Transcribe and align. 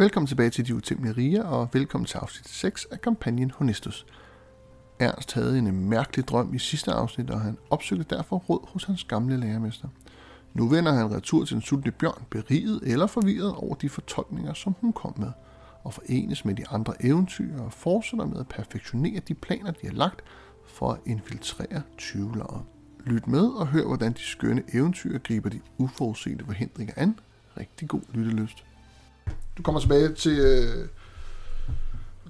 Velkommen 0.00 0.26
tilbage 0.26 0.50
til 0.50 0.66
De 0.66 0.74
Utæmmelige 0.74 1.16
Riger, 1.16 1.44
og 1.44 1.68
velkommen 1.72 2.06
til 2.06 2.18
afsnit 2.18 2.48
6 2.48 2.84
af 2.84 3.00
kampagnen 3.00 3.50
Honestus. 3.50 4.06
Ernst 4.98 5.32
havde 5.32 5.58
en 5.58 5.88
mærkelig 5.88 6.28
drøm 6.28 6.54
i 6.54 6.58
sidste 6.58 6.92
afsnit, 6.92 7.30
og 7.30 7.40
han 7.40 7.58
opsøgte 7.70 8.16
derfor 8.16 8.36
råd 8.36 8.68
hos 8.68 8.84
hans 8.84 9.04
gamle 9.04 9.36
lærermester. 9.36 9.88
Nu 10.54 10.68
vender 10.68 10.92
han 10.92 11.14
retur 11.14 11.44
til 11.44 11.54
den 11.54 11.62
sultne 11.62 11.90
bjørn, 11.90 12.22
beriget 12.30 12.80
eller 12.82 13.06
forvirret 13.06 13.54
over 13.54 13.74
de 13.74 13.88
fortolkninger, 13.88 14.54
som 14.54 14.74
hun 14.80 14.92
kom 14.92 15.14
med, 15.16 15.32
og 15.84 15.94
forenes 15.94 16.44
med 16.44 16.54
de 16.54 16.68
andre 16.68 17.04
eventyr 17.04 17.60
og 17.60 17.72
fortsætter 17.72 18.26
med 18.26 18.40
at 18.40 18.48
perfektionere 18.48 19.20
de 19.28 19.34
planer, 19.34 19.70
de 19.70 19.86
har 19.86 19.94
lagt 19.94 20.20
for 20.66 20.92
at 20.92 21.00
infiltrere 21.06 21.82
tvivlere. 21.98 22.64
Lyt 23.06 23.26
med 23.26 23.48
og 23.48 23.66
hør, 23.66 23.86
hvordan 23.86 24.12
de 24.12 24.22
skønne 24.22 24.62
eventyr 24.74 25.18
griber 25.18 25.48
de 25.48 25.60
uforudsete 25.78 26.44
forhindringer 26.44 26.94
an. 26.96 27.18
Rigtig 27.56 27.88
god 27.88 28.02
lyttelyst. 28.14 28.64
Du 29.60 29.64
kommer 29.64 29.80
tilbage 29.80 30.08
til... 30.14 30.38
Øh, 30.38 30.88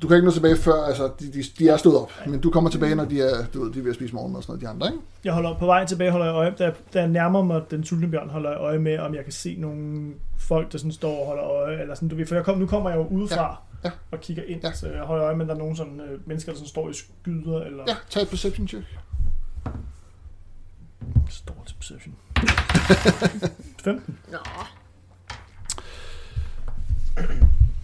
du 0.02 0.08
kan 0.08 0.16
ikke 0.16 0.24
nå 0.26 0.32
tilbage 0.32 0.56
før, 0.56 0.84
altså 0.84 1.10
de, 1.20 1.32
de, 1.32 1.42
de 1.58 1.68
er 1.68 1.76
stået 1.76 1.96
op, 1.98 2.12
men 2.26 2.40
du 2.40 2.50
kommer 2.50 2.70
tilbage, 2.70 2.94
når 2.94 3.04
de 3.04 3.20
er, 3.22 3.46
du 3.54 3.64
ved, 3.64 3.72
de 3.72 3.78
er 3.78 3.82
ved 3.82 3.90
at 3.90 3.96
spise 3.96 4.14
morgenmad 4.14 4.36
og 4.36 4.42
sådan 4.42 4.52
noget, 4.52 4.62
de 4.62 4.68
andre, 4.68 4.86
ikke? 4.86 4.98
Jeg 5.24 5.32
holder 5.32 5.58
på 5.58 5.66
vej 5.66 5.86
tilbage, 5.86 6.10
holder 6.10 6.26
jeg 6.26 6.34
øje, 6.34 6.54
da, 6.58 6.72
da 6.94 6.98
jeg 7.00 7.08
nærmer 7.08 7.42
mig 7.42 7.62
den 7.70 7.84
sultne 7.84 8.10
bjørn, 8.10 8.28
holder 8.30 8.50
jeg 8.50 8.58
øje 8.60 8.78
med, 8.78 8.98
om 8.98 9.14
jeg 9.14 9.24
kan 9.24 9.32
se 9.32 9.56
nogle 9.58 10.12
folk, 10.38 10.72
der 10.72 10.78
sådan 10.78 10.92
står 10.92 11.20
og 11.20 11.26
holder 11.26 11.44
øje, 11.44 11.80
eller 11.80 11.94
sådan, 11.94 12.08
du 12.08 12.16
ved, 12.16 12.26
for 12.26 12.34
jeg 12.34 12.44
kom, 12.44 12.58
nu 12.58 12.66
kommer 12.66 12.90
jeg 12.90 12.96
jo 12.98 13.06
udefra 13.06 13.62
Ja, 13.84 13.88
ja. 13.88 13.92
og 14.10 14.20
kigger 14.20 14.42
ind, 14.46 14.60
Ja. 14.64 14.72
så 14.72 14.88
jeg 14.88 15.02
holder 15.02 15.24
øje 15.26 15.36
med, 15.36 15.46
der 15.46 15.54
er 15.54 15.58
nogle 15.58 15.76
sådan, 15.76 16.00
øh, 16.00 16.28
mennesker, 16.28 16.52
der 16.52 16.56
sådan 16.56 16.68
står 16.68 16.90
i 16.90 16.92
skyder, 16.94 17.60
eller 17.60 17.84
Ja, 17.88 17.94
tag 18.10 18.22
et 18.22 18.28
perception 18.28 18.68
check. 18.68 18.84
står 21.30 21.64
til 21.66 21.74
perception. 21.74 22.14
15. 23.84 24.18
Nå, 24.32 24.38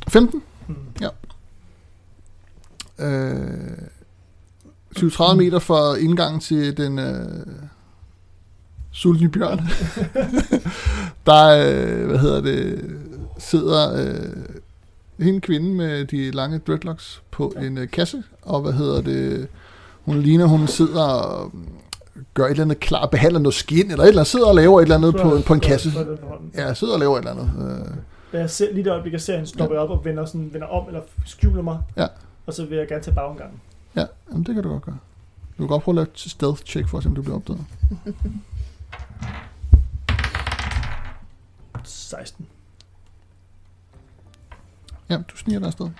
15? 0.08 0.42
Mm. 0.68 0.74
Ja. 1.00 1.08
Øh, 2.98 3.78
20-30 4.98 5.34
meter 5.34 5.58
fra 5.58 5.96
indgangen 5.96 6.40
til 6.40 6.76
den 6.76 6.98
øh, 6.98 7.46
sultne 8.92 9.28
bjørn. 9.28 9.60
der, 11.26 11.46
øh, 11.46 12.06
hvad 12.06 12.18
hedder 12.18 12.40
det, 12.40 12.84
sidder 13.38 14.06
øh, 15.18 15.28
en 15.28 15.40
kvinde 15.40 15.70
med 15.70 16.04
de 16.04 16.30
lange 16.30 16.58
dreadlocks 16.58 17.22
på 17.30 17.54
en 17.62 17.78
øh, 17.78 17.90
kasse, 17.90 18.22
og 18.42 18.60
hvad 18.60 18.72
hedder 18.72 19.00
det, 19.00 19.48
hun 20.04 20.20
ligner, 20.20 20.46
hun 20.46 20.66
sidder 20.66 21.02
og 21.02 21.52
gør 22.34 22.44
et 22.44 22.50
eller 22.50 22.62
andet 22.62 22.80
klar, 22.80 23.06
behandler 23.06 23.40
noget 23.40 23.54
skin, 23.54 23.90
eller 23.90 24.04
et 24.04 24.08
eller 24.08 24.20
andet, 24.20 24.30
sidder 24.30 24.46
og 24.46 24.54
laver 24.54 24.80
et 24.80 24.82
eller 24.82 24.96
andet 24.96 25.16
på, 25.16 25.40
på 25.46 25.54
en 25.54 25.60
kasse. 25.60 25.92
Ja, 26.54 26.74
sidder 26.74 26.92
og 26.94 27.00
laver 27.00 27.18
et 27.18 27.28
eller 27.28 27.32
andet. 27.32 27.50
Øh, 27.70 27.96
Da 28.32 28.38
jeg 28.38 28.50
ser, 28.50 28.72
lige 28.72 28.84
det 28.84 28.90
øjeblik, 28.90 29.12
jeg 29.12 29.20
ser 29.20 29.34
hende 29.34 29.46
stoppe 29.48 29.78
op 29.78 29.90
og 29.90 30.04
vender, 30.04 30.24
sådan, 30.24 30.52
vender 30.52 30.66
om, 30.66 30.86
eller 30.86 31.02
skjuler 31.24 31.62
mig, 31.62 31.82
Ja. 31.96 32.06
og 32.46 32.54
så 32.54 32.66
vil 32.66 32.78
jeg 32.78 32.88
gerne 32.88 33.02
tage 33.02 33.14
bagomgangen. 33.14 33.60
Ja, 33.96 34.06
jamen 34.30 34.46
det 34.46 34.54
kan 34.54 34.62
du 34.64 34.70
godt 34.70 34.82
gøre. 34.82 34.98
Du 35.58 35.62
kan 35.62 35.68
godt 35.68 35.82
prøve 35.82 35.92
at 35.92 35.96
lave 35.96 36.06
et 36.12 36.18
stealth 36.18 36.62
check 36.62 36.88
for 36.88 36.98
at 36.98 37.02
se, 37.04 37.08
om 37.08 37.14
du 37.14 37.22
bliver 37.22 37.36
opdaget. 37.36 37.64
16. 41.84 42.46
Ja, 45.08 45.16
du 45.28 45.36
sniger 45.36 45.58
dig 45.60 45.66
afsted. 45.66 45.90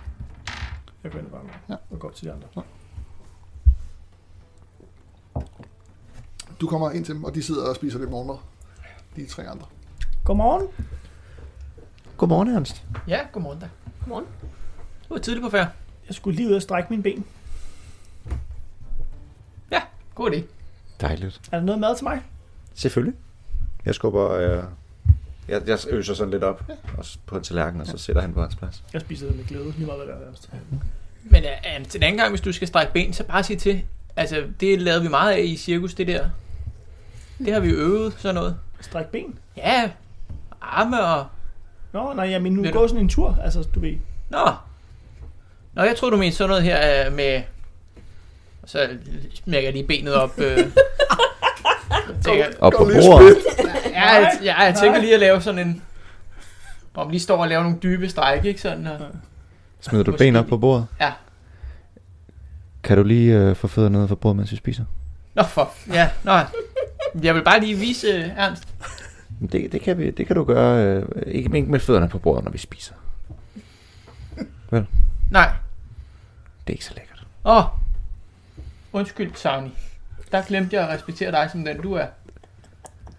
Jeg 1.05 1.13
går 1.13 1.19
ind 1.19 1.27
bare 1.27 1.41
Ja. 1.69 1.75
og 1.91 1.99
går 1.99 2.09
op 2.09 2.15
til 2.15 2.27
de 2.27 2.33
andre. 2.33 2.63
Du 6.61 6.67
kommer 6.67 6.91
ind 6.91 7.05
til 7.05 7.15
dem, 7.15 7.25
og 7.25 7.35
de 7.35 7.43
sidder 7.43 7.69
og 7.69 7.77
spiser 7.77 7.99
lidt 7.99 8.11
morgenmad. 8.11 8.37
De 9.17 9.27
tre 9.27 9.49
andre. 9.49 9.67
Godmorgen. 10.25 10.67
Godmorgen, 12.17 12.49
Ernst. 12.57 12.83
Ja, 13.09 13.21
godmorgen 13.33 13.61
da. 13.61 13.69
godmorgen. 14.01 14.27
Du 15.09 15.15
er 15.15 15.19
tidligt 15.19 15.45
på 15.45 15.51
færd. 15.51 15.69
Jeg 16.09 16.15
skulle 16.15 16.37
lige 16.37 16.49
ud 16.49 16.55
og 16.55 16.63
strække 16.63 16.87
mine 16.91 17.03
ben. 17.03 17.25
Ja, 19.73 19.81
god 20.15 20.31
idé. 20.31 20.41
Dejligt. 21.01 21.41
Er 21.53 21.59
der 21.59 21.65
noget 21.67 21.81
mad 21.81 21.97
til 21.97 22.05
mig? 22.05 22.23
Selvfølgelig. 22.75 23.15
Jeg 23.85 23.95
skubber... 23.95 24.31
Øh, 24.31 24.63
jeg, 25.49 25.63
jeg 25.69 25.79
øser 25.91 26.15
sådan 26.15 26.31
lidt 26.31 26.45
op 26.45 26.65
og 26.99 27.05
s- 27.05 27.17
på 27.27 27.37
en 27.37 27.43
tallerken, 27.43 27.81
og 27.81 27.87
så 27.87 27.99
sætter 27.99 28.23
han 28.23 28.35
på 28.35 28.41
hans 28.43 28.57
plads. 28.57 28.85
Jeg 28.93 29.01
spiser 29.01 29.27
det 29.27 29.37
med 29.37 29.45
glæde, 29.45 29.65
lige 29.73 29.87
meget 29.87 30.05
hvad 30.05 30.15
der 30.15 30.21
er. 30.23 30.29
Altså. 30.29 30.49
Men 31.23 31.43
uh, 31.45 31.83
til 31.87 31.93
den 31.93 32.03
anden 32.03 32.19
gang, 32.19 32.31
hvis 32.31 32.41
du 32.41 32.53
skal 32.53 32.69
strække 32.69 32.93
ben, 32.93 33.13
så 33.13 33.25
bare 33.25 33.43
sig 33.45 33.59
til. 33.59 33.83
Altså, 34.17 34.45
det 34.61 34.81
lavede 34.83 35.03
vi 35.03 35.09
meget 35.09 35.33
af 35.33 35.41
i 35.41 35.57
cirkus, 35.57 35.95
det 35.95 36.07
der. 36.07 36.31
Det 37.39 37.53
har 37.53 37.61
vi 37.61 37.69
øvet, 37.71 38.15
sådan 38.19 38.35
noget. 38.35 38.57
Stræk 38.81 39.07
ben? 39.07 39.39
Ja, 39.57 39.91
arme 40.61 41.03
og... 41.05 41.27
Nå, 41.97 42.13
nej, 42.13 42.31
jeg 42.31 42.43
mener, 42.43 42.57
nu 42.63 42.81
du- 42.83 42.89
sådan 42.89 43.03
en 43.03 43.09
tur, 43.09 43.39
altså, 43.45 43.63
du 43.75 43.81
ved. 43.81 43.95
Nå. 44.31 44.39
Nå, 45.75 45.83
jeg 45.83 45.97
tror 45.97 46.11
du 46.11 46.17
mente 46.17 46.37
sådan 46.37 46.49
noget 46.49 46.63
her 46.65 47.07
uh, 47.09 47.13
med... 47.17 47.43
Så 48.67 48.89
smækker 49.35 49.67
jeg 49.69 49.73
lige 49.73 49.87
benet 49.87 50.15
op. 50.15 50.39
Øh. 50.39 50.57
Jeg 50.59 50.67
tænker, 52.25 52.47
Op 52.61 52.73
på 52.73 52.85
bordet. 52.85 53.37
ja, 53.91 54.13
jeg, 54.15 54.39
ja, 54.43 54.61
jeg 54.63 54.75
tænker 54.75 55.01
lige 55.01 55.15
at 55.15 55.21
lave 55.21 55.41
sådan 55.43 55.69
en... 55.69 55.83
Hvor 56.93 57.05
man 57.05 57.11
lige 57.11 57.21
står 57.21 57.37
og 57.43 57.49
laver 57.49 57.63
nogle 57.63 57.79
dybe 57.83 58.09
stræk, 58.09 58.45
ikke 58.45 58.61
sådan? 58.61 58.87
Og, 58.87 58.99
Smider 59.81 60.05
du 60.05 60.11
Måske. 60.11 60.25
ben 60.25 60.37
op 60.37 60.47
på 60.47 60.57
bordet? 60.59 60.87
Ja. 61.01 61.13
Kan 62.83 62.97
du 62.97 63.03
lige 63.03 63.35
øh, 63.39 63.57
få 63.57 63.67
fødder 63.69 63.89
ned 63.89 64.09
fra 64.09 64.15
bordet, 64.15 64.37
mens 64.37 64.51
vi 64.53 64.57
spiser? 64.57 64.85
Nå, 65.35 65.43
for... 65.43 65.71
Ja, 65.93 66.11
nå. 66.23 66.33
Jeg 67.23 67.35
vil 67.35 67.43
bare 67.45 67.61
lige 67.61 67.75
vise 67.77 68.19
uh, 68.19 68.39
Ernst. 68.39 68.69
Det, 69.41 69.73
det, 69.73 69.81
kan, 69.81 69.99
vi, 69.99 70.11
det 70.11 70.27
kan 70.27 70.37
du 70.37 70.45
gøre. 70.45 70.85
Øh, 70.85 71.09
ikke, 71.27 71.57
ikke 71.57 71.71
med 71.71 71.81
fødderne 71.81 72.09
på 72.09 72.19
bordet, 72.19 72.45
når 72.45 72.53
vi 72.53 72.59
spiser. 72.59 72.95
Nej. 75.31 75.51
Det 76.67 76.73
er 76.73 76.75
ikke 76.75 76.85
så 76.85 76.95
lækkert. 76.95 77.27
Åh. 77.45 77.57
Oh. 77.57 77.65
Undskyld, 78.93 79.35
Savni. 79.35 79.75
Der 80.33 80.43
glemte 80.43 80.77
jeg 80.77 80.89
at 80.89 80.95
respektere 80.95 81.31
dig 81.31 81.49
som 81.53 81.65
den 81.65 81.81
du 81.81 81.93
er. 81.93 82.07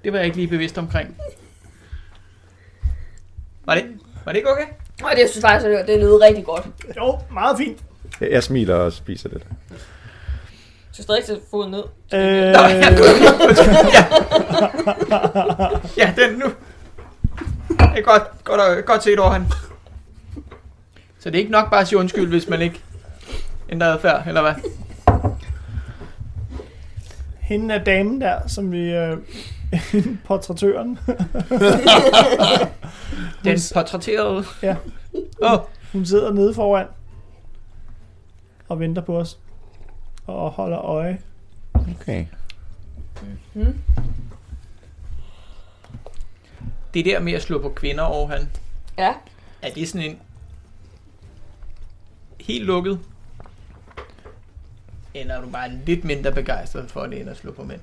Det 0.04 0.14
var 0.14 0.20
jeg 0.20 0.26
ikke 0.26 0.38
lige 0.38 0.48
bevidst 0.48 0.78
omkring. 0.78 1.18
Var 3.66 3.76
det, 3.76 3.86
var 4.26 4.32
det 4.32 4.38
ikke 4.38 4.52
okay? 4.52 4.66
Og 5.04 5.10
det 5.12 5.22
jeg 5.22 5.30
synes 5.30 5.46
faktisk, 5.46 5.68
at 5.68 5.88
det 5.88 6.00
lød 6.00 6.22
rigtig 6.22 6.46
godt. 6.46 6.68
Jo, 6.98 7.20
meget 7.32 7.58
fint. 7.58 7.84
Jeg, 8.22 8.32
jeg 8.32 8.44
smiler 8.44 8.76
og 8.76 8.94
spiser 8.94 9.30
lidt. 9.30 9.44
Så 10.98 11.04
stadig 11.04 11.24
sætte 11.26 11.42
foden 11.52 11.72
ned. 11.72 11.84
Øh, 12.14 12.20
Nå, 12.20 12.26
ja, 12.28 12.58
ja. 13.96 14.06
ja, 15.98 16.14
den 16.18 16.40
nu. 16.40 16.46
Det 17.70 17.80
er 17.80 18.02
godt, 18.02 18.24
godt, 18.44 18.86
godt 18.86 19.04
set 19.04 19.20
over 19.20 19.32
han. 19.32 19.48
Så 21.20 21.30
det 21.30 21.36
er 21.36 21.40
ikke 21.40 21.52
nok 21.52 21.70
bare 21.70 21.82
at 21.82 21.88
sige 21.88 22.00
undskyld, 22.00 22.30
hvis 22.30 22.50
man 22.50 22.62
ikke 22.62 22.82
ændrer 23.70 23.94
adfærd, 23.94 24.28
eller 24.28 24.42
hvad? 24.42 24.54
hende 27.40 27.76
er 27.76 27.84
damen 27.84 28.22
der, 28.22 28.48
som 28.48 28.72
vi... 28.72 28.92
Øh, 28.92 29.18
portrættøren. 30.28 31.00
Den 33.44 33.60
portrætterede. 33.74 34.46
Ja. 34.62 34.76
Oh, 35.42 35.60
Hun 35.92 36.06
sidder 36.06 36.34
nede 36.34 36.54
foran 36.54 36.86
og 38.70 38.80
venter 38.80 39.02
på 39.02 39.18
os. 39.18 39.38
Og 40.28 40.52
holder 40.52 40.80
øje. 40.82 41.22
Okay. 41.74 42.26
det 46.94 47.06
der 47.06 47.20
med 47.20 47.34
at 47.34 47.42
slå 47.42 47.62
på 47.62 47.70
kvinder 47.70 48.04
over 48.04 48.28
han. 48.28 48.50
Ja. 48.98 49.14
Er 49.62 49.74
det 49.74 49.90
sådan 49.90 50.10
en 50.10 50.20
helt 52.42 52.66
lukket? 52.66 53.00
Eller 55.14 55.36
er 55.36 55.42
du 55.42 55.50
bare 55.50 55.72
lidt 55.86 56.04
mindre 56.04 56.32
begejstret 56.32 56.92
for 56.92 57.06
det, 57.06 57.22
end 57.22 57.30
at 57.30 57.38
slå 57.38 57.52
på 57.52 57.64
mænd? 57.64 57.82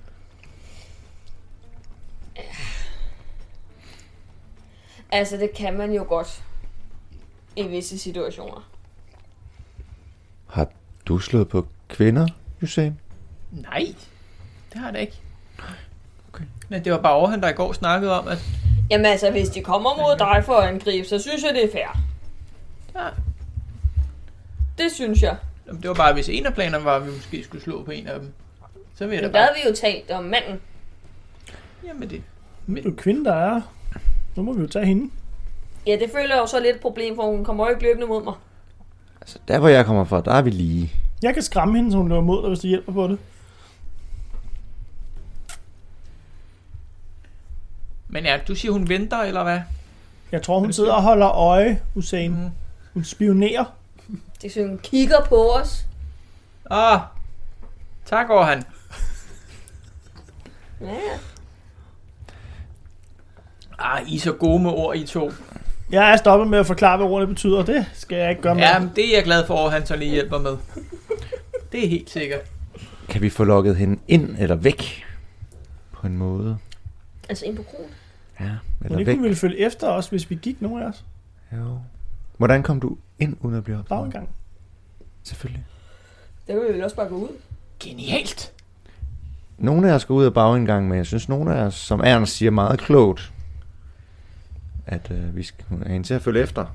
Altså, 5.10 5.36
det 5.36 5.52
kan 5.54 5.74
man 5.78 5.92
jo 5.92 6.04
godt 6.08 6.44
i 7.56 7.62
visse 7.62 7.98
situationer. 7.98 8.70
Har 10.46 10.68
du 11.06 11.18
slået 11.18 11.48
på 11.48 11.66
kvinder, 11.94 12.28
Hussein? 12.60 12.98
Nej, 13.52 13.94
det 14.72 14.80
har 14.80 14.90
da 14.90 14.98
ikke. 14.98 15.20
Okay. 16.32 16.44
Men 16.68 16.84
det 16.84 16.92
var 16.92 16.98
bare 16.98 17.12
overhånd, 17.14 17.42
der 17.42 17.48
i 17.48 17.52
går 17.52 17.72
snakkede 17.72 18.20
om, 18.20 18.28
at 18.28 18.38
Jamen 18.90 19.06
altså, 19.06 19.30
hvis 19.30 19.48
de 19.48 19.60
kommer 19.62 19.90
mod 19.96 20.18
dig 20.18 20.42
for 20.44 20.52
at 20.54 20.68
angribe, 20.68 21.08
så 21.08 21.18
synes 21.18 21.42
jeg, 21.42 21.54
det 21.54 21.64
er 21.64 21.72
fair. 21.72 21.98
ja, 22.96 23.08
Det 24.78 24.92
synes 24.92 25.22
jeg. 25.22 25.36
jamen, 25.66 25.82
det 25.82 25.88
var 25.88 25.94
bare, 25.94 26.12
hvis 26.12 26.28
en 26.28 26.46
af 26.46 26.54
planerne 26.54 26.84
var, 26.84 26.96
at 26.96 27.06
vi 27.06 27.10
måske 27.12 27.44
skulle 27.44 27.64
slå 27.64 27.82
på 27.84 27.90
en 27.90 28.06
af 28.06 28.20
dem. 28.20 28.32
Så 28.94 29.06
vil 29.06 29.14
jeg 29.14 29.22
da 29.22 29.28
Men 29.28 29.34
der 29.34 29.38
bare... 29.40 29.46
havde 29.46 29.56
vi 29.64 29.68
jo 29.70 29.76
talt 29.76 30.10
om 30.10 30.24
manden. 30.24 30.60
Jamen 31.86 32.10
det... 32.10 32.22
Nu 32.66 32.76
er 32.76 32.80
det 32.82 32.90
jo 32.90 32.94
kvinde, 32.96 33.24
der 33.24 33.34
er. 33.34 33.60
Nu 34.36 34.42
må 34.42 34.52
vi 34.52 34.60
jo 34.62 34.66
tage 34.68 34.86
hende. 34.86 35.10
Ja, 35.86 35.92
det 35.92 36.10
føler 36.14 36.34
jeg 36.34 36.42
jo 36.42 36.46
så 36.46 36.60
lidt 36.60 36.74
et 36.76 36.82
problem, 36.82 37.14
for 37.16 37.22
hun 37.30 37.44
kommer 37.44 37.64
jo 37.64 37.70
ikke 37.70 37.82
løbende 37.82 38.06
mod 38.06 38.24
mig. 38.24 38.34
Altså, 39.20 39.38
der 39.48 39.58
hvor 39.58 39.68
jeg 39.68 39.86
kommer 39.86 40.04
fra, 40.04 40.20
der 40.20 40.32
er 40.32 40.42
vi 40.42 40.50
lige. 40.50 40.92
Jeg 41.22 41.34
kan 41.34 41.42
skræmme 41.42 41.76
hende, 41.76 41.90
så 41.92 41.96
hun 41.98 42.08
løber 42.08 42.20
mod 42.20 42.40
dig, 42.42 42.48
hvis 42.48 42.58
det 42.58 42.68
hjælper 42.70 42.92
på 42.92 43.08
det. 43.08 43.18
Men 48.08 48.24
ja, 48.24 48.38
du 48.48 48.54
siger, 48.54 48.72
hun 48.72 48.88
venter, 48.88 49.18
eller 49.18 49.42
hvad? 49.42 49.60
Jeg 50.32 50.42
tror, 50.42 50.58
hun 50.58 50.72
sidder 50.72 50.92
og 50.92 51.02
holder 51.02 51.30
øje, 51.30 51.80
Hussein. 51.94 52.30
Mhm. 52.30 52.50
Hun 52.94 53.04
spionerer. 53.04 53.64
Det 54.42 54.48
er 54.48 54.52
sådan, 54.52 54.68
hun 54.68 54.78
kigger 54.78 55.24
på 55.28 55.50
os. 55.50 55.86
Ah, 56.70 57.00
tak 58.06 58.30
over 58.30 58.44
han. 58.44 58.62
Ja, 60.80 60.86
ja. 60.86 61.18
Ah, 63.78 64.08
I 64.08 64.16
er 64.16 64.20
så 64.20 64.32
gode 64.32 64.62
med 64.62 64.70
ord, 64.70 64.96
I 64.96 65.06
to. 65.06 65.30
Jeg 65.90 66.12
er 66.12 66.16
stoppet 66.16 66.48
med 66.48 66.58
at 66.58 66.66
forklare, 66.66 66.96
hvad 66.96 67.06
ordene 67.06 67.26
betyder. 67.26 67.62
Det 67.62 67.86
skal 67.94 68.18
jeg 68.18 68.30
ikke 68.30 68.42
gøre 68.42 68.54
med. 68.54 68.62
Ja, 68.62 68.78
men 68.78 68.92
det 68.96 69.10
er 69.12 69.16
jeg 69.16 69.24
glad 69.24 69.46
for, 69.46 69.66
at 69.66 69.72
han 69.72 69.86
så 69.86 69.96
lige 69.96 70.10
hjælper 70.10 70.38
med. 70.38 70.56
Det 71.74 71.84
er 71.84 71.88
helt 71.88 72.10
sikkert. 72.10 72.40
Kan 73.08 73.22
vi 73.22 73.30
få 73.30 73.44
lukket 73.44 73.76
hende 73.76 73.98
ind 74.08 74.36
eller 74.38 74.54
væk? 74.56 75.04
På 75.92 76.06
en 76.06 76.16
måde. 76.16 76.58
Altså 77.28 77.44
ind 77.46 77.56
på 77.56 77.62
kronen. 77.62 77.90
Ja, 78.40 78.44
Men 78.44 78.58
eller 78.84 78.98
det 78.98 79.06
væk. 79.06 79.14
kunne 79.14 79.22
ville 79.22 79.36
følge 79.36 79.58
efter 79.58 79.88
os, 79.88 80.08
hvis 80.08 80.30
vi 80.30 80.34
gik 80.42 80.62
nogen 80.62 80.82
af 80.82 80.86
os. 80.86 81.04
Jo. 81.52 81.78
Hvordan 82.36 82.62
kom 82.62 82.80
du 82.80 82.96
ind 83.18 83.36
uden 83.40 83.56
at 83.56 83.64
blive 83.64 83.76
Bare 83.76 83.98
opdaget? 83.98 84.04
en 84.06 84.12
gang. 84.12 84.28
Selvfølgelig. 85.22 85.64
Det 86.46 86.54
vil 86.56 86.62
vi 86.68 86.72
vel 86.74 86.84
også 86.84 86.96
bare 86.96 87.08
gå 87.08 87.14
ud. 87.16 87.28
Genialt. 87.80 88.52
Nogle 89.58 89.90
af 89.90 89.94
os 89.94 90.04
går 90.04 90.14
ud 90.14 90.24
af 90.24 90.34
bagindgangen, 90.34 90.88
men 90.88 90.98
jeg 90.98 91.06
synes, 91.06 91.28
nogle 91.28 91.54
af 91.56 91.62
os, 91.64 91.74
som 91.74 92.00
Ernst 92.00 92.36
siger 92.36 92.50
meget 92.50 92.80
klogt, 92.80 93.32
at 94.86 95.10
øh, 95.10 95.36
vi 95.36 95.42
skal 95.42 95.64
have 95.68 95.88
hende 95.88 96.06
til 96.06 96.14
at 96.14 96.22
følge 96.22 96.42
efter. 96.42 96.66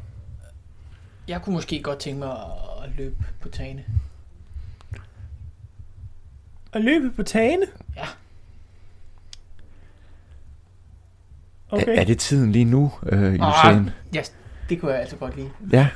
Jeg 1.27 1.41
kunne 1.41 1.53
måske 1.55 1.81
godt 1.83 1.99
tænke 1.99 2.19
mig 2.19 2.31
at 2.83 2.89
løbe 2.97 3.15
på 3.41 3.49
tagene. 3.49 3.83
Og 6.71 6.81
løbe 6.81 7.11
på 7.11 7.23
tagene? 7.23 7.65
Ja. 7.97 8.05
Okay. 11.71 11.87
Er, 11.97 12.01
er 12.01 12.03
det 12.03 12.19
tiden 12.19 12.51
lige 12.51 12.65
nu, 12.65 12.91
øh, 13.05 13.33
Usain? 13.33 13.89
ja, 14.13 14.21
det 14.69 14.81
kunne 14.81 14.91
jeg 14.91 15.01
altså 15.01 15.15
godt 15.15 15.35
lide. 15.35 15.49
Ja, 15.71 15.87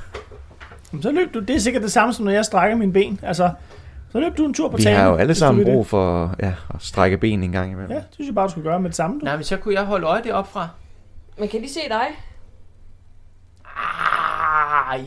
Jamen, 0.91 1.03
Så 1.03 1.11
løb 1.11 1.33
du. 1.33 1.39
Det 1.39 1.55
er 1.55 1.59
sikkert 1.59 1.83
det 1.83 1.91
samme, 1.91 2.13
som 2.13 2.25
når 2.25 2.31
jeg 2.31 2.45
strækker 2.45 2.77
mine 2.77 2.93
ben. 2.93 3.19
Altså, 3.23 3.53
så 4.11 4.19
løb 4.19 4.37
du 4.37 4.45
en 4.45 4.53
tur 4.53 4.69
på 4.69 4.77
vi 4.77 4.83
tagene. 4.83 4.99
har 5.01 5.09
jo 5.09 5.15
alle 5.15 5.35
sammen 5.35 5.65
det. 5.65 5.73
brug 5.73 5.87
for 5.87 6.35
ja, 6.39 6.53
at 6.73 6.81
strække 6.81 7.17
ben 7.17 7.43
en 7.43 7.51
gang 7.51 7.71
imellem. 7.71 7.91
Ja, 7.91 7.97
det 7.97 8.05
synes 8.11 8.27
jeg 8.27 8.35
bare, 8.35 8.45
du 8.47 8.51
skulle 8.51 8.69
gøre 8.69 8.79
med 8.79 8.89
det 8.89 8.95
samme. 8.95 9.19
Du. 9.19 9.25
Nej, 9.25 9.35
men 9.35 9.43
så 9.43 9.57
kunne 9.57 9.73
jeg 9.73 9.83
holde 9.85 10.07
øje 10.07 10.23
deroppe 10.23 10.51
fra. 10.51 10.67
Men 11.39 11.49
kan 11.49 11.61
de 11.61 11.69
se 11.69 11.79
dig? 11.89 12.05
Ah. 13.65 14.99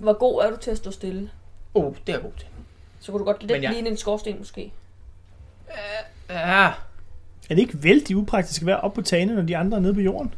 Hvor 0.00 0.12
god 0.18 0.42
er 0.44 0.50
du 0.50 0.56
til 0.56 0.70
at 0.70 0.76
stå 0.76 0.90
stille? 0.90 1.30
Oh, 1.74 1.94
det 2.06 2.08
er 2.08 2.16
jeg 2.16 2.22
god 2.22 2.32
til. 2.38 2.46
Så 3.06 3.12
kunne 3.12 3.20
du 3.20 3.24
godt 3.24 3.42
lidt 3.42 3.62
jeg- 3.62 3.72
ligne 3.72 3.88
en 3.88 3.96
skorsten 3.96 4.38
måske. 4.38 4.72
Ja, 6.30 6.66
Er 7.50 7.54
det 7.54 7.58
ikke 7.58 7.82
vældig 7.82 8.16
upraktisk 8.16 8.62
at 8.62 8.66
være 8.66 8.80
oppe 8.80 8.94
på 9.02 9.06
tagene, 9.06 9.34
når 9.34 9.42
de 9.42 9.56
andre 9.56 9.76
er 9.76 9.80
nede 9.82 9.94
på 9.94 10.00
jorden? 10.00 10.34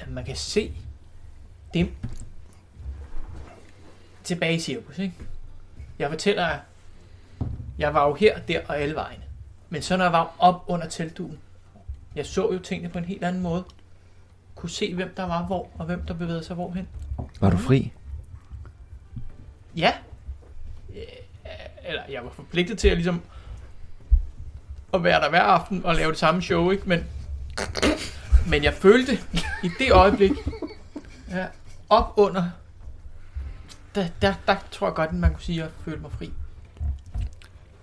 Jamen, 0.00 0.14
man 0.14 0.24
kan 0.24 0.36
se 0.36 0.72
det 1.74 1.90
tilbage 4.24 4.54
i 4.54 4.58
cirkus, 4.58 4.98
ikke? 4.98 5.14
Jeg 5.98 6.10
fortæller 6.10 6.46
jer, 6.48 6.58
jeg 7.78 7.94
var 7.94 8.06
jo 8.08 8.14
her, 8.14 8.38
der 8.38 8.60
og 8.68 8.78
alle 8.80 8.94
vegne. 8.94 9.22
Men 9.68 9.82
så 9.82 9.96
når 9.96 10.04
jeg 10.04 10.12
var 10.12 10.34
op 10.38 10.64
under 10.66 10.88
teltduen, 10.88 11.38
jeg 12.14 12.26
så 12.26 12.52
jo 12.52 12.58
tingene 12.58 12.88
på 12.92 12.98
en 12.98 13.04
helt 13.04 13.24
anden 13.24 13.42
måde. 13.42 13.64
Kunne 14.54 14.70
se, 14.70 14.94
hvem 14.94 15.14
der 15.16 15.26
var 15.26 15.42
hvor, 15.46 15.68
og 15.78 15.86
hvem 15.86 16.02
der 16.06 16.14
bevægede 16.14 16.44
sig 16.44 16.54
hvorhen. 16.54 16.88
Var 17.40 17.50
du 17.50 17.56
fri? 17.56 17.92
Ja. 19.76 19.92
Eller 21.88 22.02
jeg 22.10 22.24
var 22.24 22.30
forpligtet 22.30 22.78
til 22.78 22.88
at 22.88 22.96
ligesom 22.96 23.20
at 24.94 25.04
være 25.04 25.20
der 25.20 25.30
hver 25.30 25.42
aften 25.42 25.84
og 25.84 25.94
lave 25.94 26.10
det 26.10 26.18
samme 26.18 26.42
show, 26.42 26.70
ikke? 26.70 26.88
Men, 26.88 27.04
men 28.48 28.64
jeg 28.64 28.74
følte 28.74 29.12
i 29.62 29.70
det 29.78 29.92
øjeblik, 29.92 30.32
ja, 31.30 31.46
op 31.88 32.12
under, 32.16 32.44
der, 33.94 34.06
der, 34.22 34.34
der 34.46 34.56
tror 34.70 34.86
jeg 34.86 34.94
godt, 34.94 35.10
at 35.10 35.16
man 35.16 35.30
kunne 35.30 35.42
sige, 35.42 35.62
at 35.62 35.64
jeg 35.64 35.72
følte 35.84 36.00
mig 36.00 36.12
fri. 36.12 36.32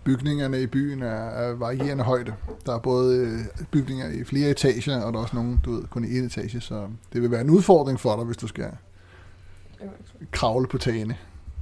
Bygningerne 0.04 0.62
i 0.62 0.68
byen 0.68 1.02
er, 1.02 1.30
er 1.30 1.54
varierende 1.54 2.04
højde. 2.04 2.34
Der 2.66 2.76
er 2.76 2.80
både 2.80 3.18
øh, 3.18 3.66
bygninger 3.72 4.10
i 4.10 4.24
flere 4.24 4.50
etager, 4.50 5.02
og 5.02 5.14
der 5.14 5.20
er 5.20 5.24
også 5.24 5.36
nogle, 5.36 5.60
du 5.66 5.72
ved, 5.72 5.84
kun 5.88 6.06
i 6.06 6.18
en 6.18 6.26
etage, 6.26 6.62
så 6.62 6.88
det 7.14 7.22
vil 7.22 7.32
være 7.32 7.42
en 7.42 7.50
udfordring 7.50 8.00
for 8.00 8.16
dig, 8.16 8.26
hvis 8.26 8.38
du 8.38 8.48
skal 8.48 8.72
kravle 10.32 10.68
på 10.68 10.78
tagene. 10.78 11.18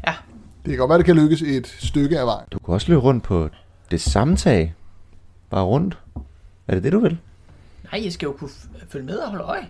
Ja. 0.07 0.15
Det 0.65 0.69
kan 0.71 0.77
godt 0.77 0.89
være, 0.89 0.97
det 0.97 1.05
kan 1.05 1.15
lykkes 1.15 1.41
et 1.41 1.67
stykke 1.67 2.19
af 2.19 2.25
vejen. 2.25 2.45
Du 2.51 2.59
kan 2.59 2.73
også 2.73 2.87
løbe 2.87 3.01
rundt 3.01 3.23
på 3.23 3.49
det 3.91 4.01
samme 4.01 4.35
tag. 4.35 4.73
Bare 5.49 5.63
rundt. 5.63 5.97
Er 6.67 6.73
det 6.75 6.83
det, 6.83 6.91
du 6.93 6.99
vil? 6.99 7.17
Nej, 7.91 8.03
jeg 8.03 8.13
skal 8.13 8.25
jo 8.25 8.31
kunne 8.31 8.49
f- 8.49 8.85
følge 8.89 9.05
med 9.05 9.15
og 9.17 9.29
holde 9.29 9.43
øje. 9.43 9.69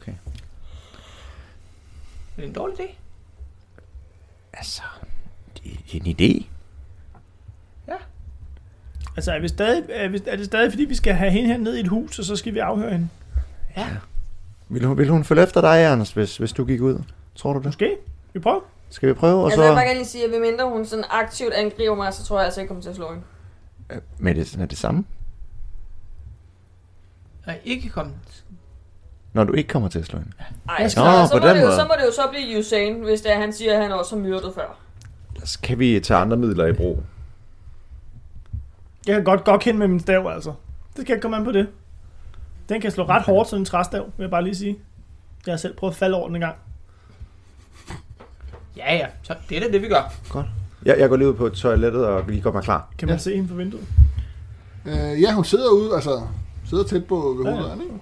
Okay. 0.00 0.12
Er 0.12 0.16
det 2.36 2.44
en 2.44 2.52
dårlig 2.52 2.74
idé? 2.80 2.94
Altså, 4.52 4.82
det 5.64 5.72
er 5.72 6.00
en 6.04 6.16
idé. 6.20 6.46
Altså, 9.16 9.32
er, 9.32 9.40
vi 9.40 9.48
stadig, 9.48 9.82
er, 9.88 10.08
vi, 10.08 10.20
er 10.26 10.36
det 10.36 10.44
stadig, 10.46 10.72
fordi 10.72 10.84
vi 10.84 10.94
skal 10.94 11.14
have 11.14 11.30
hende 11.30 11.48
her 11.48 11.58
ned 11.58 11.76
i 11.76 11.80
et 11.80 11.88
hus, 11.88 12.18
og 12.18 12.24
så 12.24 12.36
skal 12.36 12.54
vi 12.54 12.58
afhøre 12.58 12.90
hende? 12.92 13.08
Ja. 13.76 13.88
Vil 14.68 14.84
hun, 14.84 14.98
vil 14.98 15.08
hun 15.08 15.24
følge 15.24 15.42
efter 15.42 15.60
dig, 15.60 15.82
Ernst, 15.82 16.14
hvis, 16.14 16.36
hvis 16.36 16.52
du 16.52 16.64
gik 16.64 16.80
ud? 16.80 17.02
Tror 17.34 17.52
du 17.52 17.58
det? 17.58 17.64
Måske. 17.66 17.96
Vi 18.32 18.38
prøver. 18.40 18.60
Skal 18.90 19.08
vi 19.08 19.14
prøve? 19.14 19.38
Og 19.40 19.44
Altså, 19.44 19.62
jeg 19.62 19.68
vil 19.70 19.74
så... 19.74 19.76
bare 19.76 19.84
gerne 19.86 19.98
lige 19.98 20.08
sige, 20.08 20.24
at 20.34 20.40
mindre 20.40 20.68
hun 20.68 20.86
sådan 20.86 21.04
aktivt 21.10 21.52
angriber 21.52 21.94
mig, 21.94 22.14
så 22.14 22.24
tror 22.24 22.36
jeg 22.38 22.44
altså, 22.44 22.60
jeg 22.60 22.68
kommer 22.68 22.82
til 22.82 22.90
at 22.90 22.96
slå 22.96 23.08
hende. 23.10 23.22
Øh, 23.90 23.98
Men 24.18 24.36
det, 24.36 24.56
er 24.60 24.66
det 24.66 24.78
samme? 24.78 25.04
Nej, 27.46 27.60
ikke 27.64 27.88
kommet. 27.88 28.14
Når 29.32 29.44
du 29.44 29.52
ikke 29.52 29.68
kommer 29.68 29.88
til 29.88 29.98
at 29.98 30.04
slå 30.06 30.18
hende. 30.18 30.32
Ej, 30.68 30.82
Nå, 30.82 30.88
så, 30.88 30.94
så, 30.94 31.28
på 31.32 31.38
må 31.38 31.46
den 31.48 31.56
det 31.56 31.62
jo, 31.62 31.66
måde. 31.66 31.76
så 31.76 31.84
må 31.84 31.94
det 32.00 32.06
jo 32.06 32.12
så 32.12 32.22
blive 32.30 32.58
Usain, 32.58 33.00
hvis 33.00 33.20
det 33.20 33.32
er, 33.32 33.38
han 33.40 33.52
siger, 33.52 33.76
at 33.76 33.82
han 33.82 33.92
også 33.92 34.16
har 34.16 34.22
myrdet 34.22 34.54
før. 34.54 34.78
Så 35.44 35.58
kan 35.62 35.78
vi 35.78 36.00
tage 36.00 36.20
andre 36.20 36.36
midler 36.36 36.66
i 36.66 36.72
brug. 36.72 37.02
Jeg 39.06 39.14
kan 39.14 39.24
godt 39.24 39.44
godt 39.44 39.60
kende 39.60 39.78
med 39.78 39.88
min 39.88 40.00
stav, 40.00 40.28
altså. 40.34 40.52
Det 40.96 41.02
skal 41.02 41.14
ikke 41.14 41.22
komme 41.22 41.36
an 41.36 41.44
på 41.44 41.52
det. 41.52 41.68
Den 42.68 42.80
kan 42.80 42.90
slå 42.90 43.04
ret 43.04 43.22
hårdt, 43.22 43.48
sådan 43.48 43.60
en 43.62 43.66
træstav, 43.66 44.04
vil 44.16 44.24
jeg 44.24 44.30
bare 44.30 44.44
lige 44.44 44.56
sige. 44.56 44.78
Jeg 45.46 45.52
har 45.52 45.56
selv 45.56 45.76
prøvet 45.76 45.92
at 45.92 45.96
falde 45.98 46.16
over 46.16 46.26
den 46.26 46.36
en 46.36 46.40
gang. 46.40 46.56
Ja, 48.86 48.94
ja, 48.96 49.06
så 49.22 49.34
det 49.48 49.56
er 49.56 49.60
da 49.60 49.72
det, 49.72 49.82
vi 49.82 49.88
gør. 49.88 50.12
Jeg, 50.84 50.96
jeg 50.98 51.08
går 51.08 51.16
lige 51.16 51.28
ud 51.28 51.34
på 51.34 51.48
toilettet 51.48 52.06
og 52.06 52.24
lige 52.28 52.40
gør 52.42 52.52
mig 52.52 52.62
klar. 52.62 52.88
Kan 52.98 53.08
man 53.08 53.18
se 53.18 53.34
hende 53.34 53.48
fra 53.48 53.54
vinduet? 53.54 53.86
Øh, 54.86 55.22
ja, 55.22 55.32
hun 55.34 55.44
sidder 55.44 55.70
ude, 55.70 55.94
altså 55.94 56.20
sidder 56.64 56.84
tæt 56.84 57.04
på 57.04 57.34
ved 57.38 57.44
Ja, 57.44 57.50
ja. 57.50 57.56
hovedet, 57.56 57.82
ikke? 57.82 57.94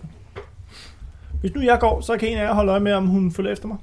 Hvis 1.40 1.54
nu 1.54 1.60
jeg 1.60 1.78
går, 1.80 2.00
så 2.00 2.16
kan 2.16 2.28
en 2.28 2.38
af 2.38 2.42
jer 2.42 2.54
holde 2.54 2.70
øje 2.72 2.80
med, 2.80 2.92
om 2.92 3.06
hun 3.06 3.32
følger 3.32 3.52
efter 3.52 3.68
mig. 3.68 3.76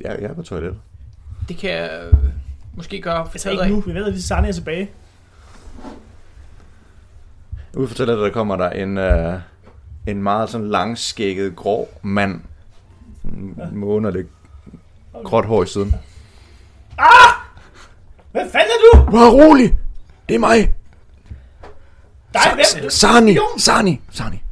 Jeg, 0.00 0.16
jeg 0.20 0.30
er 0.30 0.34
på 0.34 0.42
toilettet. 0.42 0.80
Det 1.48 1.56
kan 1.56 1.70
jeg 1.70 2.00
øh, 2.12 2.18
måske 2.74 3.00
gøre 3.00 3.20
Altså 3.32 3.50
ikke 3.50 3.68
nu, 3.68 3.80
vi 3.80 3.94
ved, 3.94 4.04
at 4.04 4.12
Lisanne 4.12 4.48
er 4.48 4.52
tilbage. 4.52 4.90
Ude 7.76 7.88
for 7.88 7.94
toilettet, 7.94 8.24
der 8.24 8.30
kommer 8.30 8.56
der 8.56 8.70
en, 8.70 8.98
øh, 8.98 9.40
en 10.06 10.22
meget 10.22 10.50
sådan 10.50 10.68
langskægget, 10.68 11.56
grå 11.56 11.88
mand. 12.02 12.40
Ja. 13.58 13.70
Med 13.72 13.88
underligt 13.88 14.28
gråt 15.24 15.44
hår 15.46 15.62
i 15.62 15.66
siden. 15.66 15.94
Hvad 18.32 18.50
fanden 18.52 18.70
er 18.70 18.98
du? 19.10 19.16
Var 19.18 19.30
rolig! 19.30 19.74
Det 20.28 20.34
er 20.34 20.38
mig! 20.38 20.74
Dig, 22.34 22.42
hvem? 22.54 22.90
Sani! 22.90 23.36
Sani! 23.58 24.00
Sani! 24.12 24.42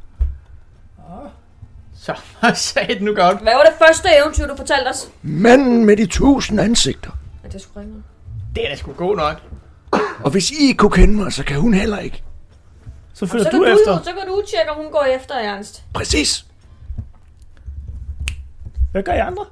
Så 1.95 2.15
sagde 2.55 2.93
det 2.93 3.01
nu 3.01 3.13
godt. 3.15 3.41
Hvad 3.41 3.53
var 3.53 3.63
det 3.63 3.73
første 3.87 4.07
eventyr, 4.21 4.47
du 4.47 4.55
fortalte 4.55 4.87
os? 4.89 5.09
Manden 5.21 5.85
med 5.85 5.97
de 5.97 6.05
tusind 6.05 6.59
ansigter. 6.61 7.11
Ja, 7.43 7.49
det 7.49 7.61
skulle 7.61 7.79
ringe. 7.85 8.03
Det 8.55 8.65
er 8.65 8.69
da 8.69 8.75
sgu 8.75 8.91
god 8.93 9.15
nok. 9.17 9.41
Og 10.23 10.31
hvis 10.31 10.51
I 10.51 10.55
ikke 10.67 10.77
kunne 10.77 10.91
kende 10.91 11.13
mig, 11.15 11.33
så 11.33 11.43
kan 11.43 11.59
hun 11.59 11.73
heller 11.73 11.99
ikke. 11.99 12.23
Så 13.13 13.25
følger 13.25 13.49
du 13.49 13.57
du, 13.57 13.63
efter. 13.63 13.91
jo- 13.91 14.03
så 14.03 14.11
kan 14.19 14.27
du 14.27 14.41
tjekke, 14.55 14.71
om 14.71 14.77
hun 14.83 14.91
går 14.91 15.03
efter 15.03 15.35
Ernst. 15.35 15.83
Præcis. 15.93 16.45
Hvad 18.91 19.03
gør 19.03 19.13
I 19.13 19.17
andre? 19.19 19.45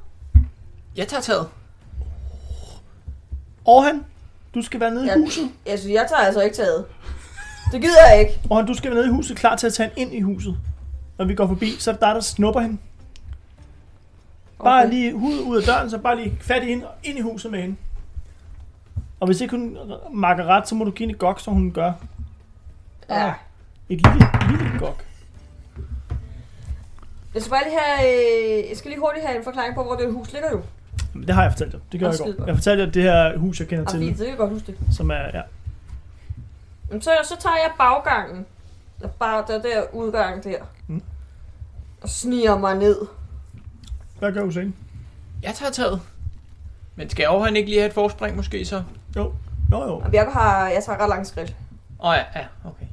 Jeg 0.96 1.08
tager 1.08 1.22
taget. 1.22 1.48
Orhan, 3.66 4.06
du 4.56 4.62
skal 4.62 4.80
være 4.80 4.92
nede 4.92 5.06
i 5.06 5.08
Ja. 5.10 5.18
huset. 5.18 5.52
Altså, 5.66 5.90
jeg 5.90 6.06
tager 6.10 6.22
altså 6.22 6.42
ikke 6.42 6.56
taget. 6.56 6.86
Det 7.72 7.82
gider 7.82 8.08
jeg 8.12 8.20
ikke. 8.20 8.40
Orhan, 8.50 8.66
du 8.66 8.74
skal 8.74 8.92
være 8.92 8.98
nede 9.00 9.08
i 9.08 9.12
huset, 9.16 9.38
klar 9.38 9.56
til 9.56 9.68
at 9.68 9.74
tage 9.74 9.92
hende 9.98 10.02
ind 10.14 10.14
i 10.14 10.22
huset. 10.22 10.58
Når 11.18 11.26
vi 11.26 11.36
går 11.36 11.48
forbi, 11.48 11.72
så 11.80 11.90
er 11.92 11.94
det 11.94 12.02
dig, 12.02 12.16
der 12.16 12.22
snupper 12.22 12.62
hende. 12.62 12.78
Bare 14.64 14.82
Okay. 14.84 14.94
lige 14.94 15.16
ud, 15.16 15.40
ud 15.40 15.58
af 15.58 15.64
døren, 15.64 15.90
så 15.90 15.98
bare 15.98 16.16
lige 16.16 16.38
fat 16.42 16.64
i 16.64 16.66
hende 16.66 16.88
og 16.88 16.94
ind 17.04 17.18
i 17.18 17.22
huset 17.22 17.52
med 17.52 17.62
hende. 17.62 17.76
Og 19.20 19.26
hvis 19.28 19.42
ikke 19.42 19.56
hun 19.58 19.78
makker 20.14 20.46
ret, 20.46 20.68
så 20.68 20.76
må 20.76 20.84
du 20.84 20.92
give 20.92 21.04
hende 21.08 21.14
et 21.14 21.20
gok, 21.20 21.40
så 21.40 21.52
hun 21.52 21.72
gør. 21.72 21.94
Ja. 23.10 23.34
Et 23.90 24.02
lille, 24.02 24.28
lille 24.50 24.80
gok. 24.80 25.06
Jeg 27.34 27.42
skal 27.42 27.50
bare 27.52 27.64
lige 27.64 27.80
have, 27.80 28.10
øh, 28.64 28.70
jeg 28.70 28.78
skal 28.78 28.92
lige 28.92 29.00
hurtigt 29.00 29.26
have 29.26 29.38
en 29.38 29.44
forklaring 29.44 29.76
på, 29.76 29.84
hvor 29.84 29.96
det 29.96 30.14
hus 30.14 30.34
ligger 30.34 30.50
jo. 30.52 30.62
Men 31.14 31.28
det 31.28 31.36
har 31.36 31.44
jeg 31.44 31.52
fortalt 31.52 31.72
dig. 31.72 31.80
Det 31.92 32.00
gør 32.00 32.08
jeg 32.08 32.16
skide 32.16 32.34
godt. 32.34 32.48
Jeg 32.48 32.56
fortalte 32.56 32.84
at 32.84 32.94
det 32.94 33.04
her 33.04 33.38
hus, 33.38 33.60
jeg 33.60 33.68
kender 33.68 33.86
Og 33.86 33.92
til, 33.92 34.00
fint, 34.00 34.18
så 34.18 34.24
kan 34.24 34.30
jeg 34.30 34.38
godt 34.38 34.52
huske 34.52 34.68
det. 34.68 34.96
som 34.96 35.10
er, 35.12 35.16
ja. 35.34 35.42
Jamen, 36.90 37.02
så, 37.02 37.12
så 37.24 37.36
tager 37.40 37.56
jeg 37.56 37.72
baggangen. 37.78 38.46
Der, 39.02 39.08
bare, 39.08 39.44
der 39.48 39.62
der 39.62 39.84
udgang 39.94 40.44
der. 40.44 40.58
Mm. 40.88 41.02
Og 42.02 42.10
sniger 42.10 42.58
mig 42.58 42.76
ned. 42.78 42.98
Hvad 44.20 44.32
gør 44.32 44.44
Hussein? 44.44 44.76
Jeg 45.44 45.54
tager 45.54 45.72
taget. 45.72 46.02
Men 46.96 47.10
skal 47.10 47.28
Overhånd 47.28 47.58
ikke 47.58 47.70
lige 47.70 47.80
have 47.80 47.88
et 47.88 47.94
forspring 47.94 48.36
måske 48.36 48.66
så? 48.66 48.84
Jo. 49.16 49.34
Nå 49.70 49.84
jo. 49.84 49.94
Og 49.94 50.12
Bjerke 50.12 50.32
har, 50.32 50.68
jeg 50.68 50.84
tager 50.84 51.00
ret 51.00 51.10
langt 51.10 51.28
skridt. 51.28 51.56
Åh 52.00 52.10
oh, 52.10 52.16
ja, 52.16 52.40
ja, 52.40 52.46
okay. 52.66 52.86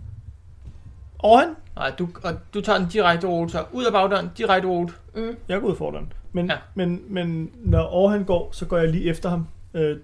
Overhånd? 1.18 1.56
Nej, 1.76 1.90
du, 1.90 2.08
og 2.22 2.34
du 2.54 2.60
tager 2.60 2.78
den 2.78 2.88
direkte 2.88 3.26
rute, 3.26 3.52
så 3.52 3.64
ud 3.72 3.84
af 3.84 3.92
bagdøren, 3.92 4.30
direkte 4.38 4.68
rute. 4.68 4.92
Mm. 5.14 5.36
Jeg 5.48 5.60
går 5.60 5.68
ud 5.68 5.76
for 5.76 5.90
den. 5.90 6.12
Men, 6.32 6.46
Ja. 6.46 6.52
ja. 6.52 6.58
men, 6.74 7.02
men 7.08 7.50
når 7.64 7.80
overhånd 7.80 8.24
går, 8.24 8.48
så 8.52 8.66
går 8.66 8.78
jeg 8.78 8.88
lige 8.88 9.04
efter 9.04 9.28
ham, 9.28 9.46
øh, 9.74 9.98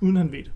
uden 0.00 0.16
han 0.16 0.32
ved 0.32 0.38
det. 0.44 0.52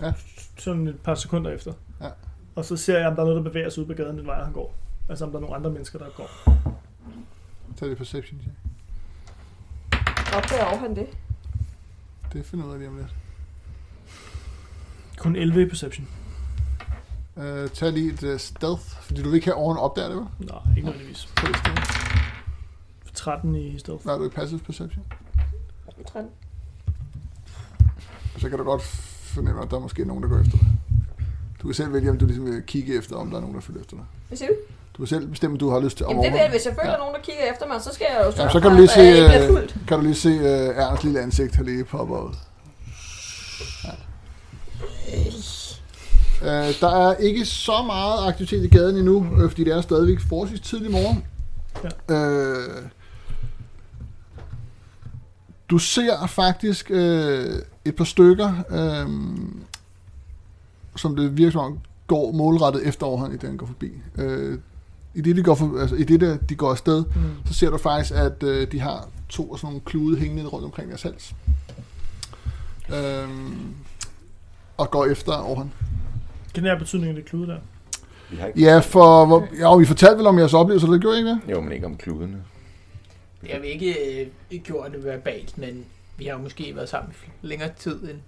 Ja. 0.00 0.12
Sådan 0.58 0.86
et 0.88 1.00
par 1.00 1.14
sekunder 1.14 1.50
efter. 1.50 1.72
Ja. 2.00 2.08
Og 2.54 2.64
så 2.64 2.76
ser 2.76 2.98
jeg, 2.98 3.08
om 3.08 3.14
der 3.14 3.22
er 3.22 3.26
noget, 3.26 3.44
der 3.44 3.50
bevæger 3.50 3.70
sig 3.70 3.80
ud 3.82 3.86
på 3.86 3.92
gaden, 3.94 4.18
den 4.18 4.26
vej 4.26 4.44
han 4.44 4.52
går. 4.52 4.74
Altså 5.08 5.24
om 5.24 5.30
der 5.30 5.36
er 5.38 5.40
nogle 5.40 5.56
andre 5.56 5.70
mennesker, 5.70 5.98
der 5.98 6.06
går. 6.16 6.30
Tag 7.76 7.88
det 7.88 7.96
perception 7.98 8.40
check. 8.40 8.56
Opdager 10.36 10.64
overhånd 10.64 10.96
det. 10.96 11.06
Det 12.32 12.46
finder 12.46 12.64
jeg 12.64 12.68
ud 12.68 12.72
af 12.74 12.78
lige 12.78 12.88
om 12.88 12.96
lidt. 12.96 13.14
Kun 15.18 15.36
11 15.36 15.62
i 15.62 15.68
perception. 15.68 16.08
Uh, 17.36 17.68
tag 17.74 17.92
lige 17.92 18.12
et 18.12 18.22
uh, 18.22 18.38
stealth, 18.38 18.82
fordi 19.02 19.22
du 19.22 19.28
vil 19.28 19.34
ikke 19.36 19.46
have 19.46 19.54
oven 19.56 19.76
opdager 19.76 20.08
det, 20.08 20.16
vel? 20.16 20.26
Nej, 20.38 20.58
ikke 20.76 20.86
nødvendigvis. 20.88 21.28
Det 21.36 21.56
sted. 21.56 21.97
13 23.28 23.56
i 23.56 23.78
stealth. 23.78 24.06
Nej, 24.06 24.16
du 24.16 24.22
er 24.22 24.26
i 24.26 24.30
passive 24.30 24.60
perception. 24.60 25.04
13. 26.12 26.30
Så 28.38 28.48
kan 28.48 28.58
du 28.58 28.64
godt 28.64 28.82
fornemme, 29.34 29.62
at 29.62 29.70
der 29.70 29.76
er 29.76 29.80
måske 29.80 30.04
nogen, 30.04 30.22
der 30.22 30.28
går 30.28 30.38
efter 30.38 30.58
dig. 30.58 30.66
Du 31.62 31.66
kan 31.68 31.74
selv 31.74 31.92
vælge, 31.92 32.10
om 32.10 32.18
du 32.18 32.26
ligesom 32.26 32.46
vil 32.46 32.62
kigge 32.66 32.98
efter, 32.98 33.16
om 33.16 33.30
der 33.30 33.36
er 33.36 33.40
nogen, 33.40 33.54
der 33.54 33.60
følger 33.60 33.80
efter 33.80 33.96
dig. 33.96 34.04
Hvad 34.28 34.38
siger 34.38 34.48
du? 34.48 34.54
Du 34.94 34.98
kan 34.98 35.06
selv 35.06 35.26
bestemme, 35.26 35.54
om 35.54 35.58
du 35.58 35.70
har 35.70 35.80
lyst 35.80 35.96
til 35.96 36.04
at 36.04 36.10
Jamen 36.10 36.24
det 36.24 36.32
vil 36.32 36.38
jeg, 36.38 36.50
hvis 36.50 36.66
jeg 36.66 36.74
føler 36.74 36.86
Ja. 36.86 36.92
ja. 36.92 36.98
nogen, 36.98 37.14
der 37.14 37.20
kigger 37.20 37.42
efter 37.52 37.66
mig, 37.66 37.82
så 37.82 37.90
skal 37.94 38.06
jeg 38.10 38.18
jo 38.20 38.30
Ja, 38.30 38.36
sørge 38.36 38.50
så 38.50 38.60
kan 38.60 38.70
du 38.70 38.76
lige 38.76 38.88
se, 38.88 39.00
øh, 39.00 39.68
kan 39.88 39.98
du 39.98 40.02
lige 40.04 40.14
se 40.14 40.28
uh, 40.28 40.76
Ernst 40.82 41.04
lille 41.04 41.20
ansigt 41.20 41.56
her 41.56 41.64
lige 41.64 41.84
poppe 41.84 42.14
ud. 42.14 42.34
Ja. 43.84 43.90
Uh, 46.42 46.74
der 46.80 47.08
er 47.08 47.16
ikke 47.16 47.44
så 47.44 47.82
meget 47.86 48.28
aktivitet 48.28 48.64
i 48.64 48.68
gaden 48.68 48.96
endnu, 48.96 49.26
øh, 49.42 49.50
fordi 49.50 49.64
det 49.64 49.72
er 49.72 49.80
stadigvæk 49.80 50.20
forholdsvis 50.28 50.60
tidlig 50.60 50.90
morgen. 50.90 51.24
Ja. 51.84 52.28
Uh, 52.28 52.84
du 55.70 55.78
ser 55.78 56.26
faktisk 56.26 56.90
uh, 56.90 56.98
et 57.84 57.96
par 57.96 58.04
stykker, 58.04 58.52
uh, 58.70 59.12
som 60.96 61.16
det 61.16 61.36
virker 61.36 61.50
som 61.52 61.60
om 61.60 61.78
går 62.06 62.32
målrettet 62.32 62.86
efter 62.86 63.06
overhånd, 63.06 63.34
i 63.34 63.36
det 63.36 63.48
han 63.48 63.56
går 63.56 63.66
forbi. 63.66 63.90
Uh, 64.18 64.58
i 65.14 65.20
det, 65.20 65.36
de 65.36 65.42
går, 65.42 65.54
for, 65.54 65.80
altså, 65.80 65.96
i 65.96 66.04
det 66.04 66.20
der, 66.20 66.36
de 66.36 66.54
går 66.54 66.70
afsted, 66.70 67.04
Mm. 67.04 67.22
så 67.46 67.54
ser 67.54 67.70
du 67.70 67.78
faktisk, 67.78 68.12
at 68.14 68.42
øh, 68.42 68.72
de 68.72 68.80
har 68.80 69.08
to 69.28 69.52
af 69.52 69.58
sådan 69.58 69.66
nogle 69.66 69.80
klude 69.84 70.18
hængende 70.18 70.46
rundt 70.46 70.64
omkring 70.64 70.88
deres 70.88 71.02
hals. 71.02 71.34
Øhm, 72.94 73.74
og 74.76 74.90
går 74.90 75.04
efter 75.06 75.32
overhånd. 75.32 75.68
Kan 76.54 76.62
det 76.62 76.70
have 76.70 76.78
betydning 76.78 77.08
af 77.08 77.14
det 77.14 77.24
klude 77.24 77.46
der? 77.46 77.58
Vi 78.30 78.36
har 78.36 78.46
ikke... 78.46 78.60
Ja, 78.60 78.78
for 78.78 79.26
hvor, 79.26 79.48
ja, 79.58 79.76
vi 79.76 79.84
fortalte 79.84 80.18
vel 80.18 80.26
om 80.26 80.38
jeres 80.38 80.54
oplevelse, 80.54 80.86
det 80.86 81.00
gjorde 81.00 81.16
I 81.16 81.18
ikke 81.18 81.30
det? 81.30 81.40
Jo, 81.50 81.60
men 81.60 81.72
ikke 81.72 81.86
om 81.86 81.96
kludene. 81.96 82.36
Jeg 83.46 83.56
har 83.56 83.62
ikke 83.62 84.20
øh, 84.52 84.60
gjort 84.60 84.92
det 84.92 85.04
verbalt, 85.04 85.58
men 85.58 85.84
vi 86.16 86.24
har 86.24 86.32
jo 86.32 86.38
måske 86.38 86.72
været 86.76 86.88
sammen 86.88 87.12
i 87.42 87.46
længere 87.46 87.70
tid 87.78 88.02
end... 88.02 88.18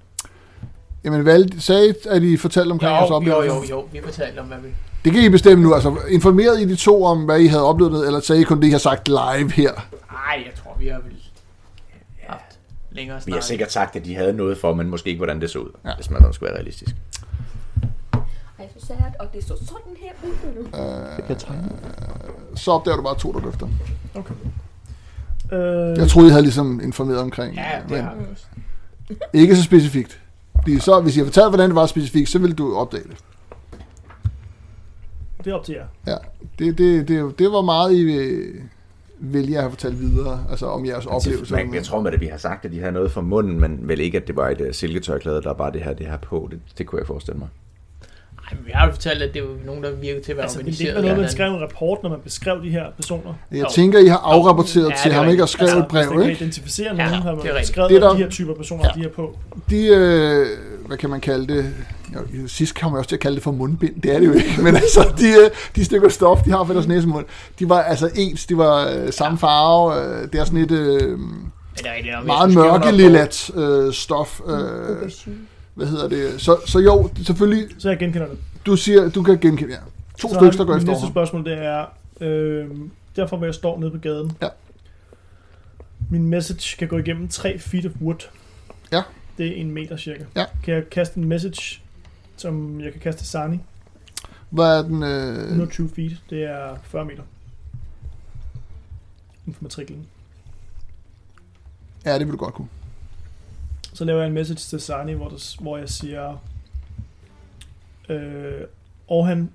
Jamen, 1.04 1.20
hvad 1.22 1.60
sagde, 1.60 1.94
at 2.08 2.22
I 2.22 2.36
fortalte 2.36 2.72
omkring 2.72 2.92
jeres 2.92 3.10
Jo, 3.10 3.14
jo, 3.14 3.16
oplevelse? 3.16 3.70
jo, 3.70 3.76
jo, 3.80 3.88
vi 3.92 4.00
fortalte 4.04 4.38
om, 4.38 4.46
hvad 4.46 4.58
vi... 4.58 4.68
Det 5.04 5.12
kan 5.12 5.22
I 5.22 5.28
bestemme 5.28 5.64
nu. 5.64 5.74
Altså, 5.74 5.96
informerede 6.08 6.62
I 6.62 6.66
de 6.66 6.76
to 6.76 7.04
om, 7.04 7.24
hvad 7.24 7.40
I 7.40 7.46
havde 7.46 7.64
oplevet, 7.64 8.06
eller 8.06 8.20
sagde 8.20 8.40
I 8.40 8.44
kun 8.44 8.60
det, 8.62 8.66
I 8.68 8.70
har 8.70 8.78
sagt 8.78 9.08
live 9.08 9.50
her? 9.52 9.72
Ej, 10.10 10.42
jeg 10.46 10.52
tror, 10.64 10.76
vi 10.78 10.88
har 10.88 10.98
vel 11.00 11.16
haft 12.26 12.58
længere 12.90 13.16
Vi 13.16 13.22
snak. 13.22 13.34
har 13.34 13.40
sikkert 13.40 13.72
sagt, 13.72 13.96
at 13.96 14.04
de 14.04 14.14
havde 14.14 14.32
noget 14.32 14.58
for, 14.58 14.74
men 14.74 14.88
måske 14.90 15.08
ikke, 15.08 15.18
hvordan 15.18 15.40
det 15.40 15.50
så 15.50 15.58
ud, 15.58 15.70
Ja. 15.84 15.94
hvis 15.96 16.10
man 16.10 16.32
skulle 16.32 16.48
være 16.48 16.58
realistisk. 16.58 16.96
Ej, 18.58 18.68
så 18.78 18.92
og 19.18 19.26
det 19.34 19.44
så 19.44 19.56
sådan 19.56 19.96
her 20.00 20.12
ud 20.24 20.34
nu. 20.56 20.60
Øh, 20.78 22.56
så 22.56 22.70
opdager 22.70 22.96
du 22.96 23.02
bare 23.02 23.18
to, 23.18 23.32
der 23.32 23.40
løfter. 23.40 23.68
Øh, 25.52 25.98
Jeg 25.98 26.08
troede, 26.08 26.28
I 26.28 26.30
havde 26.30 26.42
ligesom 26.42 26.80
informeret 26.84 27.20
omkring, 27.20 27.54
Ja, 27.54 27.62
det 27.82 27.90
men 27.90 28.00
har 28.00 28.14
vi 28.14 28.24
også. 28.32 28.44
ikke 29.32 29.56
så 29.56 29.62
specifikt. 29.62 30.20
Fordi 30.56 30.78
så, 30.78 31.00
hvis 31.00 31.16
I 31.16 31.18
har 31.18 31.26
fortalt, 31.26 31.48
hvordan 31.48 31.68
det 31.70 31.76
var 31.76 31.86
specifikt, 31.86 32.28
så 32.28 32.38
ville 32.38 32.54
du 32.56 32.76
opdage 32.76 33.02
det. 33.02 33.16
det 35.44 35.50
er 35.50 35.54
op 35.54 35.64
til 35.64 35.74
jer. 35.74 35.84
Ja, 36.06 36.16
det, 36.58 36.78
det, 36.78 37.08
det, 37.08 37.38
det 37.38 37.52
var 37.52 37.60
meget, 37.62 37.94
I 37.94 38.04
vil, 38.04 38.46
vælge 39.22 39.56
at 39.56 39.62
have 39.62 39.70
fortalt 39.70 40.00
videre, 40.00 40.44
altså 40.50 40.66
om 40.66 40.86
jeres 40.86 41.06
oplevelser. 41.06 41.56
Man, 41.56 41.74
jeg 41.74 41.84
tror 41.84 42.00
med 42.00 42.12
det, 42.12 42.20
vi 42.20 42.26
har 42.26 42.38
sagt, 42.38 42.64
at 42.64 42.72
de 42.72 42.78
havde 42.78 42.92
noget 42.92 43.12
for 43.12 43.20
munden, 43.20 43.60
men 43.60 43.78
vel 43.88 44.00
ikke, 44.00 44.18
at 44.18 44.26
det 44.26 44.36
var 44.36 44.48
et 44.48 44.60
uh, 44.60 44.66
silketørklæde, 44.72 45.42
der 45.42 45.52
bare 45.52 45.72
det 45.72 45.82
her, 45.82 45.92
det 45.92 46.06
her 46.06 46.16
på. 46.16 46.48
Det, 46.50 46.60
det 46.78 46.86
kunne 46.86 46.98
jeg 46.98 47.06
forestille 47.06 47.38
mig. 47.38 47.48
Ej, 48.50 48.56
men 48.56 48.66
vi 48.66 48.70
har 48.74 48.86
jo 48.86 48.92
fortalt, 48.92 49.22
at 49.22 49.34
det 49.34 49.42
var 49.42 49.48
nogen, 49.66 49.84
der 49.84 49.90
virkede 49.90 50.24
til 50.24 50.30
at 50.32 50.36
være 50.36 50.44
Altså, 50.44 50.58
det 50.58 50.64
organiseret. 50.64 50.88
ikke 50.88 50.94
være 50.94 51.02
noget, 51.02 51.20
man 51.20 51.30
skrev 51.30 51.50
en 51.54 51.60
rapport, 51.62 51.98
når 52.02 52.10
man 52.10 52.18
beskrev 52.24 52.62
de 52.64 52.70
her 52.70 52.84
personer? 52.96 53.34
Jeg 53.52 53.60
Jo. 53.60 53.66
tænker, 53.74 53.98
I 53.98 54.06
har 54.06 54.18
afrapporteret 54.18 54.90
Ja, 54.90 54.94
til 55.02 55.10
det 55.10 55.18
ham, 55.18 55.28
ikke? 55.28 55.42
Og 55.42 55.48
skrevet 55.48 55.70
et 55.72 55.76
hvis 55.78 55.86
brev, 55.90 56.08
kan 56.12 56.22
ikke? 56.22 56.32
identificere 56.44 56.86
Ja, 56.86 56.92
nogen, 56.92 57.10
har 57.10 57.20
det 57.20 57.28
er 57.30 57.34
man 57.34 57.44
rigtigt. 57.44 57.66
skrevet, 57.68 57.90
Det 57.90 57.96
er 57.96 58.00
der- 58.00 58.12
de 58.12 58.16
her 58.22 58.28
typer 58.30 58.54
personer, 58.54 58.84
Ja. 58.96 59.00
de 59.00 59.06
er 59.06 59.12
på. 59.12 59.36
De, 59.70 59.86
øh, 59.86 60.46
hvad 60.86 60.96
kan 60.96 61.10
man 61.10 61.20
kalde 61.20 61.54
det? 61.54 61.74
Jo, 62.14 62.20
sidst 62.48 62.80
kom 62.80 62.92
jeg 62.92 62.98
også 62.98 63.08
til 63.08 63.16
at 63.16 63.20
kalde 63.20 63.34
det 63.34 63.42
for 63.42 63.50
mundbind. 63.52 64.02
Det 64.02 64.14
er 64.14 64.18
det 64.18 64.26
jo 64.26 64.32
ikke. 64.32 64.54
Men 64.62 64.76
altså, 64.76 65.12
de, 65.18 65.28
øh, 65.28 65.50
de 65.76 65.84
stykker 65.84 66.08
stof, 66.08 66.42
de 66.44 66.50
har 66.50 66.64
for 66.64 66.72
deres 66.72 66.86
næsemund, 66.88 67.24
de 67.58 67.68
var 67.68 67.82
altså 67.82 68.10
ens. 68.14 68.46
De 68.46 68.56
var 68.58 68.88
øh, 68.88 69.12
samme 69.12 69.38
farve. 69.38 69.94
Øh, 70.22 70.28
det 70.32 70.40
er 70.40 70.44
sådan 70.44 70.60
et 70.60 70.70
øh, 70.70 71.00
det 71.76 71.86
er 71.86 72.20
vi 72.20 72.26
meget 72.26 72.54
mørkelillat 72.54 73.50
øh, 73.54 73.92
stof. 73.92 74.40
Øh, 74.48 74.56
hvad 75.80 75.88
hedder 75.90 76.08
det? 76.08 76.40
Så, 76.40 76.60
så 76.66 76.78
jo, 76.78 77.10
selvfølgelig, 77.24 77.68
Så 77.78 77.88
jeg 77.88 77.98
genkender 77.98 78.28
det. 78.28 78.38
du 78.66 78.76
siger, 78.76 79.08
du 79.10 79.22
kan 79.22 79.38
genkende, 79.38 79.72
ja. 79.72 79.78
To 80.18 80.28
så 80.28 80.34
stykker, 80.34 80.50
der 80.56 80.64
går 80.64 80.76
efter 80.76 80.88
næste 80.88 81.00
ham. 81.04 81.10
spørgsmål, 81.12 81.44
det 81.44 81.52
er, 81.64 81.86
øh, 82.20 82.68
derfor 83.16 83.36
hvor 83.36 83.46
jeg 83.46 83.54
står 83.54 83.78
nede 83.78 83.90
på 83.90 83.98
gaden. 83.98 84.32
Ja. 84.42 84.48
Min 86.10 86.28
message 86.28 86.76
kan 86.78 86.88
gå 86.88 86.98
igennem 86.98 87.28
3 87.28 87.58
feet 87.58 87.86
of 87.86 87.92
wood. 88.02 88.28
Ja. 88.92 89.02
Det 89.38 89.46
er 89.46 89.54
en 89.54 89.70
meter 89.70 89.96
cirka. 89.96 90.24
Ja. 90.36 90.44
Kan 90.64 90.74
jeg 90.74 90.90
kaste 90.90 91.18
en 91.18 91.24
message, 91.24 91.80
som 92.36 92.80
jeg 92.80 92.92
kan 92.92 93.00
kaste 93.00 93.20
til 93.20 93.28
Sani? 93.28 93.58
Hvad 94.50 94.78
er 94.78 94.82
den? 94.82 95.02
Øh, 95.02 95.44
120 95.48 95.90
feet, 95.94 96.22
det 96.30 96.42
er 96.44 96.76
40 96.84 97.04
meter. 97.04 97.22
Inden 99.46 99.54
for 99.54 99.62
matriklen. 99.62 100.06
ja, 102.04 102.18
det 102.18 102.26
vil 102.26 102.32
du 102.32 102.38
godt 102.38 102.54
kunne. 102.54 102.68
Så 103.92 104.04
laver 104.04 104.18
jeg 104.20 104.26
en 104.26 104.32
message 104.34 104.58
til 104.58 104.80
Sani, 104.80 105.12
hvor, 105.12 105.28
der, 105.28 105.60
hvor 105.62 105.76
jeg 105.78 105.88
siger, 105.88 106.36
øh, 108.08 108.60
og 109.08 109.26
han 109.26 109.50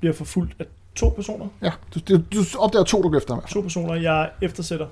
bliver 0.00 0.12
forfulgt 0.14 0.54
af 0.58 0.64
to 0.94 1.08
personer. 1.08 1.46
Ja, 1.62 1.72
du, 1.94 2.00
du, 2.08 2.16
du 2.16 2.38
opdager 2.58 2.84
to, 2.84 3.02
der 3.02 3.08
går 3.08 3.16
efter 3.16 3.34
ham. 3.34 3.44
To 3.44 3.60
personer, 3.60 3.94
jeg 3.94 4.30
eftersætter. 4.42 4.86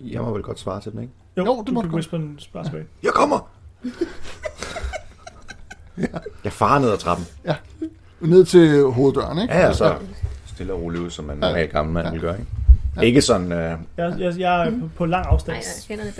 Jeg 0.00 0.22
må 0.22 0.32
vel 0.32 0.42
godt 0.42 0.58
svare 0.58 0.80
til 0.80 0.92
den, 0.92 1.00
ikke? 1.02 1.12
Jo, 1.36 1.44
Jo, 1.44 1.58
det 1.58 1.66
du 1.66 1.72
må 1.72 1.82
du 1.82 1.88
whisper 1.88 2.16
en 2.16 2.36
tilbage. 2.36 2.86
Jeg 3.02 3.12
kommer! 3.12 3.50
Jeg 6.44 6.52
farer 6.52 6.78
ned 6.78 6.90
ad 6.90 6.98
trappen. 6.98 7.26
Ned 8.20 8.44
til 8.44 8.82
hoveddøren, 8.84 9.38
ikke? 9.38 9.54
Ja, 9.54 9.60
ja, 9.66 9.72
så 9.72 9.98
stille 10.46 10.72
og 10.72 10.82
roligt 10.82 11.02
ud, 11.02 11.10
som 11.10 11.24
man 11.24 11.36
normalt 11.38 11.70
gammel 11.72 11.94
mand 11.94 12.06
Ja. 12.06 12.12
vil 12.12 12.20
gøre, 12.20 12.38
ikke? 12.38 12.50
Ja. 12.96 13.00
Ikke 13.00 13.22
sådan... 13.22 13.46
Uh, 13.52 13.58
Jeg, 13.58 13.80
jeg, 14.18 14.34
jeg 14.38 14.66
er 14.66 14.70
på, 14.80 14.88
på 14.96 15.06
lang 15.06 15.26
afstand, 15.26 15.56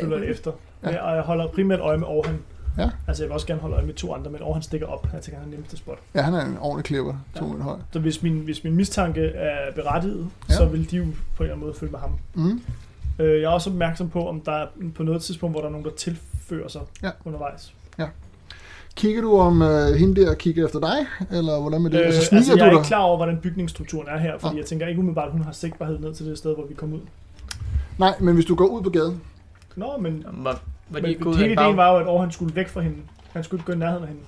følger 0.01 0.23
efter. 0.23 0.53
Ja. 0.83 0.91
Ja. 0.91 1.01
Og 1.11 1.15
jeg 1.17 1.23
holder 1.23 1.47
primært 1.47 1.81
øje 1.81 1.99
med 1.99 2.07
Orhan. 2.07 2.39
Ja. 2.79 2.91
Altså 3.09 3.23
jeg 3.23 3.29
vil 3.29 3.35
også 3.35 3.47
gerne 3.47 3.61
holde 3.61 3.77
øje 3.77 3.87
med 3.87 3.95
to 3.95 4.15
andre, 4.15 4.31
men 4.31 4.43
Orhan 4.43 4.63
stikker 4.63 4.87
op. 4.87 5.09
Jeg 5.13 5.23
tænker, 5.23 5.39
han 5.39 5.49
er 5.49 5.51
nemmeste 5.51 5.77
spot. 5.77 5.99
Ja, 6.15 6.23
han 6.23 6.35
er 6.35 6.45
en 6.45 6.57
ordentlig 6.61 6.85
klipper. 6.85 7.15
To 7.37 7.45
Ja. 7.47 7.53
meter 7.53 7.65
høj. 7.65 7.77
Så 7.93 7.99
hvis 7.99 8.23
min, 8.23 8.39
hvis 8.39 8.65
min 8.65 8.75
mistanke 8.77 9.21
er 9.27 9.73
berettiget, 9.75 10.19
Ja. 10.49 10.53
ja. 10.55 10.55
så 10.59 10.65
vil 10.67 10.91
de 10.91 10.97
jo 10.97 11.05
på 11.05 11.09
en 11.09 11.15
eller 11.41 11.55
anden 11.55 11.61
måde 11.67 11.75
følge 11.79 11.91
med 11.93 12.01
ham. 12.01 12.11
Mm. 12.35 12.61
Øh, 13.19 13.41
jeg 13.41 13.47
er 13.47 13.53
også 13.53 13.71
opmærksom 13.71 14.09
på, 14.11 14.29
om 14.29 14.41
der 14.41 14.53
er 14.53 14.67
på 14.95 15.03
noget 15.03 15.23
tidspunkt, 15.23 15.53
hvor 15.55 15.61
der 15.61 15.69
er 15.69 15.73
nogen, 15.73 15.87
der 15.87 15.93
tilfører 15.97 16.69
sig 16.69 16.81
Ja. 17.03 17.11
undervejs. 17.25 17.75
Kigger 18.97 19.23
du 19.23 19.37
om 19.39 19.63
øh, 19.63 19.95
hende 19.95 20.21
der 20.21 20.35
kigger 20.35 20.65
efter 20.67 20.81
dig? 20.81 21.07
Eller 21.39 21.61
hvordan 21.61 21.83
med 21.83 21.91
det? 21.91 22.01
Øh, 22.01 22.07
altså, 22.07 22.35
altså, 22.37 22.53
jeg 22.57 22.61
er 22.61 22.65
du 22.65 22.71
ikke 22.71 22.79
dig? 22.79 22.87
klar 22.87 23.01
over, 23.01 23.17
hvordan 23.17 23.39
bygningsstrukturen 23.43 24.09
er 24.09 24.19
her, 24.19 24.39
fordi 24.39 24.55
Ja. 24.55 24.59
jeg 24.61 24.67
tænker 24.67 24.87
ikke 24.87 24.99
umiddelbart, 24.99 25.27
at 25.27 25.33
hun 25.33 25.43
har 25.43 25.53
sigtbarhed 25.53 25.99
ned 25.99 26.15
til 26.15 26.27
det 26.27 26.39
sted, 26.39 26.55
hvor 26.55 26.67
vi 26.67 26.75
kom 26.75 26.93
ud. 26.93 27.01
Nej, 27.99 28.15
men 28.21 28.35
hvis 28.35 28.45
du 28.45 28.55
går 28.55 28.67
ud 28.67 28.83
på 28.83 28.91
gaden. 28.91 29.23
Nå, 29.77 29.87
men, 30.01 30.25
Var, 30.33 30.43
var 30.43 30.99
de 30.99 31.03
men 31.03 31.05
ikke 31.05 31.25
hele 31.31 31.45
ideen 31.45 31.57
bag? 31.57 31.77
var 31.77 31.93
jo, 31.93 31.99
at 31.99 32.07
Orhan 32.07 32.31
skulle 32.33 32.55
væk 32.57 32.69
fra 32.69 32.81
hende. 32.81 32.97
Han 33.33 33.45
skulle 33.45 33.59
ikke 33.59 33.67
gå 33.67 33.73
i 33.73 33.77
nærheden 33.79 34.03
af 34.03 34.09
hende. 34.09 34.23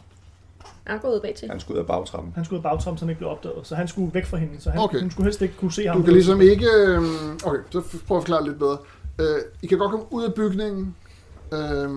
Jeg 0.88 0.98
går 1.02 1.08
ud 1.08 1.20
bag 1.20 1.34
til. 1.38 1.48
han 1.50 1.60
skulle 1.60 1.76
ud 1.76 1.80
af 1.80 1.86
bagtrappen. 1.86 2.32
Han 2.34 2.44
skulle 2.44 2.58
ud 2.60 2.64
af 2.64 2.70
bagtrappen, 2.70 2.98
så 2.98 3.04
han 3.04 3.10
ikke 3.10 3.18
blev 3.18 3.30
opdaget. 3.30 3.56
Så 3.62 3.74
han 3.74 3.88
skulle 3.88 4.14
væk 4.14 4.26
fra 4.26 4.36
hende, 4.36 4.52
så 4.60 4.70
han, 4.70 4.80
Okay. 4.80 5.00
hun 5.00 5.10
skulle 5.10 5.24
helst 5.26 5.42
ikke 5.42 5.54
kunne 5.56 5.72
se 5.72 5.86
ham. 5.86 5.96
Du 5.96 6.02
kan 6.02 6.12
ligesom 6.12 6.40
ikke... 6.40 6.66
Øh, 6.86 6.98
okay, 7.46 7.58
så 7.70 7.78
f- 7.78 8.06
prøv 8.06 8.16
at 8.16 8.22
forklare 8.22 8.44
lidt 8.44 8.58
bedre. 8.58 8.76
Øh, 9.18 9.26
I 9.62 9.66
kan 9.66 9.78
godt 9.78 9.90
komme 9.90 10.06
ud 10.10 10.24
af 10.24 10.34
bygningen. 10.34 10.94
Øh, 11.52 11.88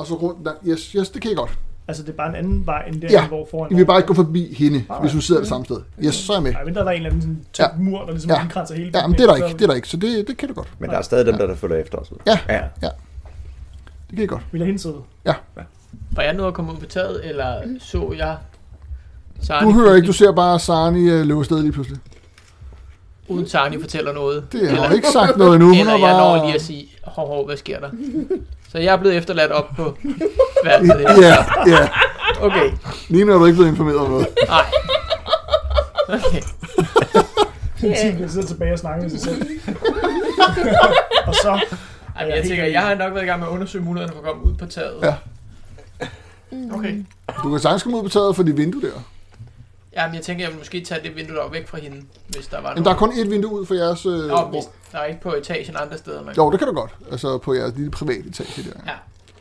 og 0.00 0.06
så 0.06 0.14
rundt 0.14 0.44
der. 0.44 0.52
Yes, 0.68 0.92
yes, 0.92 1.10
det 1.10 1.22
kan 1.22 1.30
I 1.30 1.34
godt. 1.34 1.58
Altså, 1.88 2.02
det 2.02 2.08
er 2.12 2.16
bare 2.16 2.28
en 2.28 2.34
anden 2.34 2.66
vej, 2.66 2.84
end 2.88 3.00
der, 3.02 3.08
Ja, 3.10 3.28
hvor 3.28 3.48
foran... 3.50 3.72
I 3.72 3.74
vil 3.74 3.86
bare 3.86 3.98
ikke 3.98 4.06
gå 4.08 4.14
forbi 4.14 4.54
hende, 4.54 4.84
Nej. 4.88 5.00
hvis 5.00 5.12
hun 5.12 5.20
sidder 5.20 5.40
det 5.40 5.48
samme 5.48 5.64
sted. 5.64 5.76
Yes, 6.04 6.14
så 6.14 6.32
er 6.32 6.36
jeg 6.36 6.42
med. 6.42 6.52
Nej, 6.52 6.64
men 6.64 6.74
der 6.74 6.80
er 6.80 6.84
der 6.84 6.90
en 6.90 6.96
eller 6.96 7.10
anden 7.10 7.22
sådan 7.22 7.44
tyk 7.52 7.62
Ja. 7.64 7.66
mur, 7.78 8.04
der 8.04 8.10
ligesom 8.10 8.30
Ja. 8.30 8.36
ja. 8.36 8.42
indkranser 8.42 8.74
hele 8.74 8.90
Ja, 8.94 9.06
men 9.06 9.16
det 9.18 9.22
er 9.22 9.26
der 9.26 9.36
ikke, 9.36 9.58
det 9.58 9.62
er 9.62 9.66
der 9.66 9.74
ikke, 9.74 9.88
så 9.88 9.96
det, 9.96 10.28
det 10.28 10.36
kan 10.36 10.48
du 10.48 10.54
godt. 10.54 10.68
Men 10.78 10.90
der 10.90 10.96
er 10.98 11.02
stadig 11.02 11.26
dem, 11.26 11.38
der, 11.38 11.46
der 11.46 11.54
følger 11.56 11.76
efter 11.76 11.98
os. 11.98 12.12
Ja, 12.26 12.38
Ja. 12.48 12.60
det 12.82 12.90
kan 14.10 14.18
jeg 14.18 14.28
godt. 14.28 14.42
Vil 14.52 14.58
jeg 14.58 14.66
hende 14.66 14.78
sidde? 14.80 14.96
Var 16.12 16.22
jeg 16.22 16.34
nået 16.34 16.48
at 16.48 16.54
komme 16.54 16.72
ud 16.72 16.76
på 16.76 16.86
taget, 16.86 17.28
eller 17.28 17.62
så 17.78 18.14
jeg 18.18 18.36
Sarni 19.40 19.66
Du 19.72 19.72
hører 19.80 19.94
ikke, 19.94 20.06
du 20.06 20.12
ser 20.12 20.32
bare 20.32 20.58
Sarni 20.58 21.10
øh, 21.10 21.26
løbe 21.26 21.38
afsted 21.40 21.62
lige 21.62 21.72
pludselig. 21.72 21.98
Uden 23.30 23.48
Sarni 23.48 23.80
fortæller 23.80 24.12
noget. 24.12 24.44
Det 24.52 24.70
har 24.70 24.86
hun 24.86 24.96
ikke 24.96 25.08
sagt 25.08 25.36
noget 25.36 25.54
endnu. 25.54 25.68
Hun 25.68 25.78
Eller 25.78 25.92
jeg 25.92 26.12
når 26.12 26.36
bare... 26.36 26.46
lige 26.46 26.54
at 26.54 26.62
sige, 26.62 26.88
hov, 27.04 27.26
hov, 27.28 27.46
hvad 27.46 27.56
sker 27.56 27.80
der? 27.80 27.90
Så 28.72 28.78
jeg 28.78 28.92
er 28.92 28.96
blevet 28.96 29.16
efterladt 29.16 29.52
op 29.52 29.68
på 29.76 29.96
værelset. 30.64 31.00
Ja, 31.00 31.36
ja. 31.66 31.88
Okay, 32.40 32.72
Lige 33.08 33.24
nu 33.24 33.32
er 33.34 33.38
du 33.38 33.44
ikke 33.44 33.56
blevet 33.56 33.70
informeret 33.70 33.98
om 33.98 34.10
noget. 34.10 34.26
nej. 34.48 34.64
Okay. 36.08 36.42
Yeah. 37.84 38.20
Jeg 38.20 38.30
sidder 38.30 38.46
tilbage 38.46 38.72
og 38.72 38.78
snakker 38.78 39.02
med 39.02 39.10
sig 39.10 39.20
selv. 39.20 39.42
og 41.26 41.34
så... 41.34 41.60
Ej, 42.16 42.26
men 42.26 42.34
jeg 42.36 42.44
tænker, 42.44 42.64
jeg 42.64 42.80
har 42.80 42.94
nok 42.94 43.12
været 43.14 43.24
i 43.24 43.26
gang 43.26 43.40
med 43.40 43.48
at 43.48 43.52
undersøge 43.52 43.84
mulighederne 43.84 44.12
for 44.16 44.20
at 44.20 44.26
komme 44.34 44.44
ud 44.44 44.54
på 44.54 44.66
taget. 44.66 44.94
Ja. 45.02 45.14
Okay. 46.74 47.04
Du 47.44 47.50
kan 47.50 47.58
sagtens 47.60 47.82
komme 47.82 47.98
ud 47.98 48.02
på 48.02 48.08
taget 48.08 48.36
for 48.36 48.42
dit 48.42 48.56
vindue 48.56 48.82
der. 48.82 48.88
Ja, 49.96 50.06
men 50.06 50.14
jeg 50.14 50.22
tænker, 50.24 50.44
jeg 50.44 50.50
vil 50.52 50.58
måske 50.58 50.84
tage 50.84 51.02
det 51.02 51.16
vindue 51.16 51.36
der 51.36 51.42
var 51.42 51.50
væk 51.50 51.68
fra 51.68 51.78
hende, 51.78 52.02
hvis 52.28 52.46
der 52.46 52.60
var 52.60 52.74
Men 52.74 52.84
der 52.84 52.90
er 52.90 52.96
kun 52.96 53.12
et 53.18 53.30
vindue 53.30 53.60
ud 53.60 53.66
for 53.66 53.74
jeres... 53.74 54.06
Øh, 54.06 54.12
Nå, 54.28 54.34
rum. 54.42 54.50
hvis 54.50 54.64
der 54.92 54.98
er 54.98 55.04
ikke 55.04 55.20
på 55.20 55.34
etagen 55.34 55.76
andre 55.76 55.98
steder, 55.98 56.22
man 56.24 56.34
Jo, 56.36 56.50
det 56.50 56.58
kan 56.58 56.68
du 56.68 56.74
godt. 56.74 56.94
Altså 57.10 57.38
på 57.38 57.54
jeres 57.54 57.74
lille 57.76 57.90
private 57.90 58.28
etage 58.28 58.62
der. 58.62 58.80
Ja. 58.86 58.92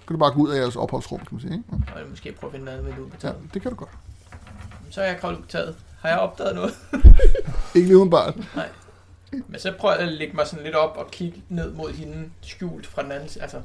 kan 0.08 0.14
du 0.16 0.18
bare 0.18 0.32
gå 0.32 0.40
ud 0.42 0.50
af 0.50 0.60
jeres 0.62 0.76
opholdsrum, 0.76 1.20
kan 1.20 1.28
man 1.32 1.42
sige. 1.42 1.54
Ikke? 1.54 1.64
Og 1.96 2.10
måske 2.10 2.32
prøve 2.32 2.50
at 2.50 2.52
finde 2.54 2.66
noget 2.66 2.86
vindue 2.86 3.10
på 3.10 3.16
Ja, 3.24 3.28
taget. 3.28 3.38
det 3.54 3.62
kan 3.62 3.72
du 3.72 3.78
godt. 3.78 3.90
Så 4.90 5.02
er 5.02 5.06
jeg 5.08 5.18
kravlet 5.20 5.42
på 5.42 5.48
taget. 5.48 5.76
Har 6.02 6.10
jeg 6.10 6.18
opdaget 6.20 6.56
noget? 6.56 6.74
Ikke 7.76 7.88
lige 7.88 7.98
udenbart. 7.98 8.36
Men 9.48 9.60
så 9.60 9.74
prøver 9.80 9.96
jeg 9.96 10.04
at 10.04 10.14
lægge 10.14 10.36
mig 10.36 10.48
sådan 10.48 10.64
lidt 10.66 10.76
op 10.76 10.98
og 10.98 11.12
kigge 11.12 11.44
ned 11.50 11.72
mod 11.72 11.92
hende, 11.94 12.30
skjult 12.42 12.88
fra 12.88 13.04
den 13.04 13.12
anden 13.12 13.30
side. 13.30 13.42
Altså, 13.42 13.58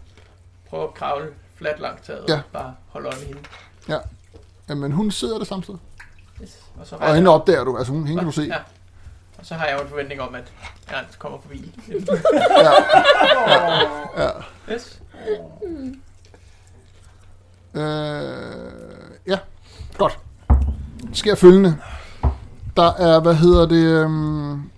prøve 0.69 0.83
at 0.83 0.95
kravle 0.95 1.27
fladt 1.57 1.81
langt 1.81 2.05
taget 2.05 2.25
Ja. 2.29 2.35
og 2.37 2.41
bare 2.53 2.75
holde 2.89 3.09
øje 3.09 3.17
med 3.19 3.27
hende. 3.27 3.41
Jamen, 4.69 4.93
hun 4.93 5.11
sidder 5.11 5.39
det 5.39 5.47
samme 5.47 5.65
sted. 5.65 5.75
Yes. 6.43 6.59
Og, 6.81 6.87
så 6.87 6.97
Og 6.97 7.15
hende 7.15 7.31
opdager 7.31 7.65
du. 7.65 7.77
Altså, 7.77 7.93
hun, 7.93 8.07
hende 8.07 8.21
kan 8.21 8.27
du 8.27 8.33
se. 8.33 8.43
Ja. 8.43 8.59
Og 9.39 9.47
så 9.47 9.55
har 9.55 9.67
jeg 9.67 9.77
jo 9.79 9.83
en 9.83 9.89
forventning 9.89 10.21
om, 10.21 10.35
at 10.35 10.53
Ernst 10.89 11.19
kommer 11.19 11.39
forbi. 11.41 11.81
Ja. 12.49 12.73
ja. 14.25 14.31
Yes. 14.73 15.03
Øh, 17.75 17.81
ja, 19.27 19.39
godt. 19.99 20.19
Der 20.49 21.15
sker 21.15 21.35
følgende. 21.35 21.77
Der 22.77 22.93
er, 22.93 23.21
hvad 23.21 23.35
hedder 23.35 23.67
det... 23.67 23.85
Øhm, 23.85 24.71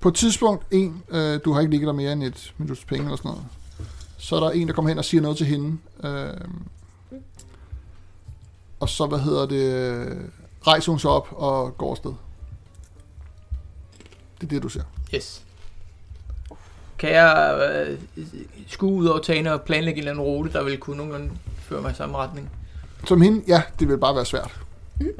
på 0.00 0.08
et 0.08 0.14
tidspunkt, 0.14 0.64
en, 0.70 1.02
øh, 1.08 1.40
du 1.44 1.52
har 1.52 1.60
ikke 1.60 1.70
ligget 1.70 1.86
der 1.86 1.92
mere 1.92 2.12
end 2.12 2.22
et 2.22 2.54
minuts 2.58 2.84
penge 2.84 3.04
eller 3.04 3.16
sådan 3.16 3.28
noget. 3.28 3.44
Så 4.18 4.36
er 4.36 4.40
der 4.40 4.50
en, 4.50 4.68
der 4.68 4.74
kommer 4.74 4.88
hen 4.88 4.98
og 4.98 5.04
siger 5.04 5.20
noget 5.20 5.36
til 5.36 5.46
hende. 5.46 5.78
Øh, 6.04 6.30
og 8.80 8.88
så, 8.88 9.06
hvad 9.06 9.18
hedder 9.18 9.46
det, 9.46 10.18
rejser 10.66 10.92
hun 10.92 10.98
sig 10.98 11.10
op 11.10 11.28
og 11.32 11.78
går 11.78 11.90
afsted. 11.90 12.12
Det 14.40 14.46
er 14.46 14.48
det, 14.48 14.62
du 14.62 14.68
ser. 14.68 14.82
Yes. 15.14 15.42
Kan 16.98 17.10
jeg 17.12 17.58
øh, 17.88 17.98
skue 18.68 18.92
ud 18.92 19.06
over 19.06 19.18
tagene 19.20 19.52
og 19.52 19.62
planlægge 19.62 19.92
en 20.02 20.08
eller 20.08 20.10
anden 20.10 20.24
rute, 20.24 20.52
der 20.52 20.62
vil 20.64 20.78
kunne 20.78 20.96
nogenlunde 20.96 21.30
føre 21.60 21.82
mig 21.82 21.92
i 21.92 21.94
samme 21.94 22.16
retning? 22.16 22.50
Som 23.04 23.20
hende, 23.22 23.42
ja, 23.48 23.62
det 23.80 23.88
vil 23.88 23.98
bare 23.98 24.14
være 24.14 24.24
svært. 24.24 24.60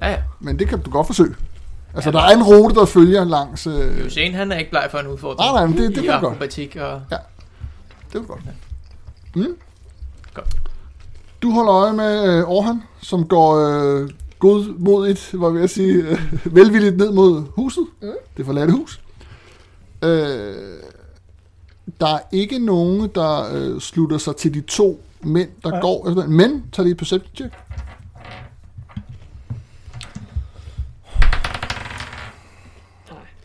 Ja, 0.02 0.10
ja. 0.10 0.22
Men 0.40 0.58
det 0.58 0.68
kan 0.68 0.80
du 0.82 0.90
godt 0.90 1.06
forsøge. 1.06 1.34
Altså, 1.94 2.10
Ja. 2.10 2.16
der 2.16 2.22
er 2.22 2.28
en 2.30 2.42
rute, 2.42 2.74
der 2.74 2.84
følger 2.84 3.24
langs... 3.24 3.66
Øh, 3.66 4.02
Hussein, 4.02 4.34
han 4.34 4.52
er 4.52 4.58
ikke 4.58 4.70
bleg 4.70 4.88
for 4.90 4.98
en 4.98 5.06
udfordring. 5.06 5.38
Nej, 5.52 5.60
nej, 5.60 5.66
men 5.66 5.76
det- 5.78 5.96
det 5.96 6.04
kan 6.04 6.20
godt. 6.20 6.38
og... 6.76 7.00
Det 8.12 8.20
er 8.20 8.26
godt. 8.26 8.40
Mm. 9.34 9.56
Godt. 10.34 10.56
Du 11.42 11.50
holder 11.50 11.72
øje 11.74 11.92
med 11.92 12.38
øh, 12.38 12.48
Orhan, 12.50 12.82
som 13.02 13.28
går 13.28 13.54
øh, 13.54 14.10
godmodigt, 14.38 15.30
var 15.40 15.46
jeg 15.46 15.54
ved 15.54 15.62
at 15.62 15.70
sige, 15.70 15.94
øh, 15.94 16.20
velvilligt 16.56 16.96
ned 16.96 17.12
mod 17.12 17.44
huset. 17.56 17.86
Mm. 18.02 18.08
Det 18.36 18.46
forladte 18.46 18.72
hus. 18.72 19.00
Øh, 20.02 20.54
der 22.00 22.06
er 22.06 22.18
ikke 22.32 22.58
nogen, 22.58 23.10
der 23.14 23.54
øh, 23.54 23.80
slutter 23.80 24.18
sig 24.18 24.36
til 24.36 24.54
de 24.54 24.60
to 24.60 25.00
mænd, 25.20 25.48
der 25.64 25.74
Ja. 25.74 25.80
går 25.80 26.08
efter 26.08 26.26
Men, 26.26 26.64
tager 26.72 26.84
lige 26.84 26.92
et 26.92 26.98
perception 26.98 27.34
check. 27.36 27.54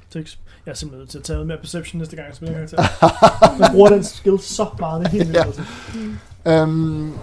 Seks. 0.09 0.39
Jeg 0.65 0.71
er 0.71 0.75
simpelthen 0.75 0.99
nødt 1.01 1.09
til 1.09 1.17
at 1.17 1.23
tage 1.23 1.35
noget 1.35 1.47
mere 1.47 1.57
perception 1.57 1.99
næste 1.99 2.15
gang, 2.15 2.27
jeg 2.27 2.35
spiller 2.35 2.55
karakter. 2.55 3.57
Man 3.59 3.71
bruger 3.71 3.89
den 3.89 4.03
skill 4.03 4.39
så 4.39 4.67
meget, 4.79 4.99
det 5.01 5.07
er 5.07 5.11
helt 5.11 5.27
vildt. 5.27 5.37
Ja. 5.37 5.43
altså. 5.45 6.63
Um, 6.63 7.13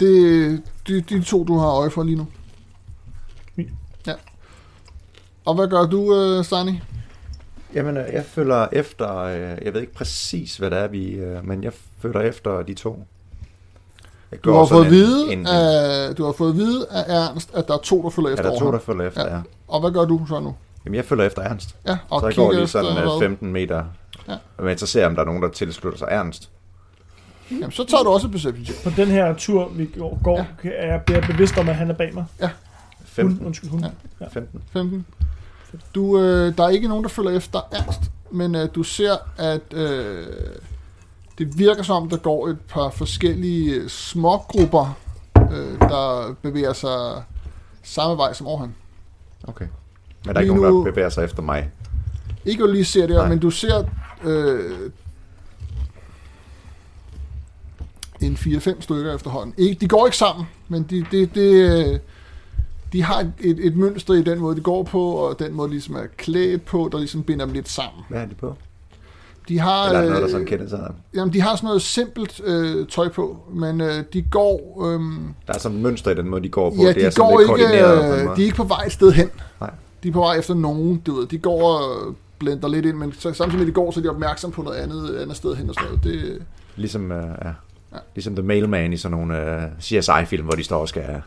det 0.00 0.62
de, 0.88 1.00
de 1.00 1.22
to, 1.22 1.44
du 1.44 1.58
har 1.58 1.68
øje 1.68 1.90
for 1.90 2.02
lige 2.02 2.16
nu. 2.16 2.26
Ja. 4.06 4.12
Og 5.44 5.54
hvad 5.54 5.68
gør 5.68 5.86
du, 5.86 6.14
øh, 6.16 6.44
Stani? 6.44 6.80
Jamen, 7.74 7.96
øh, 7.96 8.04
jeg 8.12 8.24
følger 8.24 8.66
efter, 8.72 9.16
øh, 9.16 9.40
jeg 9.64 9.74
ved 9.74 9.80
ikke 9.80 9.94
præcis, 9.94 10.56
hvad 10.56 10.70
det 10.70 10.78
er, 10.78 10.88
vi, 10.88 11.10
øh, 11.10 11.46
men 11.46 11.64
jeg 11.64 11.72
følger 12.02 12.20
efter 12.20 12.62
de 12.62 12.74
to. 12.74 13.04
Jeg 14.32 14.44
Du 14.44 14.52
har, 14.52 14.64
fået 14.64 14.84
en- 14.86 14.90
vide 14.92 15.32
en, 15.32 15.46
af, 15.46 16.14
du 16.16 16.24
har 16.24 16.32
fået 16.32 16.50
at 16.50 16.56
vide 16.56 16.86
af 16.90 17.04
Ernst, 17.08 17.50
at 17.54 17.68
der 17.68 17.74
er 17.74 17.78
to, 17.78 18.02
der 18.02 18.10
følger 18.10 18.28
er 18.30 18.32
efter 18.34 18.50
der 18.50 18.58
to, 18.58 18.64
Orhan. 18.64 18.72
der 18.72 18.84
følger 18.84 19.06
efter, 19.06 19.20
Ja. 19.22 19.28
ja. 19.30 19.36
ja. 19.36 19.42
Og 19.68 19.80
hvad 19.80 19.90
gør 19.90 20.04
du 20.04 20.20
så 20.28 20.40
nu? 20.40 20.54
Jamen, 20.84 20.96
jeg 20.96 21.04
følger 21.04 21.24
efter 21.26 21.42
Ernst. 21.42 21.76
Ja, 21.86 21.98
og 22.10 22.20
Så 22.20 22.26
jeg 22.26 22.34
kigger 22.34 22.46
går 22.46 22.52
lige 22.52 22.62
efter 22.64 22.82
sådan 22.82 23.02
hvad? 23.02 23.20
15 23.20 23.52
meter. 23.52 23.84
Ja. 24.28 24.36
Men 24.62 24.78
så 24.78 24.86
ser 24.86 25.00
jeg, 25.00 25.08
om 25.08 25.14
der 25.14 25.22
er 25.22 25.26
nogen, 25.26 25.42
der 25.42 25.48
tilslutter 25.48 25.98
sig 25.98 26.08
Ernst. 26.10 26.50
Jamen, 27.50 27.70
så 27.70 27.84
tager 27.84 28.02
du 28.02 28.08
også 28.10 28.26
et 28.26 28.32
perception 28.32 28.64
check. 28.64 28.84
På 28.84 28.90
den 28.96 29.08
her 29.08 29.34
tur, 29.34 29.68
vi 29.68 29.86
går, 29.98 30.18
går 30.24 30.36
ja. 30.64 30.70
er 30.76 30.92
jeg 30.92 31.02
bliver 31.06 31.26
bevidst 31.26 31.58
om, 31.58 31.68
at 31.68 31.74
han 31.74 31.90
er 31.90 31.94
bag 31.94 32.14
mig. 32.14 32.24
15. 33.04 33.36
Hun, 33.38 33.46
undskyld, 33.46 33.70
hun. 33.70 33.80
Ja. 33.80 33.88
Ja. 34.20 34.26
15. 34.28 34.62
15. 34.72 35.06
Du, 35.94 36.18
øh, 36.20 36.56
der 36.56 36.64
er 36.64 36.68
ikke 36.68 36.88
nogen, 36.88 37.04
der 37.04 37.10
følger 37.10 37.30
efter 37.30 37.60
Ernst, 37.72 38.00
men 38.30 38.54
øh, 38.54 38.68
du 38.74 38.82
ser, 38.82 39.12
at 39.38 39.72
øh, 39.74 40.26
det 41.38 41.58
virker 41.58 41.82
som, 41.82 42.08
der 42.08 42.16
går 42.16 42.48
et 42.48 42.58
par 42.68 42.90
forskellige 42.90 43.88
smågrupper, 43.88 44.98
øh, 45.36 45.78
der 45.80 46.34
bevæger 46.42 46.72
sig 46.72 47.22
samme 47.82 48.16
vej 48.16 48.32
som 48.32 48.46
Orhan. 48.46 48.74
Okay. 49.48 49.64
Men 50.26 50.34
der 50.34 50.40
er 50.40 50.40
ikke 50.40 50.52
Lige 50.54 50.60
nogen, 50.62 50.74
nu- 50.74 50.84
der 50.84 50.90
bevæger 50.92 51.08
sig 51.08 51.24
efter 51.24 51.42
mig. 51.42 51.70
Ikke 52.44 52.64
at 52.64 52.70
lige 52.70 52.84
ser 52.84 53.00
det 53.06 53.10
her, 53.10 53.18
Nej. 53.22 53.28
men 53.28 53.38
du 53.38 53.50
ser 53.50 53.84
øh, 54.24 54.90
en 58.20 58.34
4-5 58.34 58.80
stykker 58.80 59.14
efterhånden. 59.14 59.54
Ikke, 59.58 59.80
de 59.80 59.88
går 59.88 60.06
ikke 60.06 60.16
sammen, 60.16 60.46
men 60.68 60.82
de, 60.90 61.06
de, 61.12 61.26
de, 61.26 61.40
øh, 61.40 61.98
de 62.92 63.02
har 63.02 63.20
et, 63.40 63.58
et, 63.66 63.76
mønster 63.76 64.14
i 64.14 64.22
den 64.22 64.38
måde, 64.38 64.56
de 64.56 64.60
går 64.60 64.82
på, 64.82 65.10
og 65.10 65.38
den 65.38 65.52
måde, 65.54 65.68
de 65.68 65.72
ligesom 65.72 65.94
er 65.94 66.06
klædt 66.16 66.64
på, 66.64 66.88
der 66.92 66.98
ligesom 66.98 67.22
binder 67.22 67.44
dem 67.44 67.54
lidt 67.54 67.68
sammen. 67.68 68.04
Hvad 68.08 68.20
er 68.20 68.26
de 68.26 68.34
på? 68.34 68.54
De 69.48 69.58
har, 69.58 69.86
Eller 69.86 70.00
er 70.00 70.04
noget, 70.04 70.16
der 70.16 70.24
øh, 70.24 70.30
sådan 70.30 70.46
kender 70.46 70.68
sig? 70.68 70.92
jamen, 71.14 71.32
de 71.32 71.40
har 71.40 71.56
sådan 71.56 71.66
noget 71.66 71.82
simpelt 71.82 72.40
øh, 72.44 72.86
tøj 72.86 73.08
på, 73.08 73.36
men 73.52 73.80
øh, 73.80 74.04
de 74.12 74.22
går... 74.22 74.86
Øh, 74.86 75.00
Der 75.46 75.52
er 75.54 75.58
sådan 75.58 75.76
et 75.76 75.82
mønster 75.82 76.10
i 76.10 76.14
den 76.14 76.28
måde, 76.28 76.42
de 76.42 76.48
går 76.48 76.70
på. 76.70 76.76
ja, 76.82 76.88
det 76.88 76.96
de 76.96 77.00
er 77.00 77.10
sådan 77.10 77.30
går 77.30 77.40
lidt 77.40 77.50
ikke, 77.50 77.84
øh, 77.84 78.36
de 78.36 78.42
er 78.42 78.44
ikke 78.44 78.56
på 78.56 78.64
vej 78.64 78.82
et 78.86 78.92
sted 78.92 79.12
hen. 79.12 79.30
Nej. 79.60 79.70
De 80.02 80.08
er 80.08 80.12
på 80.12 80.20
vej 80.20 80.38
efter 80.38 80.54
nogen, 80.54 81.02
du 81.06 81.14
ved. 81.14 81.26
De 81.26 81.38
går 81.38 81.62
og 81.78 82.14
blender 82.38 82.68
lidt 82.68 82.86
ind, 82.86 82.96
men 82.96 83.12
samtidig 83.18 83.58
med, 83.58 83.66
de 83.66 83.72
går, 83.72 83.90
så 83.90 84.00
er 84.00 84.02
de 84.02 84.08
opmærksom 84.08 84.50
på 84.50 84.62
noget 84.62 84.76
andet, 84.76 85.16
andet 85.16 85.36
sted 85.36 85.54
hen 85.54 85.68
og 85.68 85.74
sådan 85.74 85.88
noget. 85.88 86.04
Det, 86.04 86.42
Ligesom, 86.76 87.12
øh, 87.12 87.24
ja. 87.44 87.50
Ja. 87.92 87.98
ligesom 88.14 88.36
The 88.36 88.42
Mailman 88.42 88.92
i 88.92 88.96
sådan 88.96 89.18
nogle 89.18 89.62
øh, 89.62 89.70
CSI-film, 89.80 90.44
hvor 90.44 90.52
de 90.52 90.64
står 90.64 90.80
og 90.80 90.88
skal... 90.88 91.22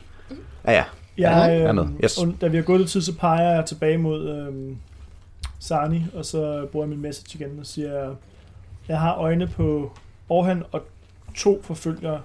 Ja, 0.65 0.71
ja. 0.71 0.84
Jeg, 1.17 1.58
er 1.58 1.69
øh, 1.69 1.76
med. 1.76 1.86
Yes. 2.04 2.17
und- 2.17 2.38
da 2.41 2.47
vi 2.47 2.58
har 2.58 2.63
gået 2.63 2.80
lidt 2.80 2.91
tid, 2.91 3.02
så 3.02 3.15
peger 3.17 3.56
jeg 3.56 3.65
tilbage 3.65 3.97
mod 3.97 4.30
øh, 4.30 4.76
Sarni, 5.60 6.06
og 6.13 6.26
så 6.26 6.67
bruger 6.71 6.86
jeg 6.86 6.89
min 6.89 7.02
message 7.02 7.39
igen 7.39 7.60
og 7.60 7.65
siger, 7.65 8.15
jeg 8.88 8.99
har 8.99 9.15
øjne 9.15 9.47
på 9.47 9.91
Orhan 10.30 10.63
og 10.71 10.82
to 11.36 11.62
forfølgere. 11.63 12.21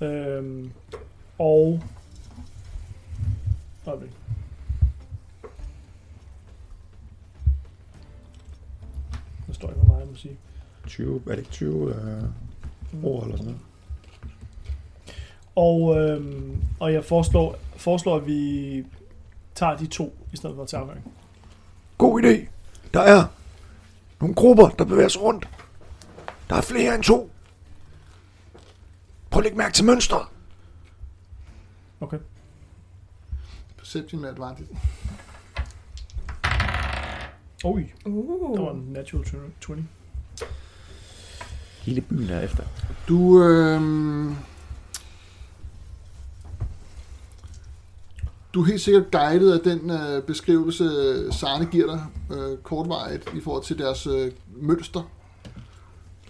Øh, 0.00 0.64
og... 1.38 1.80
Øjeblik. 3.86 4.10
Der 9.46 9.52
står 9.52 9.68
ikke, 9.68 9.80
hvor 9.80 9.88
meget 9.88 10.00
jeg 10.00 10.08
må 10.08 10.16
sige. 10.16 10.36
20, 10.86 11.22
er 11.26 11.30
det 11.30 11.38
ikke 11.38 11.50
20 11.50 11.94
øh, 11.94 12.22
ord 13.02 13.24
eller 13.24 13.36
sådan 13.36 13.52
noget? 13.52 13.60
Og, 15.56 15.96
øhm, 16.00 16.62
og 16.80 16.92
jeg 16.92 17.04
foreslår, 17.04 17.56
foreslår, 17.76 18.16
at 18.16 18.26
vi 18.26 18.84
tager 19.54 19.76
de 19.76 19.86
to, 19.86 20.16
i 20.32 20.36
stedet 20.36 20.56
for 20.56 20.62
at 20.62 20.68
tage 20.68 20.80
afgang. 20.80 21.12
God 21.98 22.22
idé. 22.22 22.48
Der 22.94 23.00
er 23.00 23.24
nogle 24.20 24.34
grupper, 24.34 24.68
der 24.68 24.84
bevæger 24.84 25.08
sig 25.08 25.22
rundt. 25.22 25.48
Der 26.50 26.56
er 26.56 26.60
flere 26.60 26.94
end 26.94 27.02
to. 27.02 27.30
at 29.36 29.42
lægge 29.42 29.58
mærke 29.58 29.74
til 29.74 29.84
mønstret. 29.84 30.26
Okay. 32.00 32.18
Perception 33.78 34.20
med 34.20 34.28
advantage. 34.28 34.68
Oj, 37.64 37.84
Uh. 38.06 38.56
der 38.56 38.62
var 38.64 38.72
en 38.72 38.80
natural 38.92 39.24
20. 39.60 39.88
Hele 41.82 42.00
byen 42.00 42.30
er 42.30 42.40
efter. 42.40 42.62
Du, 43.08 43.42
øh, 43.42 43.80
du 48.54 48.62
er 48.62 48.66
helt 48.66 48.80
sikkert 48.80 49.10
guidet 49.10 49.52
af 49.52 49.60
den 49.60 49.90
øh, 49.90 50.22
beskrivelse, 50.22 50.84
Sarne 51.32 51.66
giver 51.66 51.86
dig 51.86 52.04
øh, 52.36 52.58
kortvarigt 52.62 53.28
i 53.36 53.40
forhold 53.40 53.62
til 53.62 53.78
deres 53.78 54.06
øh, 54.06 54.32
mønster. 54.56 55.02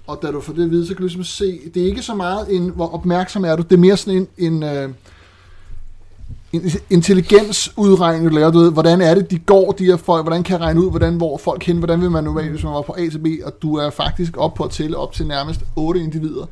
Og 0.07 0.19
da 0.23 0.31
du 0.31 0.41
får 0.41 0.53
det 0.53 0.65
at 0.65 0.71
vide, 0.71 0.87
så 0.87 0.95
kan 0.95 0.97
du 0.97 1.07
ligesom 1.07 1.25
se, 1.25 1.61
det 1.75 1.83
er 1.83 1.87
ikke 1.87 2.03
så 2.03 2.15
meget 2.15 2.57
en, 2.57 2.69
hvor 2.69 2.95
opmærksom 2.95 3.45
er 3.45 3.57
du, 3.57 3.63
det 3.63 3.73
er 3.73 3.81
mere 3.81 3.97
sådan 3.97 4.19
en, 4.21 4.29
en, 4.39 4.63
øh, 4.63 4.85
en 4.85 4.95
intelligensudregning, 6.91 8.31
du 8.31 8.35
laver, 8.35 8.51
du 8.51 8.59
ved, 8.59 8.73
hvordan 8.73 9.01
er 9.01 9.15
det, 9.15 9.31
de 9.31 9.39
går, 9.39 9.73
de 9.73 9.85
her 9.85 9.97
folk, 9.97 10.25
hvordan 10.25 10.43
kan 10.43 10.53
jeg 10.53 10.61
regne 10.61 10.81
ud, 10.81 10.91
hvordan 10.91 11.17
hvor 11.17 11.39
folk 11.39 11.63
hen, 11.63 11.79
hvordan 11.79 12.01
vil 12.01 12.11
man 12.11 12.25
normalt, 12.25 12.51
hvis 12.51 12.65
man 12.65 12.73
var 12.73 12.83
på 12.83 12.95
A 12.99 13.09
til 13.09 13.19
B, 13.19 13.27
og 13.45 13.53
du 13.63 13.77
er 13.77 13.91
faktisk 13.91 14.37
op 14.37 14.55
på 14.55 14.65
at 14.65 14.71
tælle 14.71 14.97
op 14.97 15.13
til 15.13 15.27
nærmest 15.27 15.61
otte 15.77 16.01
individer, 16.01 16.47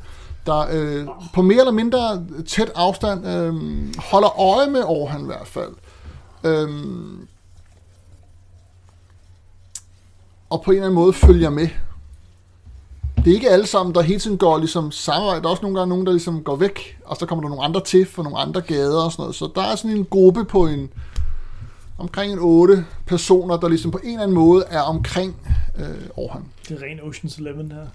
der 0.45 0.65
øh, 0.71 1.07
på 1.33 1.41
mere 1.41 1.59
eller 1.59 1.71
mindre 1.71 2.25
tæt 2.47 2.71
afstand 2.75 3.27
øh, 3.27 3.53
holder 3.97 4.39
øje 4.39 4.69
med 4.69 4.83
Orhan 4.83 5.21
i 5.21 5.25
hvert 5.25 5.47
fald. 5.47 5.73
Øh, 6.43 6.69
og 10.49 10.61
på 10.61 10.71
en 10.71 10.77
eller 10.77 10.87
anden 10.87 10.95
måde 10.95 11.13
følger 11.13 11.49
med. 11.49 11.67
Det 13.23 13.31
er 13.31 13.35
ikke 13.35 13.49
alle 13.49 13.67
sammen, 13.67 13.95
der 13.95 14.01
hele 14.01 14.19
tiden 14.19 14.37
går 14.37 14.57
ligesom 14.57 14.91
samarbejde. 14.91 15.41
Der 15.41 15.47
er 15.47 15.51
også 15.51 15.61
nogle 15.61 15.77
gange 15.77 15.89
nogen, 15.89 16.05
der 16.05 16.11
ligesom 16.11 16.43
går 16.43 16.55
væk, 16.55 16.97
og 17.05 17.17
så 17.17 17.25
kommer 17.25 17.41
der 17.43 17.49
nogle 17.49 17.63
andre 17.63 17.81
til 17.81 18.05
for 18.05 18.23
nogle 18.23 18.37
andre 18.37 18.61
gader 18.61 19.03
og 19.03 19.11
sådan 19.11 19.23
noget. 19.23 19.35
Så 19.35 19.49
der 19.55 19.61
er 19.61 19.75
sådan 19.75 19.97
en 19.97 20.05
gruppe 20.05 20.45
på 20.45 20.67
en 20.67 20.89
omkring 21.97 22.33
en 22.33 22.39
otte 22.39 22.85
personer, 23.05 23.57
der 23.57 23.67
ligesom 23.67 23.91
på 23.91 23.99
en 24.03 24.09
eller 24.09 24.21
anden 24.21 24.35
måde 24.35 24.63
er 24.69 24.81
omkring 24.81 25.35
øh, 25.79 25.85
Orhan. 26.15 26.45
Det 26.69 26.77
er 26.77 26.81
ren 26.81 26.99
Ocean's 26.99 27.39
Eleven 27.39 27.71
her. 27.71 27.85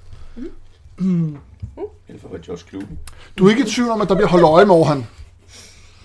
Eller 2.08 2.20
for 2.20 2.44
George 2.44 2.62
Clooney. 2.68 2.96
Du 3.38 3.46
er 3.46 3.50
ikke 3.50 3.62
i 3.62 3.70
tvivl 3.70 3.90
om, 3.90 4.00
at 4.00 4.08
der 4.08 4.14
bliver 4.14 4.28
holdt 4.28 4.44
øje 4.44 4.64
med 4.64 4.74
Orhan. 4.74 5.06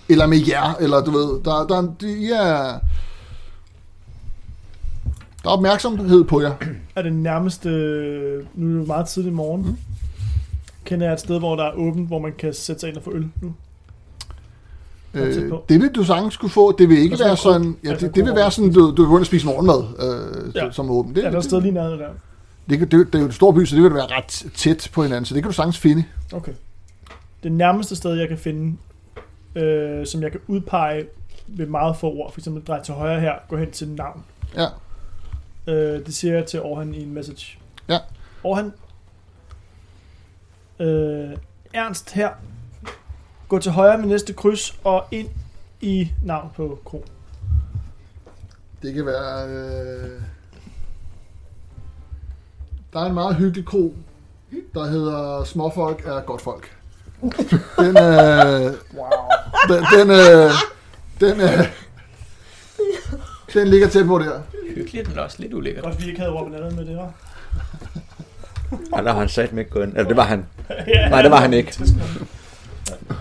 Eller 0.09 0.27
med 0.27 0.37
jer, 0.47 0.73
eller 0.79 1.03
du 1.03 1.11
ved, 1.11 1.43
der, 1.43 1.67
der, 1.67 1.93
de 2.01 2.33
er, 2.33 2.79
der 5.43 5.49
er 5.49 5.53
opmærksomhed 5.53 6.23
på 6.23 6.41
jer. 6.41 6.53
Er 6.95 7.01
det 7.01 7.13
nærmeste, 7.13 7.69
nu 8.55 8.75
er 8.75 8.79
det 8.79 8.87
meget 8.87 9.07
tidligt 9.07 9.33
i 9.33 9.35
morgen, 9.35 9.61
mm. 9.65 9.77
kender 10.85 11.05
jeg 11.05 11.13
et 11.13 11.19
sted, 11.19 11.39
hvor 11.39 11.55
der 11.55 11.63
er 11.63 11.71
åbent, 11.73 12.07
hvor 12.07 12.19
man 12.19 12.33
kan 12.37 12.53
sætte 12.53 12.79
sig 12.79 12.89
ind 12.89 12.97
og 12.97 13.03
få 13.03 13.11
øl 13.13 13.27
nu? 13.41 13.53
Øh, 15.13 15.51
det 15.69 15.81
vil 15.81 15.89
du 15.95 16.03
sagtens 16.03 16.37
kunne 16.37 16.49
få. 16.49 16.77
Det 16.77 16.89
vil 16.89 16.97
ikke 16.97 17.19
være 17.19 17.37
sådan, 17.37 17.77
ja, 17.83 17.95
det, 17.95 18.15
det 18.15 18.25
vil 18.25 18.35
være 18.35 18.51
sådan, 18.51 18.73
du, 18.73 18.79
du 18.89 18.95
kan 18.95 19.05
gå 19.05 19.11
ind 19.17 19.19
og 19.21 19.25
spise 19.25 19.45
morgenmad 19.45 19.83
øh, 20.47 20.55
Ja. 20.55 20.71
som 20.71 20.89
er 20.89 20.93
åben. 20.93 21.15
Det, 21.15 21.25
Er 21.25 21.29
der 21.29 21.37
et 21.37 21.43
det, 21.43 21.49
sted 21.49 21.61
lige 21.61 21.71
nærmere 21.71 21.97
der? 21.97 22.09
det, 22.69 22.79
det, 22.79 22.91
det, 22.91 23.07
det, 23.07 23.15
er 23.15 23.19
jo 23.19 23.25
en 23.25 23.31
stor 23.31 23.51
by, 23.51 23.65
så 23.65 23.75
det 23.75 23.83
vil 23.83 23.93
være 23.93 24.05
ret 24.17 24.45
tæt 24.55 24.89
på 24.93 25.03
hinanden, 25.03 25.25
så 25.25 25.33
det 25.35 25.43
kan 25.43 25.49
du 25.49 25.55
sagtens 25.55 25.77
finde. 25.77 26.03
Okay. 26.33 26.51
Det 27.43 27.51
nærmeste 27.51 27.95
sted, 27.95 28.13
jeg 28.13 28.27
kan 28.27 28.37
finde, 28.37 28.77
øh, 29.55 30.05
som 30.05 30.21
jeg 30.21 30.31
kan 30.31 30.39
udpege 30.47 31.05
ved 31.47 31.65
meget 31.65 31.97
få 31.97 32.07
ord, 32.13 32.31
for 32.33 32.39
eksempel 32.39 32.63
drej 32.63 32.83
til 32.83 32.93
højre 32.93 33.19
her, 33.19 33.33
gå 33.49 33.57
hen 33.57 33.71
til 33.71 33.87
navn. 33.87 34.23
Ja. 34.55 34.65
Øh, 35.67 36.05
det 36.05 36.15
siger 36.15 36.33
jeg 36.33 36.45
til 36.45 36.61
Orhan 36.61 36.93
i 36.93 37.03
en 37.03 37.13
message. 37.13 37.59
Ja. 37.89 37.99
Orhan. 38.43 38.73
Øh, 40.79 41.37
Ernst 41.73 42.11
her. 42.11 42.29
Gå 43.47 43.59
til 43.59 43.71
højre 43.71 43.97
med 43.97 44.07
næste 44.07 44.33
kryds 44.33 44.79
og 44.83 45.05
ind 45.11 45.29
i 45.81 46.11
navn 46.23 46.49
på 46.55 46.79
kro. 46.85 47.05
Det 48.81 48.93
kan 48.93 49.05
være... 49.05 49.49
Øh... 49.49 50.21
Der 52.93 52.99
er 52.99 53.05
en 53.05 53.13
meget 53.13 53.35
hyggelig 53.35 53.65
kro, 53.65 53.95
der 54.73 54.85
hedder 54.85 55.43
Småfolk 55.43 56.05
er 56.05 56.21
godt 56.21 56.41
folk. 56.41 56.77
Den, 57.77 57.97
øh... 57.97 58.73
Wow. 58.93 59.11
den, 59.69 59.83
den, 59.93 60.09
øh... 60.09 60.51
den, 61.19 61.41
øh... 61.41 61.67
den 63.53 63.67
ligger 63.67 63.87
tæt 63.87 64.05
på 64.05 64.19
der. 64.19 64.41
Hyggeligt, 64.75 65.09
men 65.09 65.19
også 65.19 65.37
lidt 65.39 65.53
ulækkert. 65.53 65.83
Godt, 65.83 66.01
vi 66.01 66.07
ikke 66.07 66.19
havde 66.19 66.33
Robin 66.33 66.53
Allen 66.53 66.75
med 66.75 66.85
det, 66.85 66.97
var. 66.97 67.13
Ja, 68.95 69.01
der 69.01 69.11
har 69.11 69.19
han 69.19 69.29
sat 69.29 69.53
med 69.53 69.69
gået 69.69 69.83
ind. 69.83 69.93
Eller 69.93 70.07
det 70.07 70.17
var 70.17 70.23
han. 70.23 70.45
Nej, 71.09 71.21
det 71.21 71.31
var 71.31 71.41
han 71.41 71.53
ikke. 71.53 71.73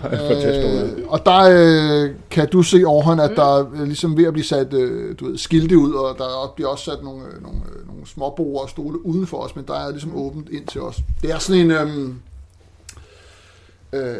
Øh, 0.05 1.07
og 1.07 1.25
der 1.25 1.39
øh, 1.51 2.15
kan 2.29 2.49
du 2.49 2.63
se 2.63 2.83
overhånd, 2.85 3.21
at 3.21 3.31
der 3.35 3.59
er 3.59 3.71
øh, 3.73 3.83
ligesom 3.83 4.17
ved 4.17 4.25
at 4.25 4.33
blive 4.33 4.45
sat 4.45 4.73
øh, 4.73 5.15
du 5.19 5.25
ved, 5.25 5.37
skilte 5.37 5.77
ud, 5.77 5.93
og 5.93 6.17
der 6.17 6.53
bliver 6.55 6.69
også 6.69 6.83
sat 6.83 7.03
nogle, 7.03 7.25
øh, 7.25 7.43
nogle, 7.43 7.59
øh, 7.75 7.87
nogle 7.87 8.07
småbord 8.07 8.63
og 8.63 8.69
stole 8.69 9.05
uden 9.05 9.27
for 9.27 9.37
os, 9.37 9.55
men 9.55 9.65
der 9.67 9.73
er 9.73 9.91
ligesom 9.91 10.15
åbent 10.15 10.49
ind 10.49 10.67
til 10.67 10.81
os. 10.81 10.99
Det 11.21 11.31
er 11.31 11.39
sådan 11.39 11.61
en 11.61 11.71
øhm, 11.71 12.19
øh, 13.93 14.15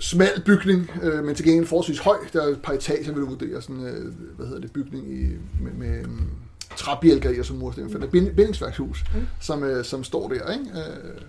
smal 0.00 0.42
bygning, 0.46 0.90
øh, 1.02 1.24
men 1.24 1.34
til 1.34 1.44
gengæld 1.44 1.66
forholdsvis 1.66 1.98
høj. 1.98 2.16
Der 2.32 2.42
er 2.42 2.46
et 2.46 2.62
par 2.62 2.72
etager, 2.72 3.12
vil 3.12 3.22
du 3.22 3.26
vurdere, 3.26 3.62
sådan 3.62 3.86
øh, 3.86 4.14
hvad 4.36 4.46
hedder 4.46 4.60
det, 4.60 4.72
bygning 4.72 5.12
i, 5.12 5.26
med, 5.62 5.72
med 5.72 5.98
øhm, 6.00 6.30
træbjælker 6.76 7.30
i 7.30 7.38
og 7.38 7.44
som 7.44 7.56
mursten. 7.56 7.88
Det 7.88 7.94
er 7.94 7.98
et 8.04 8.10
bind- 8.10 8.34
bindingsværkshus, 8.34 9.04
mm. 9.14 9.26
som, 9.40 9.62
øh, 9.64 9.84
som 9.84 10.04
står 10.04 10.28
der, 10.28 10.52
ikke? 10.52 10.64
Øh, 10.70 11.20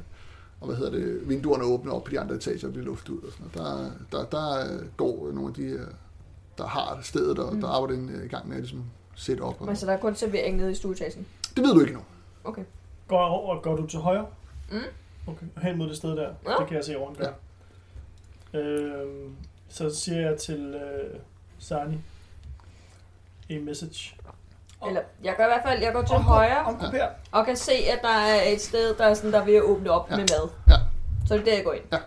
og 0.62 0.68
hvad 0.68 0.78
hedder 0.78 0.92
det, 0.92 1.30
vinduerne 1.30 1.64
åbner 1.64 1.94
op 1.94 2.04
på 2.04 2.12
de 2.12 2.20
andre 2.20 2.36
etager 2.36 2.68
og 2.68 2.74
bliver 2.74 2.86
luftet 2.86 3.10
ud 3.10 3.22
og 3.22 3.32
sådan 3.32 3.48
noget. 3.66 3.92
Der, 4.12 4.18
der, 4.20 4.26
der 4.26 4.74
øh, 4.74 4.86
går 4.98 5.32
nogle 5.34 5.48
af 5.48 5.54
de, 5.54 5.64
øh, 5.64 5.80
der 6.58 6.68
har 6.68 7.00
stedet, 7.04 7.40
og 7.40 7.54
mm. 7.56 7.62
der 7.62 7.68
arbejder 7.68 7.96
en, 8.02 8.10
øh, 8.10 8.26
i 8.26 8.28
gang 8.28 8.48
med 8.48 8.56
at 8.56 8.62
ligesom 8.62 8.84
sætte 9.16 9.42
op. 9.42 9.62
Og, 9.62 9.68
Men 9.68 9.76
så 9.76 9.86
der 9.86 9.92
er 9.94 9.98
kun 10.00 10.16
servering 10.16 10.58
nede 10.58 10.72
i 10.72 10.76
stueetagen. 10.76 11.26
det 11.56 11.64
ved 11.64 11.74
du 11.74 11.80
ikke 11.80 11.94
nu. 11.94 12.00
Okay. 12.44 12.64
Går 13.08 13.20
over, 13.20 13.62
går 13.62 13.76
du 13.76 13.88
til 13.88 14.00
højre? 14.00 14.26
Mm. 14.72 14.78
Okay, 15.28 15.46
og 15.56 15.62
hen 15.62 15.78
mod 15.78 15.88
det 15.90 15.98
sted 15.98 16.10
der. 16.10 16.30
Ja. 16.48 16.52
Det 16.60 16.68
kan 16.68 16.76
jeg 16.78 16.86
se 16.86 16.98
over 16.98 17.14
gør. 17.14 17.26
Øhm, 18.54 19.36
så 19.70 19.96
siger 19.96 20.22
jeg 20.30 20.38
til 20.38 20.76
øh, 20.76 21.20
Sani 21.60 21.98
en 23.50 23.66
message. 23.66 24.16
Eller, 24.88 25.02
jeg 25.24 25.34
går 25.38 25.44
i 25.44 25.48
hvert 25.48 25.62
fald, 25.66 25.82
jeg 25.84 25.94
går 25.94 26.02
til 26.02 26.16
Omkop- 26.16 26.22
højre, 26.24 26.58
Omkop 26.66 26.92
her. 26.94 27.08
og 27.32 27.46
kan 27.46 27.56
se, 27.56 27.72
at 27.72 28.00
der 28.02 28.10
er 28.10 28.52
et 28.52 28.62
sted, 28.62 28.96
der 28.96 29.06
er, 29.06 29.14
sådan, 29.14 29.32
der 29.32 29.40
er 29.42 29.46
ved 29.46 29.56
at 29.56 29.62
åbne 29.64 29.92
op 29.92 30.12
Ja. 30.12 30.16
med 30.18 30.26
mad. 30.32 30.50
Ja. 30.70 30.74
Så 31.28 31.34
det 31.34 31.42
er 31.42 31.46
der, 31.46 31.54
jeg 31.56 31.64
går 31.64 31.74
ind. 31.74 31.84
Ja. 31.92 31.98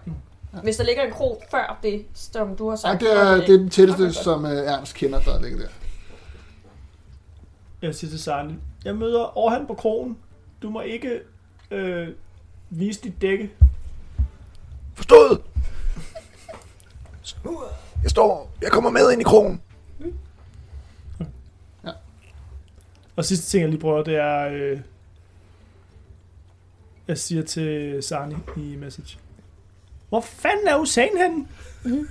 Hvis 0.63 0.77
der 0.77 0.85
ligger 0.85 1.03
en 1.03 1.13
krog 1.13 1.43
før 1.51 1.79
det, 1.83 2.07
som 2.15 2.57
du 2.57 2.69
har 2.69 2.77
sagt. 2.77 3.01
det 3.01 3.09
så 3.09 3.15
er, 3.19 3.35
det 3.37 3.43
er 3.55 3.59
den 3.59 3.71
tætteste, 3.71 4.01
Okay, 4.03 4.13
som 4.13 4.45
øh, 4.47 4.53
Ernst 4.53 4.95
kender, 4.95 5.21
der 5.21 5.41
ligger 5.43 5.59
der. 5.59 5.69
Jeg 7.83 7.95
siger 7.95 8.11
til 8.11 8.23
Sani, 8.23 8.55
jeg 8.85 8.97
møder 8.97 9.39
overhand 9.39 9.67
på 9.67 9.75
krogen. 9.75 10.19
Du 10.63 10.71
må 10.71 10.81
ikke 10.81 11.21
øh, 11.71 12.09
vise 12.71 13.01
dit 13.01 13.23
dække. 13.23 13.51
Forstået! 14.95 15.41
Jeg 18.03 18.11
står... 18.11 18.51
Jeg 18.63 18.71
kommer 18.71 18.91
med 18.91 19.13
ind 19.13 19.21
i 19.21 19.25
krogen. 19.25 19.61
Og 23.17 23.25
sidste 23.25 23.47
ting, 23.47 23.61
jeg 23.63 23.71
lige 23.71 23.81
prøver, 23.81 24.03
det 24.03 24.17
er... 24.17 24.49
Øh, 24.53 24.79
jeg 27.09 27.19
siger 27.19 27.43
til 27.43 28.03
Sani 28.03 28.35
i 28.57 28.77
message. 28.77 29.19
Hvor 30.09 30.21
fanden 30.21 30.69
er 30.69 30.77
Hussein 30.79 31.09
henne? 31.19 31.47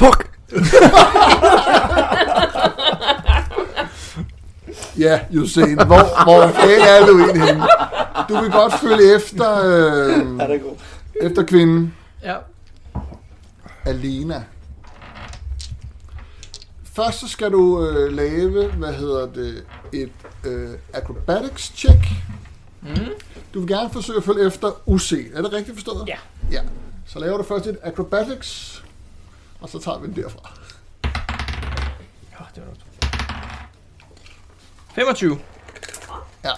Fuck! 0.00 0.38
Ja, 4.98 5.20
Usain, 5.40 5.74
hvor, 5.74 6.24
hvor 6.24 6.48
fanden 6.48 6.80
er 6.80 7.06
du 7.06 7.18
egentlig 7.18 7.42
henne? 7.42 7.64
Du 8.28 8.40
vil 8.40 8.50
godt 8.52 8.72
følge 8.80 9.14
efter, 9.16 9.58
øh, 9.64 10.40
Er 10.40 10.46
det 10.46 10.62
god? 10.62 10.76
efter 11.22 11.42
kvinden. 11.42 11.94
Ja. 12.22 12.34
Alena. 13.86 14.44
Først 16.84 17.20
så 17.20 17.28
skal 17.28 17.52
du 17.52 17.86
øh, 17.86 18.12
lave, 18.12 18.72
hvad 18.72 18.92
hedder 18.94 19.26
det, 19.26 19.64
et 19.92 20.12
øh, 20.44 20.70
acrobatics 20.92 21.72
check. 21.76 21.98
Mm. 22.82 22.88
Du 23.54 23.60
vil 23.60 23.68
gerne 23.68 23.90
forsøge 23.90 24.16
at 24.16 24.24
følge 24.24 24.46
efter 24.46 24.72
uset. 24.86 25.30
Er 25.34 25.42
det 25.42 25.52
rigtigt 25.52 25.76
forstået? 25.76 26.08
Ja. 26.08 26.18
Ja. 26.50 26.62
Så 27.06 27.18
laver 27.18 27.36
du 27.36 27.42
først 27.42 27.66
et 27.66 27.78
acrobatics, 27.82 28.84
og 29.60 29.68
så 29.68 29.78
tager 29.78 29.98
vi 29.98 30.06
den 30.06 30.16
derfra. 30.16 30.50
Ja, 32.32 32.44
det 32.54 32.62
var 32.62 32.64
noget. 32.64 32.80
25. 34.94 35.38
Ja. 36.44 36.50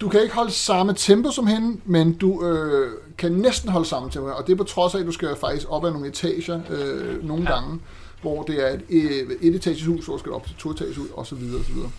Du 0.00 0.08
kan 0.08 0.22
ikke 0.22 0.34
holde 0.34 0.52
samme 0.52 0.94
tempo 0.94 1.30
som 1.30 1.46
hende, 1.46 1.80
men 1.84 2.14
du 2.14 2.44
øh, 2.46 2.92
kan 3.18 3.32
næsten 3.32 3.70
holde 3.70 3.88
samme 3.88 4.10
tempo. 4.10 4.28
Og 4.28 4.46
det 4.46 4.52
er 4.52 4.56
på 4.56 4.64
trods 4.64 4.94
af, 4.94 4.98
at 4.98 5.06
du 5.06 5.12
skal 5.12 5.36
faktisk 5.36 5.66
op 5.70 5.84
ad 5.84 5.90
nogle 5.90 6.08
etager 6.08 6.60
øh, 6.70 7.24
nogle 7.24 7.42
ja. 7.42 7.54
gange, 7.54 7.80
hvor 8.20 8.42
det 8.42 8.66
er 8.66 8.74
et, 8.74 8.82
øh, 8.90 9.30
et 9.40 9.54
etagers 9.54 9.84
hus, 9.84 10.04
hvor 10.04 10.14
du 10.14 10.18
skal 10.18 10.32
op 10.32 10.46
til 10.46 10.56
to 10.56 10.70
etagers 10.70 10.96
hus, 10.96 11.06
og 11.14 11.26
så 11.26 11.34
videre, 11.34 11.58
og 11.58 11.64
så 11.64 11.72
videre. 11.72 11.90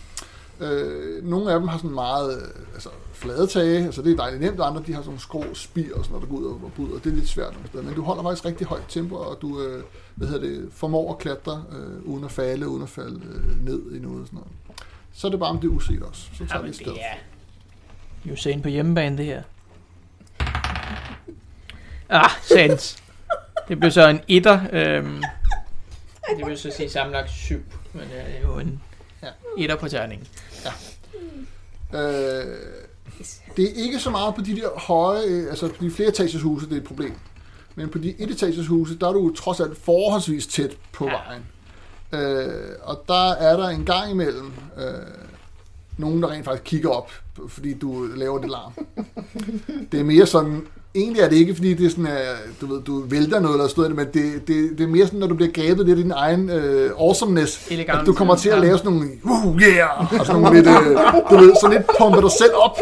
Øh, 0.60 1.24
nogle 1.24 1.52
af 1.52 1.60
dem 1.60 1.68
har 1.68 1.78
sådan 1.78 1.94
meget 1.94 2.36
øh, 2.36 2.48
altså, 2.74 2.88
flade 3.12 3.46
tage, 3.46 3.84
altså 3.84 4.02
det 4.02 4.12
er 4.12 4.16
dejligt 4.16 4.42
nemt, 4.42 4.60
og 4.60 4.66
andre 4.66 4.82
de 4.86 4.92
har 4.92 5.00
sådan 5.00 5.08
nogle 5.08 5.20
skrå 5.20 5.44
spir 5.54 5.94
og 5.94 6.04
sådan 6.04 6.12
noget, 6.12 6.28
der 6.28 6.36
går 6.36 6.42
ud 6.42 6.44
og 6.44 6.72
bryder. 6.76 6.98
Det 6.98 7.06
er 7.12 7.16
lidt 7.16 7.28
svært 7.28 7.52
nogle 7.52 7.68
steder, 7.68 7.84
men 7.84 7.94
du 7.94 8.02
holder 8.02 8.22
faktisk 8.22 8.44
rigtig 8.44 8.66
højt 8.66 8.84
tempo, 8.88 9.14
og 9.14 9.38
du 9.42 9.62
øh, 9.62 9.82
hvad 10.14 10.28
hedder 10.28 10.48
det, 10.48 10.68
formår 10.72 11.12
at 11.12 11.18
klatre 11.18 11.64
øh, 11.72 12.12
uden 12.12 12.24
at 12.24 12.30
falde, 12.30 12.68
uden 12.68 12.82
at 12.82 12.88
falde 12.88 13.20
øh, 13.34 13.64
ned 13.64 13.92
i 13.92 13.98
noget 13.98 14.20
og 14.20 14.26
sådan 14.26 14.36
noget. 14.36 14.50
Så 15.12 15.26
er 15.26 15.30
det 15.30 15.40
bare, 15.40 15.50
om 15.50 15.58
det 15.58 15.68
er 15.68 15.72
uset 15.72 16.02
også. 16.02 16.22
Så 16.22 16.38
tager 16.38 16.48
Jamen, 16.54 16.64
vi 16.64 16.68
et 16.70 16.76
sted. 16.76 16.92
det 16.92 17.00
er 18.30 18.32
Usain 18.32 18.62
på 18.62 18.68
hjemmebane, 18.68 19.18
det 19.18 19.24
her. 19.26 19.42
Ah, 22.10 22.30
sandt. 22.42 22.96
Det 23.68 23.78
blev 23.80 23.90
så 23.90 24.08
en 24.08 24.20
etter. 24.28 24.60
Øhm, 24.72 25.22
det 26.38 26.46
vil 26.46 26.58
så 26.58 26.70
sige 26.76 26.90
sammenlagt 26.90 27.30
syv. 27.30 27.60
Men 27.92 28.02
det 28.02 28.20
er 28.20 28.40
jo 28.48 28.58
en 28.58 28.82
Ja. 29.22 29.28
etter 29.58 29.76
på 29.76 29.88
terningen. 29.88 30.26
Øh, 31.94 32.00
det 33.56 33.64
er 33.64 33.72
ikke 33.84 33.98
så 33.98 34.10
meget 34.10 34.34
på 34.34 34.40
de 34.40 34.56
der 34.56 34.68
høje, 34.78 35.22
øh, 35.26 35.46
altså 35.50 35.68
på 35.68 35.84
de 35.84 35.90
flere 35.90 36.08
etagers 36.08 36.42
huse, 36.42 36.66
det 36.66 36.72
er 36.72 36.76
et 36.80 36.84
problem. 36.86 37.14
Men 37.74 37.88
på 37.88 37.98
de 37.98 38.14
etagers 38.22 38.66
huse, 38.66 38.98
der 38.98 39.08
er 39.08 39.12
du 39.12 39.34
trods 39.34 39.60
alt 39.60 39.78
forholdsvis 39.84 40.46
tæt 40.46 40.70
på 40.92 41.04
Ja. 41.06 41.10
ja. 41.12 41.18
vejen. 41.18 41.46
Øh, 42.12 42.74
og 42.82 43.04
der 43.08 43.30
er 43.32 43.56
der 43.56 43.68
en 43.68 43.84
gang 43.84 44.10
imellem 44.10 44.52
øh, 44.78 44.84
nogen, 45.96 46.22
der 46.22 46.30
rent 46.30 46.44
faktisk 46.44 46.64
kigger 46.64 46.90
op, 46.90 47.10
fordi 47.48 47.74
du 47.74 48.06
laver 48.16 48.38
det 48.38 48.50
larm. 48.50 48.72
det 49.92 50.00
er 50.00 50.04
mere 50.04 50.26
sådan, 50.26 50.66
egentlig 50.94 51.22
er 51.22 51.28
det 51.28 51.36
ikke, 51.36 51.54
fordi 51.54 51.74
det 51.74 51.86
er 51.86 51.90
sådan, 51.90 52.06
at 52.06 52.36
du, 52.60 52.66
ved, 52.66 52.82
du 52.82 53.00
vælter 53.00 53.40
noget 53.40 53.54
eller 53.74 53.88
det, 53.88 53.96
men 53.96 54.06
det, 54.06 54.48
det, 54.48 54.78
det 54.78 54.84
er 54.84 54.88
mere 54.88 55.06
sådan, 55.06 55.20
når 55.20 55.26
du 55.26 55.34
bliver 55.34 55.52
grebet 55.52 55.86
lidt 55.86 55.98
i 55.98 56.02
din 56.02 56.12
egen 56.16 56.50
øh, 56.50 56.90
awesomeness, 56.98 57.70
Elegant. 57.70 58.00
at 58.00 58.06
du 58.06 58.12
kommer 58.12 58.36
til 58.36 58.48
at 58.48 58.60
lave 58.60 58.78
sådan 58.78 58.92
nogle, 58.92 59.08
uh, 59.24 59.62
yeah, 59.62 60.20
og 60.20 60.26
sådan 60.26 60.42
nogle 60.42 60.56
lidt, 60.62 60.66
øh, 60.68 60.96
du 61.30 61.36
ved, 61.36 61.52
sådan 61.60 61.76
lidt 61.76 61.90
pumpe 61.98 62.22
dig 62.22 62.30
selv 62.30 62.52
op. 62.54 62.78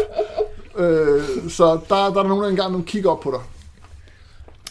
Øh, 0.77 1.21
så 1.49 1.79
der, 1.89 1.95
der 1.95 1.95
er 1.95 2.09
der 2.13 2.23
nogen, 2.23 2.43
der 2.43 2.49
engang 2.49 2.85
kigger 2.85 3.09
op 3.11 3.19
på 3.19 3.31
dig. 3.31 3.39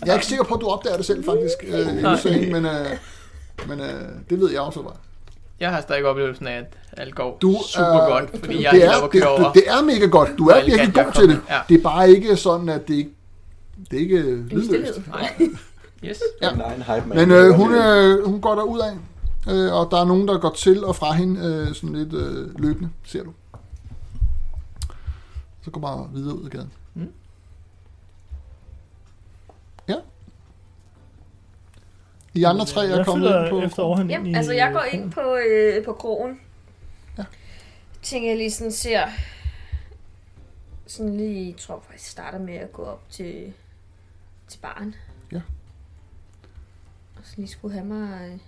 Jeg 0.06 0.10
er 0.10 0.14
ikke 0.14 0.26
sikker 0.26 0.44
på, 0.44 0.54
at 0.54 0.60
du 0.60 0.66
opdager 0.66 0.96
det 0.96 1.06
selv, 1.06 1.24
faktisk, 1.24 1.56
øh, 1.68 2.02
Nej. 2.02 2.14
Usain, 2.14 2.52
men, 2.52 2.64
øh, 2.66 2.86
men 3.68 3.80
øh, 3.80 3.86
det 4.30 4.40
ved 4.40 4.50
jeg 4.50 4.60
også 4.60 4.82
bare. 4.82 4.92
Jeg 5.60 5.70
har 5.70 5.80
stadig 5.80 6.04
oplevelsen 6.04 6.46
af, 6.46 6.56
at 6.58 7.00
alt 7.00 7.14
går 7.14 7.38
Du 7.42 7.56
super 7.66 7.84
er- 7.86 8.08
godt, 8.10 8.30
fordi 8.44 8.62
jeg 8.62 8.72
det, 8.72 8.84
er 8.84 8.90
det, 9.12 9.12
det, 9.12 9.22
det 9.54 9.62
er 9.66 9.82
mega 9.84 10.06
godt. 10.06 10.30
Du 10.38 10.48
er 10.48 10.64
virkelig 10.64 10.94
god 10.94 11.12
til 11.14 11.28
det. 11.28 11.40
Ja. 11.50 11.58
Det 11.68 11.78
er 11.78 11.82
bare 11.82 12.10
ikke 12.10 12.36
sådan, 12.36 12.68
at 12.68 12.88
det 12.88 12.94
ikke 12.94 13.10
det 13.90 13.96
er 13.96 14.00
ikke 14.00 14.16
Det 14.26 14.32
er 14.32 14.36
lydløst. 14.36 14.66
stillhed. 14.66 14.94
Nej. 15.08 15.38
Yes. 16.04 16.18
Ja. 16.42 16.50
Nej, 16.52 16.74
en 16.74 16.82
hype 16.82 17.06
man. 17.08 17.16
Men 17.18 17.30
øh, 17.30 17.50
hun, 17.50 17.74
øh, 17.74 18.26
hun 18.26 18.40
går 18.40 18.54
der 18.54 18.62
ud 18.62 18.78
af, 18.78 18.92
øh, 19.52 19.72
og 19.72 19.88
der 19.90 20.00
er 20.00 20.04
nogen, 20.04 20.28
der 20.28 20.38
går 20.38 20.50
til 20.50 20.84
og 20.84 20.96
fra 20.96 21.12
hende 21.12 21.40
øh, 21.68 21.74
sådan 21.74 21.96
lidt 21.96 22.12
øh, 22.12 22.60
løbende, 22.60 22.90
ser 23.04 23.22
du. 23.22 23.32
Så 25.64 25.70
går 25.70 25.80
bare 25.80 26.10
videre 26.14 26.34
ud 26.38 26.44
af 26.44 26.50
gaden. 26.50 26.72
Mm. 26.94 27.12
Ja. 29.88 29.94
I 32.34 32.42
andre 32.44 32.64
tre 32.66 32.86
er 32.86 32.96
jeg 32.96 33.06
kommet 33.06 33.28
ind 33.28 33.50
på... 33.50 33.60
efter 33.62 34.06
Jamen, 34.08 34.26
i 34.26 34.34
altså 34.34 34.52
jeg 34.52 34.72
går 34.72 34.84
ind 34.92 35.10
på, 35.10 35.36
øh, 35.50 35.84
på 35.84 35.92
krogen. 35.92 36.40
Ja. 37.18 37.24
Tænker 38.02 38.28
jeg 38.28 38.36
lige 38.36 38.50
sådan 38.50 38.72
ser... 38.72 39.02
Sådan 40.86 41.16
lige, 41.16 41.46
jeg 41.46 41.56
tror 41.56 41.82
faktisk 41.86 42.06
jeg 42.06 42.10
starter 42.24 42.38
med 42.38 42.54
at 42.54 42.72
gå 42.72 42.82
op 42.82 43.02
til, 43.10 43.52
til 44.48 44.58
baren. 44.58 44.94
Ja. 45.32 45.40
Og 47.16 47.22
så 47.24 47.32
lige 47.36 47.48
skulle 47.48 47.74
have 47.74 47.86
mig... 47.86 48.02
øh, 48.22 48.38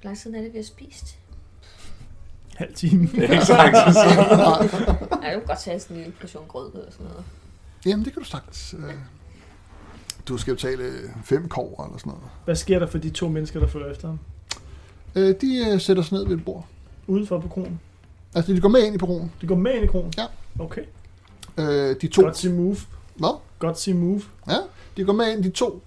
Hvor 0.00 0.04
lang 0.04 0.18
tid 0.18 0.34
er 0.34 0.40
det, 0.42 0.52
vi 0.52 0.58
har 0.58 0.64
spist? 0.64 1.18
halv 2.56 2.74
time. 2.74 3.06
Det 3.06 3.24
er 3.24 3.32
ikke 3.32 3.44
så 3.44 3.52
lang 3.56 3.74
tid 3.74 3.92
siden. 3.92 4.38
Nej, 5.10 5.30
jeg 5.30 5.34
kunne 5.34 5.46
godt 5.46 5.58
tage 5.60 5.80
sådan 5.80 5.96
en 5.96 6.02
lille 6.02 6.16
portion 6.20 6.44
grød 6.48 6.72
og 6.72 6.92
sådan 6.92 7.06
noget. 7.06 7.24
Jamen, 7.86 8.04
det 8.04 8.12
kan 8.12 8.22
du 8.22 8.28
sagtens. 8.28 8.74
Øh. 8.78 8.94
Du 10.28 10.38
skal 10.38 10.50
jo 10.52 10.56
tale 10.56 10.92
fem 11.24 11.48
kår 11.48 11.84
eller 11.84 11.98
sådan 11.98 12.10
noget. 12.10 12.24
Hvad 12.44 12.56
sker 12.56 12.78
der 12.78 12.86
for 12.86 12.98
de 12.98 13.10
to 13.10 13.28
mennesker, 13.28 13.60
der 13.60 13.66
følger 13.66 13.90
efter 13.90 14.08
ham? 14.08 14.18
Øh, 15.14 15.34
de 15.40 15.66
øh, 15.72 15.80
sætter 15.80 16.02
sig 16.02 16.12
ned 16.18 16.26
ved 16.26 16.36
et 16.36 16.44
bord. 16.44 16.66
Udenfor 17.06 17.40
på 17.40 17.48
krogen. 17.48 17.80
Altså, 18.34 18.52
de 18.52 18.60
går 18.60 18.68
med 18.68 18.82
ind 18.86 18.94
i 18.94 18.98
perronen. 18.98 19.32
De 19.40 19.46
går 19.46 19.54
med 19.56 19.74
ind 19.74 19.84
i 19.84 19.86
krogen? 19.86 20.12
Ja. 20.18 20.26
Okay. 20.58 20.82
Øh, 21.58 21.96
de 22.00 22.08
to... 22.08 22.22
Godt 22.22 22.36
sige 22.36 22.52
move. 22.52 22.76
Hvad? 23.16 23.38
Godt 23.58 23.78
sige 23.80 23.94
move. 23.94 24.22
Ja, 24.48 24.56
de 24.98 25.04
går 25.04 25.12
med 25.12 25.32
ind, 25.36 25.44
de 25.44 25.50
to. 25.50 25.82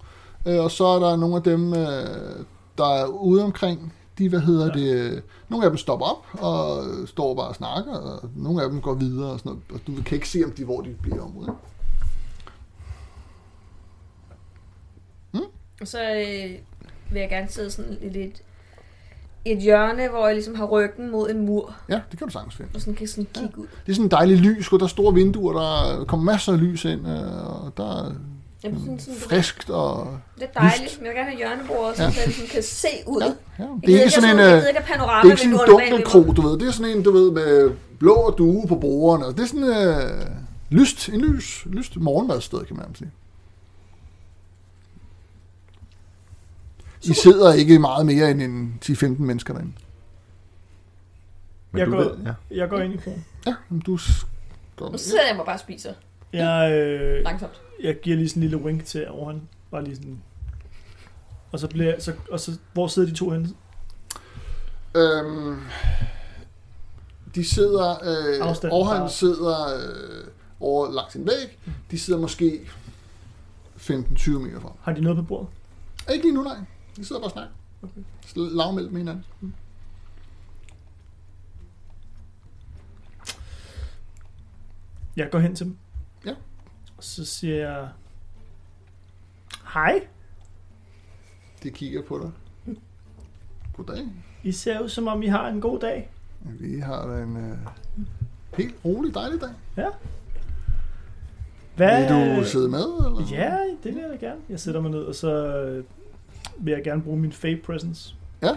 Øh, 0.47 0.59
og 0.59 0.71
så 0.71 0.85
er 0.85 0.99
der 0.99 1.15
nogle 1.15 1.35
af 1.35 1.43
dem, 1.43 1.73
øh, 1.73 2.45
der 2.77 2.85
er 2.95 3.05
ude 3.05 3.43
omkring. 3.43 3.93
De, 4.17 4.29
hvad 4.29 4.39
hedder 4.39 4.65
Ja. 4.65 4.79
ja. 4.85 5.03
det, 5.03 5.11
øh, 5.11 5.21
nogle 5.49 5.65
af 5.65 5.71
dem 5.71 5.77
stopper 5.77 6.05
op 6.05 6.25
og 6.43 6.83
står 7.07 7.35
bare 7.35 7.47
og 7.47 7.55
snakker, 7.55 7.93
og 7.93 8.29
nogle 8.35 8.63
af 8.63 8.69
dem 8.69 8.81
går 8.81 8.93
videre 8.93 9.31
og 9.31 9.39
sådan 9.39 9.49
noget. 9.49 9.63
Og 9.73 9.79
du 9.87 10.03
kan 10.03 10.15
ikke 10.15 10.29
se, 10.29 10.41
om 10.45 10.51
de, 10.51 10.65
hvor 10.65 10.81
de 10.81 10.95
bliver 11.01 11.21
området. 11.23 11.47
ikke? 15.33 15.45
Og 15.81 15.87
så 15.87 15.99
øh, 16.03 16.51
vil 17.11 17.19
jeg 17.19 17.29
gerne 17.29 17.47
sidde 17.49 17.71
sådan 17.71 17.97
lidt 18.01 18.41
et 19.45 19.57
hjørne, 19.61 20.07
hvor 20.09 20.25
jeg 20.25 20.35
ligesom 20.35 20.55
har 20.55 20.65
ryggen 20.65 21.11
mod 21.11 21.29
en 21.29 21.45
mur, 21.45 21.75
Ja, 21.89 22.01
det 22.11 22.17
kan 22.19 22.27
du 22.27 22.33
sagtens 22.33 22.55
finde. 22.55 22.71
og 22.75 22.81
sådan 22.81 22.93
kan 22.95 23.07
sådan 23.07 23.27
kigge 23.33 23.57
ud. 23.59 23.67
Det 23.85 23.91
er 23.91 23.93
sådan 23.95 24.05
en 24.05 24.11
dejlig 24.11 24.37
lys, 24.37 24.73
og 24.73 24.79
der 24.79 24.85
er 24.85 24.89
store 24.89 25.13
vinduer, 25.13 25.53
der 25.59 26.05
kommer 26.05 26.31
masser 26.31 26.53
af 26.53 26.59
lys 26.59 26.85
ind, 26.85 27.07
øh, 27.07 27.63
og 27.63 27.77
der 27.77 28.05
er 28.05 28.11
Jamen, 28.63 28.79
sådan, 28.79 28.99
sådan, 28.99 29.19
friskt 29.19 29.69
og... 29.69 30.19
lidt 30.37 30.53
dejligt, 30.53 30.97
men 30.97 31.05
jeg 31.05 31.09
vil 31.13 31.17
gerne 31.17 31.29
have 31.29 31.37
hjørnebordet, 31.37 31.97
så 31.97 32.03
Ja. 32.03 32.09
jeg 32.17 32.25
ligesom 32.27 32.47
kan 32.47 32.63
se 32.63 32.87
ud. 33.07 33.21
Ja, 33.21 33.63
ja. 33.63 33.69
Det 33.85 33.95
er 33.95 33.99
ikke 33.99 34.11
sådan 34.11 34.29
en... 34.29 34.39
jeg 34.39 34.47
øh, 34.51 34.57
ikke 34.57 34.63
have 34.65 34.73
Det 34.73 34.91
er 34.91 34.97
panorama 34.97 35.31
ikke 35.31 35.41
sådan 35.41 35.53
en 35.53 35.59
dunkelkrog, 35.67 36.35
du 36.35 36.41
ved. 36.41 36.59
Det 36.59 36.67
er 36.67 36.71
sådan 36.71 36.97
en, 36.97 37.03
du 37.03 37.11
ved, 37.11 37.31
med 37.31 37.75
blå 37.99 38.13
og 38.13 38.37
due 38.37 38.67
på 38.67 38.75
bordene. 38.75 39.25
og 39.25 39.37
Det 39.37 39.43
er 39.43 39.47
sådan 39.47 39.63
øh, 39.63 40.27
lyst, 40.69 41.09
en 41.09 41.21
lys, 41.21 41.65
lyst 41.65 41.97
morgenmadsted, 41.97 42.65
kan 42.65 42.75
man 42.75 42.95
sige. 42.95 43.11
I 47.03 47.13
sidder 47.13 47.53
ikke 47.53 47.79
meget 47.79 48.05
mere 48.05 48.31
end 48.31 48.41
en 48.41 48.79
10-15 48.85 49.05
mennesker 49.07 49.53
derinde. 49.53 49.71
Men 51.71 51.79
Jeg 51.79 51.87
du 51.87 51.91
går, 51.91 51.99
ved, 51.99 52.11
ja. 52.25 52.55
jeg 52.55 52.69
går 52.69 52.79
ind 52.79 52.93
i 52.93 52.97
krogen. 52.97 53.25
Ja, 53.47 53.55
men 53.69 53.79
du 53.79 53.99
går... 54.75 54.91
Nu 54.91 54.97
sidder 54.97 55.27
jeg 55.27 55.35
mig 55.35 55.45
bare 55.45 55.55
og 55.55 55.59
spiser 55.59 55.93
Jeg, 56.33 56.71
øh, 56.71 57.23
langsomt. 57.23 57.61
jeg 57.83 57.99
giver 57.99 58.17
lige 58.17 58.29
sådan 58.29 58.43
en 58.43 58.49
lille 58.49 58.65
wink 58.65 58.85
til 58.85 59.09
overhånd. 59.09 59.41
Bare 59.71 59.83
lige 59.83 59.95
sådan... 59.95 60.21
Og 61.51 61.59
så 61.59 61.67
bliver 61.67 61.99
så, 61.99 62.13
og 62.31 62.39
så, 62.39 62.57
hvor 62.73 62.87
sidder 62.87 63.07
de 63.09 63.15
to 63.15 63.29
henne? 63.29 63.49
Øhm, 64.95 65.61
de 67.35 67.43
sidder... 67.45 67.89
Øh, 67.91 68.47
Afstand 68.47 68.71
fra- 68.71 69.09
sidder 69.09 69.75
øh, 69.75 70.27
over 70.59 70.91
langs 70.91 71.15
en 71.15 71.25
væg. 71.25 71.59
De 71.91 71.99
sidder 71.99 72.19
måske 72.19 72.59
15-20 73.77 74.29
meter 74.31 74.59
fra. 74.59 74.73
Har 74.81 74.93
de 74.93 75.01
noget 75.01 75.17
på 75.17 75.23
bordet? 75.23 75.47
Ikke 76.13 76.25
lige 76.25 76.35
nu, 76.35 76.43
nej. 76.43 76.57
De 76.97 77.05
sidder 77.05 77.21
bare 77.21 77.27
og 77.27 77.31
snakker. 77.31 77.53
Okay. 77.83 78.01
Lav 78.35 78.73
mellem 78.73 78.95
hinanden. 78.95 79.25
Jeg 85.17 85.29
går 85.31 85.39
hen 85.39 85.55
til 85.55 85.65
dem. 85.65 85.77
Ja. 87.01 87.05
Så 87.05 87.25
siger 87.25 87.55
jeg... 87.55 87.87
Hej, 89.73 90.07
De 91.63 91.69
kigger 91.71 92.01
på 92.01 92.19
dig. 92.19 92.31
Goddag. 93.77 94.07
I 94.43 94.51
ser 94.51 94.79
ud 94.79 94.89
som 94.89 95.07
om 95.07 95.23
I 95.23 95.27
har 95.27 95.47
en 95.47 95.61
god 95.61 95.79
dag. 95.79 96.09
Vi 96.41 96.79
har 96.79 97.07
da 97.07 97.23
en 97.23 97.37
øh, 97.37 97.57
helt 98.57 98.75
rolig, 98.85 99.13
dejlig 99.13 99.41
dag. 99.41 99.49
Hvad? 101.75 102.25
Vil 102.27 102.39
du 102.39 102.45
sidde 102.45 102.69
med? 102.69 102.79
Eller? 103.05 103.27
Ja, 103.31 103.57
det 103.83 103.95
vil 103.95 104.01
jeg 104.01 104.09
da 104.09 104.25
gerne. 104.25 104.41
Jeg 104.49 104.59
sætter 104.59 104.81
mig 104.81 104.91
ned, 104.91 105.03
og 105.03 105.15
så 105.15 105.57
øh, 105.57 105.83
vil 106.59 106.71
jeg 106.71 106.83
gerne 106.83 107.01
bruge 107.01 107.19
min 107.19 107.31
fate 107.31 107.61
presence. 107.65 108.15
Ja. 108.41 108.51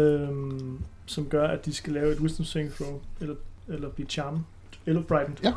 Øhm, 0.00 0.82
som 1.06 1.26
gør, 1.26 1.48
at 1.48 1.64
de 1.64 1.74
skal 1.74 1.92
lave 1.92 2.12
et 2.12 2.20
wisdom 2.20 2.44
saving 2.44 2.72
throw, 2.72 3.00
eller, 3.20 3.34
eller 3.68 3.88
blive 3.88 4.08
charmed, 4.08 4.40
eller 4.86 5.02
frightened. 5.08 5.38
Ja. 5.42 5.52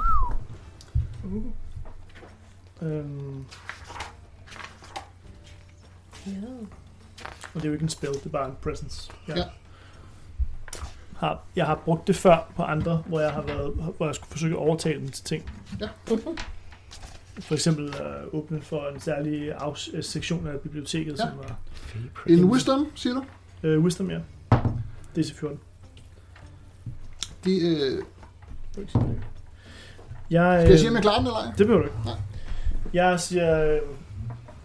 Uh. 1.24 1.44
Øhm, 2.86 3.46
Ja. 6.28 6.32
og 7.54 7.54
det 7.54 7.64
er 7.64 7.68
jo 7.68 7.74
ikke 7.74 7.84
en 7.84 7.90
spell, 7.90 8.14
det 8.14 8.26
er 8.26 8.30
bare 8.30 8.50
en 8.50 8.56
presence. 8.62 9.12
Jeg 9.28 9.38
Ja. 9.38 9.44
Har, 11.18 11.44
jeg 11.56 11.66
har 11.66 11.76
brugt 11.76 12.08
det 12.08 12.16
før 12.16 12.52
på 12.56 12.64
andre, 12.64 13.04
hvor 13.06 13.20
jeg 13.20 13.32
har 13.32 13.42
været, 13.42 13.74
hvor 13.98 14.06
jeg 14.06 14.16
skulle 14.16 14.30
forsøge 14.32 14.54
at 14.54 14.58
overtale 14.60 15.00
dem 15.02 15.10
til 15.10 15.24
ting. 15.24 15.52
Ja. 15.82 15.88
For 17.40 17.54
eksempel 17.54 17.88
uh, 17.88 18.34
åbne 18.40 18.62
for 18.62 18.88
en 18.90 19.00
særlig 19.00 19.56
afs- 19.56 19.96
øh, 19.98 20.04
sektion 20.04 20.48
af 20.48 20.60
biblioteket, 20.60 21.12
Ja. 21.12 21.18
som 21.18 21.28
var 21.38 21.56
En 22.28 22.46
wisdom, 22.46 22.88
siger 22.96 23.14
du? 23.64 23.78
uh, 23.78 23.84
wisdom, 23.84 24.10
ja. 24.12 24.20
DC 25.16 25.34
14. 25.34 25.60
De, 27.46 27.60
øh, 27.60 28.04
Jeg, 30.30 30.62
skal 30.62 30.70
jeg 30.70 30.80
sige, 30.80 30.90
om 30.90 30.96
jeg 30.96 31.02
klarer 31.04 31.18
den 31.18 31.26
eller 31.28 31.40
ej? 31.40 31.52
Det 31.58 31.68
behøver 31.68 31.80
du 31.82 31.86
ikke. 31.88 31.98
Nej. 32.06 32.16
Jeg 32.94 33.20
siger, 33.20 33.74
øh, 33.74 33.80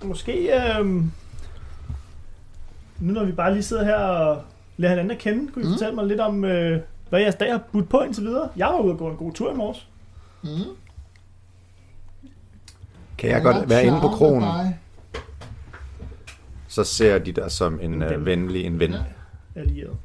måske, 0.09 0.33
øh, 0.55 0.87
nu 3.01 3.13
når 3.13 3.25
vi 3.25 3.33
bare 3.33 3.53
lige 3.53 3.63
sidder 3.63 3.85
her 3.85 3.95
og 3.97 4.43
lærer 4.77 4.91
hinanden 4.93 5.11
at 5.11 5.19
kende, 5.19 5.53
kunne 5.53 5.63
I 5.63 5.67
Mhm. 5.67 5.75
fortælle 5.75 5.95
mig 5.95 6.07
lidt 6.07 6.21
om, 6.21 6.45
øh, 6.45 6.81
Hvad 7.09 7.19
er 7.21 7.23
jeres 7.25 7.35
dag 7.35 7.53
har 7.53 7.63
budt 7.73 7.89
på 7.89 8.01
indtil 8.03 8.25
videre? 8.25 8.49
Jeg 8.57 8.67
var 8.67 8.79
ude 8.79 8.93
og 8.93 8.99
gå 8.99 9.09
en 9.11 9.17
god 9.17 9.33
tur 9.33 9.53
i 9.53 9.57
morges. 9.57 9.89
Mm. 10.43 10.49
Kan 13.19 13.31
jeg 13.31 13.43
godt 13.43 13.69
være 13.71 13.85
inde 13.85 14.01
på 14.01 14.09
kronen, 14.09 14.49
så 16.69 16.85
ser 16.85 17.19
de 17.19 17.33
dig 17.33 17.51
som 17.51 17.81
en 17.83 17.95
En 17.95 18.03
uh, 18.03 18.11
ven. 18.11 18.27
venlig 18.27 18.65
en 18.65 18.81
ven. 18.81 18.91
Ja. 18.93 18.99
Allieret. 19.61 19.97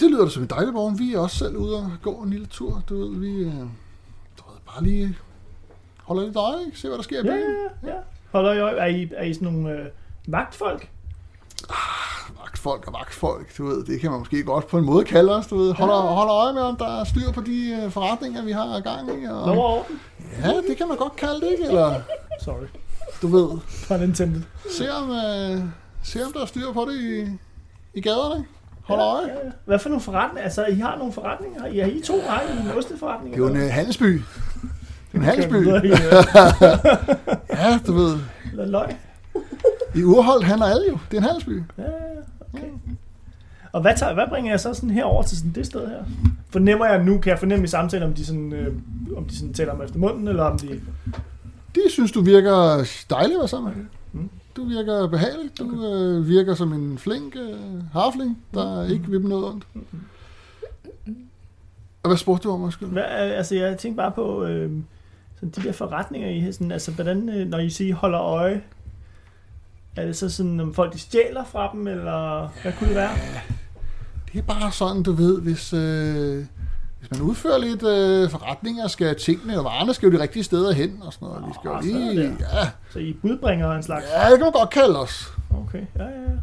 Det 0.00 0.10
lyder 0.10 0.24
da 0.24 0.30
som 0.30 0.42
en 0.42 0.48
dejlig 0.50 0.74
morgen. 0.74 0.98
Vi 0.98 1.14
er 1.14 1.18
også 1.18 1.36
selv 1.36 1.56
ude 1.56 1.76
og 1.76 1.90
gå 2.02 2.10
en 2.14 2.30
lille 2.30 2.46
tur. 2.46 2.82
Du 2.88 2.98
ved, 2.98 3.18
vi 3.20 3.26
øh, 3.32 3.52
du 4.38 4.42
ved, 4.50 4.58
bare 4.74 4.82
lige 4.84 5.16
holder 6.02 6.22
lidt 6.24 6.36
øje, 6.36 6.58
se 6.74 6.88
hvad 6.88 6.96
der 6.96 7.02
sker 7.02 7.22
i 7.22 7.26
Ja, 7.26 7.32
byen. 7.32 7.54
ja, 7.82 7.88
ja. 7.94 7.96
Holder 8.32 8.52
I 8.52 8.58
øje? 8.60 8.74
Er 8.76 8.86
I, 8.86 9.08
er 9.16 9.24
I 9.24 9.34
sådan 9.34 9.48
nogle 9.52 9.70
øh, 9.78 9.86
vagtfolk? 10.26 10.88
Vagtfolk 12.42 12.86
og 12.86 12.92
vagtfolk, 12.92 13.58
du 13.58 13.66
ved, 13.66 13.84
det 13.84 14.00
kan 14.00 14.10
man 14.10 14.18
måske 14.18 14.42
godt 14.44 14.66
på 14.66 14.78
en 14.78 14.84
måde 14.84 15.04
kalde 15.04 15.36
os, 15.36 15.46
du 15.46 15.56
ved. 15.58 15.72
Holder, 15.72 15.94
holder 16.00 16.34
øje 16.34 16.52
med, 16.52 16.62
om 16.62 16.76
der 16.76 17.00
er 17.00 17.04
styr 17.04 17.32
på 17.32 17.40
de 17.40 17.80
øh, 17.84 17.90
forretninger, 17.90 18.42
vi 18.44 18.52
har 18.52 18.80
gang 18.80 19.22
i. 19.22 19.26
Lov 19.26 19.34
Og, 19.36 19.42
og 19.44 19.58
orden? 19.78 20.00
ja, 20.42 20.48
det 20.68 20.76
kan 20.76 20.88
man 20.88 20.96
godt 20.96 21.16
kalde 21.16 21.40
det, 21.40 21.52
ikke? 21.52 21.64
Eller, 21.64 22.00
Sorry. 22.40 22.66
du 23.22 23.26
ved, 23.28 23.58
Pun 23.88 24.02
intended. 24.08 24.42
se 24.78 24.92
om, 24.92 25.10
øh, 25.10 25.62
se 26.02 26.24
om 26.26 26.32
der 26.32 26.40
er 26.40 26.46
styr 26.46 26.72
på 26.72 26.86
det 26.90 27.00
i, 27.00 27.38
i 27.98 28.00
gaderne. 28.00 28.44
Holder 28.84 29.06
øje. 29.06 29.26
Ja, 29.26 29.32
ja. 29.32 29.50
Hvad 29.64 29.78
for 29.78 29.88
nogle 29.88 30.02
forretninger? 30.02 30.44
Altså, 30.44 30.66
I 30.66 30.74
har 30.74 30.98
nogle 30.98 31.12
forretninger? 31.12 31.60
Har 31.60 31.66
I, 31.68 31.78
har 31.78 31.86
I 31.86 32.00
to? 32.04 32.14
Har 32.28 32.40
I 32.40 32.60
en 32.60 32.78
osteforretning? 32.78 33.34
Det 33.34 33.40
er 33.40 33.44
jo 33.44 33.46
en 33.46 33.52
eller 33.52 33.66
øh, 33.66 33.72
handelsby. 33.72 34.12
Det 34.12 34.22
er 35.12 35.18
en 35.18 35.22
handelsby. 35.22 35.54
Ja, 37.50 37.78
du 37.86 37.92
ved. 37.92 38.18
Eller 38.52 38.66
løg? 38.66 38.96
I 39.94 40.02
Urholdt 40.02 40.44
handler 40.44 40.66
alle 40.66 40.86
jo. 40.88 40.98
Det 41.10 41.16
er 41.16 41.20
en 41.20 41.24
handelsby. 41.24 41.62
Ja, 41.78 41.82
ja, 41.82 41.88
okay. 42.54 42.66
Og 43.72 43.80
hvad, 43.80 43.96
tager, 43.96 44.14
hvad 44.14 44.24
bringer 44.28 44.52
jeg 44.52 44.60
så 44.60 44.74
sådan 44.74 44.90
her 44.90 45.04
over 45.04 45.22
til 45.22 45.36
sådan 45.36 45.52
det 45.52 45.66
sted 45.66 45.88
her? 45.88 46.04
Fornemmer 46.50 46.86
jeg 46.86 47.04
nu, 47.04 47.18
kan 47.18 47.30
jeg 47.30 47.38
fornemme 47.38 47.64
i 47.64 47.68
samtalen, 47.68 48.08
om 48.08 48.14
de 48.14 48.26
sådan, 48.26 48.52
øh, 48.52 48.74
om 49.16 49.24
de 49.24 49.36
sådan 49.38 49.52
taler 49.54 49.72
om 49.72 49.82
efter 49.82 49.98
munden, 49.98 50.28
eller 50.28 50.42
om 50.44 50.58
de... 50.58 50.80
Det 51.74 51.82
synes 51.88 52.12
du 52.12 52.20
virker 52.22 52.84
dejligt 53.10 53.34
at 53.36 53.38
være 53.40 53.48
sammen 53.48 53.72
med. 53.76 53.84
Mm. 54.22 54.28
Du 54.56 54.64
virker 54.64 55.06
behagelig. 55.06 55.58
Du 55.58 55.84
øh, 55.86 56.28
virker 56.28 56.54
som 56.54 56.72
en 56.72 56.98
flink 56.98 57.36
øh, 57.36 57.90
harfling, 57.92 58.38
der 58.54 58.84
ikke 58.84 59.04
vil 59.08 59.20
dem 59.20 59.28
noget 59.28 59.44
ondt. 59.44 59.66
Og 62.02 62.08
hvad 62.08 62.16
spurgte 62.16 62.48
du 62.48 62.52
om, 62.54 62.62
undskyld? 62.62 62.88
Hvad, 62.88 63.02
altså, 63.02 63.54
jeg 63.54 63.78
tænkte 63.78 63.96
bare 63.96 64.12
på 64.12 64.44
øh, 64.44 64.70
sådan 65.34 65.50
de 65.50 65.62
der 65.62 65.72
forretninger, 65.72 66.28
I 66.28 66.52
sådan, 66.52 66.72
altså, 66.72 66.92
hvordan, 66.92 67.28
øh, 67.28 67.48
når 67.48 67.58
I 67.58 67.70
siger, 67.70 67.94
holder 67.94 68.20
øje, 68.20 68.62
er 69.96 70.06
det 70.06 70.16
så 70.16 70.30
sådan, 70.30 70.60
om 70.60 70.74
folk 70.74 70.92
de 70.92 70.98
stjæler 70.98 71.44
fra 71.44 71.70
dem, 71.72 71.86
eller 71.86 72.48
hvad 72.62 72.72
kunne 72.78 72.88
det 72.88 72.96
være? 72.96 73.16
Det 74.32 74.38
er 74.38 74.42
bare 74.42 74.72
sådan, 74.72 75.02
du 75.02 75.12
ved, 75.12 75.40
hvis, 75.40 75.72
øh, 75.72 76.44
hvis 77.08 77.18
man 77.18 77.28
udfører 77.28 77.58
lidt 77.58 77.82
øh, 77.82 78.30
forretninger, 78.30 78.86
skal 78.86 79.16
tingene 79.16 79.58
og 79.58 79.64
varerne 79.64 79.94
skal 79.94 80.06
jo 80.10 80.18
de 80.18 80.22
rigtige 80.22 80.42
steder 80.42 80.72
hen 80.72 81.02
og 81.06 81.12
sådan 81.12 81.28
noget. 81.28 81.44
Vi 81.48 81.52
skal 81.54 81.68
jo 81.68 81.82
sådan 81.82 82.08
lige... 82.08 82.22
der. 82.22 82.58
Ja, 82.58 82.70
Så 82.90 82.98
I 82.98 83.12
budbringer 83.22 83.72
en 83.72 83.82
slags... 83.82 84.04
ja, 84.16 84.30
det 84.30 84.38
kan 84.38 84.44
man 84.44 84.52
godt 84.52 84.70
kalde 84.70 85.00
os. 85.00 85.32
Okay, 85.50 85.82
ja, 85.98 86.04
ja, 86.04 86.10
ja. 86.10 86.36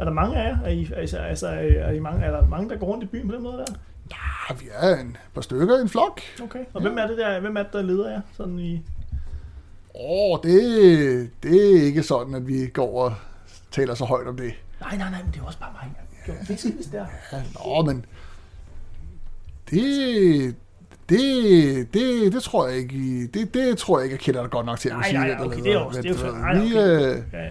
Er 0.00 0.04
der 0.04 0.12
mange 0.12 0.36
af 0.36 0.48
jer? 0.48 0.58
Er, 0.64 0.68
I, 0.70 0.90
altså, 0.96 1.16
altså, 1.16 1.48
er, 1.48 1.90
I 1.90 1.98
mange, 1.98 2.24
er 2.24 2.30
der 2.30 2.46
mange, 2.46 2.70
der 2.70 2.76
går 2.76 2.86
rundt 2.86 3.04
i 3.04 3.06
byen 3.06 3.28
på 3.28 3.34
den 3.34 3.42
måde 3.42 3.56
der? 3.56 3.64
Ja, 4.10 4.54
vi 4.54 4.64
er 4.74 4.96
en 4.96 5.16
par 5.34 5.40
stykker 5.40 5.78
i 5.78 5.80
en 5.80 5.88
flok. 5.88 6.20
Okay. 6.42 6.64
Og 6.74 6.80
hvem 6.82 6.98
er 6.98 7.06
det 7.06 7.18
der, 7.18 7.40
hvem 7.40 7.56
er 7.56 7.62
det, 7.62 7.72
der 7.72 7.82
leder 7.82 8.10
jer? 8.10 8.20
Sådan 8.36 8.58
i... 8.58 8.82
Åh, 9.94 10.38
det, 10.42 11.30
det 11.42 11.76
er 11.76 11.82
ikke 11.82 12.02
sådan, 12.02 12.34
at 12.34 12.46
vi 12.48 12.66
går 12.66 13.04
og 13.04 13.14
taler 13.70 13.94
så 13.94 14.04
højt 14.04 14.26
om 14.26 14.36
det. 14.36 14.52
Nej, 14.80 14.96
nej, 14.96 15.10
nej, 15.10 15.22
men 15.22 15.32
det 15.32 15.40
er 15.40 15.44
også 15.44 15.58
bare 15.58 15.70
mig. 15.72 15.92
Jeg 16.26 16.34
gjorde 16.46 16.72
det 16.92 16.94
er. 17.00 17.06
Ja, 17.32 17.42
nå, 17.54 17.82
men 17.92 18.04
det, 19.70 20.54
det, 21.08 21.94
det, 21.94 22.32
det 22.32 22.42
tror 22.42 22.68
jeg 22.68 22.76
ikke, 22.76 23.26
det, 23.26 23.54
det 23.54 23.78
tror 23.78 23.98
jeg 23.98 24.04
ikke, 24.04 24.14
jeg 24.14 24.20
kender 24.20 24.40
dig 24.42 24.50
godt 24.50 24.66
nok 24.66 24.78
til 24.78 24.88
at 24.88 24.94
Nej, 24.94 25.04
sige. 25.08 25.18
nej, 25.18 25.28
der 25.28 25.44
okay, 25.44 25.62
det 25.62 25.72
er 25.72 25.78
også- 25.78 26.02
det 26.02 26.10
er 26.10 26.26
jo 26.26 26.32
ved, 26.32 26.40
Nej, 26.40 26.54
vi, 26.58 26.66
okay. 26.66 26.76
øh, 26.76 27.22
Ja, 27.32 27.38
ja, 27.38 27.44
ja. 27.44 27.50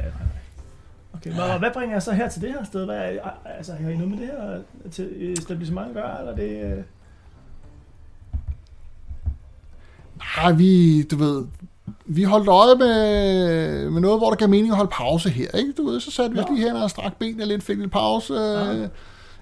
Okay, 1.13 1.30
men 1.30 1.39
og 1.39 1.60
hvad 1.60 1.69
bringer 1.73 1.95
jeg 1.95 2.03
så 2.03 2.12
her 2.12 2.30
til 2.30 2.41
det 2.41 2.49
her 2.49 2.63
sted? 2.63 2.86
Hvad 2.86 2.95
er, 2.97 3.30
altså, 3.58 3.73
har 3.73 3.89
I 3.89 3.93
noget 3.95 4.10
med 4.10 4.17
det 4.17 4.27
her 4.27 4.60
til 4.91 5.32
etablissement 5.32 5.88
at 5.88 5.93
gøre, 5.93 6.19
eller 6.19 6.32
er 6.32 6.36
det... 6.36 6.77
øh, 6.77 6.84
Nej, 10.38 10.51
vi, 10.51 11.03
du 11.03 11.15
ved, 11.17 11.45
vi 12.06 12.23
holdt 12.23 12.47
øje 12.47 12.75
med, 12.75 13.89
med 13.89 14.01
noget, 14.01 14.19
hvor 14.19 14.30
der 14.30 14.36
gav 14.38 14.49
mening 14.49 14.69
at 14.71 14.75
holde 14.77 14.91
pause 14.93 15.30
her, 15.30 15.51
ikke? 15.51 15.73
Du 15.77 15.86
ved, 15.89 15.99
så 15.99 16.12
satte 16.12 16.36
vi 16.36 16.39
os 16.41 16.45
lige 16.49 16.67
hen 16.67 16.75
og 16.75 16.89
strak 16.89 17.15
benene 17.19 17.45
lidt, 17.45 17.63
fik 17.63 17.77
lidt 17.77 17.91
pause 17.91 18.34
Ja. 18.34 18.88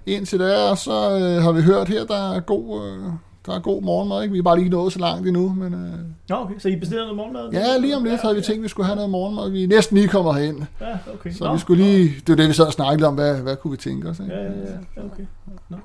Indtil 0.06 0.40
der, 0.40 0.70
og 0.70 0.78
så 0.78 0.92
øh, 1.20 1.44
har 1.44 1.52
vi 1.52 1.62
hørt 1.62 1.88
her, 1.88 2.06
der 2.06 2.32
er 2.36 2.40
god, 2.40 2.86
øh, 2.88 3.04
der 3.46 3.56
er 3.56 3.60
god 3.60 3.82
morgenmad, 3.82 4.22
ikke? 4.24 4.32
Vi 4.34 4.40
er 4.40 4.44
bare 4.44 4.56
lige 4.56 4.66
ikke 4.66 4.76
nået 4.78 4.94
så 4.94 5.00
langt 5.00 5.28
endnu, 5.28 5.50
men 5.54 5.74
øh, 5.74 6.00
Nå, 6.30 6.36
okay, 6.36 6.60
så 6.60 6.70
I 6.70 6.76
bestiller 6.76 7.04
noget 7.04 7.18
morgenmad? 7.18 7.50
ja, 7.54 7.78
lige 7.78 7.98
om 7.98 8.04
lidt 8.04 8.22
havde 8.22 8.36
vi 8.36 8.42
tænkt, 8.42 8.60
at 8.60 8.64
vi 8.64 8.68
skulle 8.68 8.86
have 8.86 8.96
noget 8.96 9.10
morgenmad. 9.10 9.50
Vi 9.50 9.64
er 9.64 9.68
næsten 9.68 9.98
lige 9.98 10.08
kommet 10.08 10.36
herind, 10.36 10.62
Ja, 10.82 10.98
okay. 11.14 11.32
så 11.32 11.54
vi 11.54 11.60
skulle 11.60 11.84
lige, 11.84 12.10
det 12.10 12.30
var 12.30 12.36
det, 12.36 12.48
vi 12.48 12.54
sad 12.54 12.66
og 12.66 12.74
snakkede 12.74 13.08
om, 13.08 13.14
hvad, 13.16 13.42
hvad 13.42 13.56
kunne 13.56 13.72
vi 13.72 13.78
tænke 13.78 14.10
os, 14.10 14.20
ikke? 14.20 14.34
Ja, 14.34 14.44
ja, 14.44 14.50
ja, 14.50 14.72
ja, 14.98 15.06
okay. 15.06 15.26
Nå. 15.70 15.78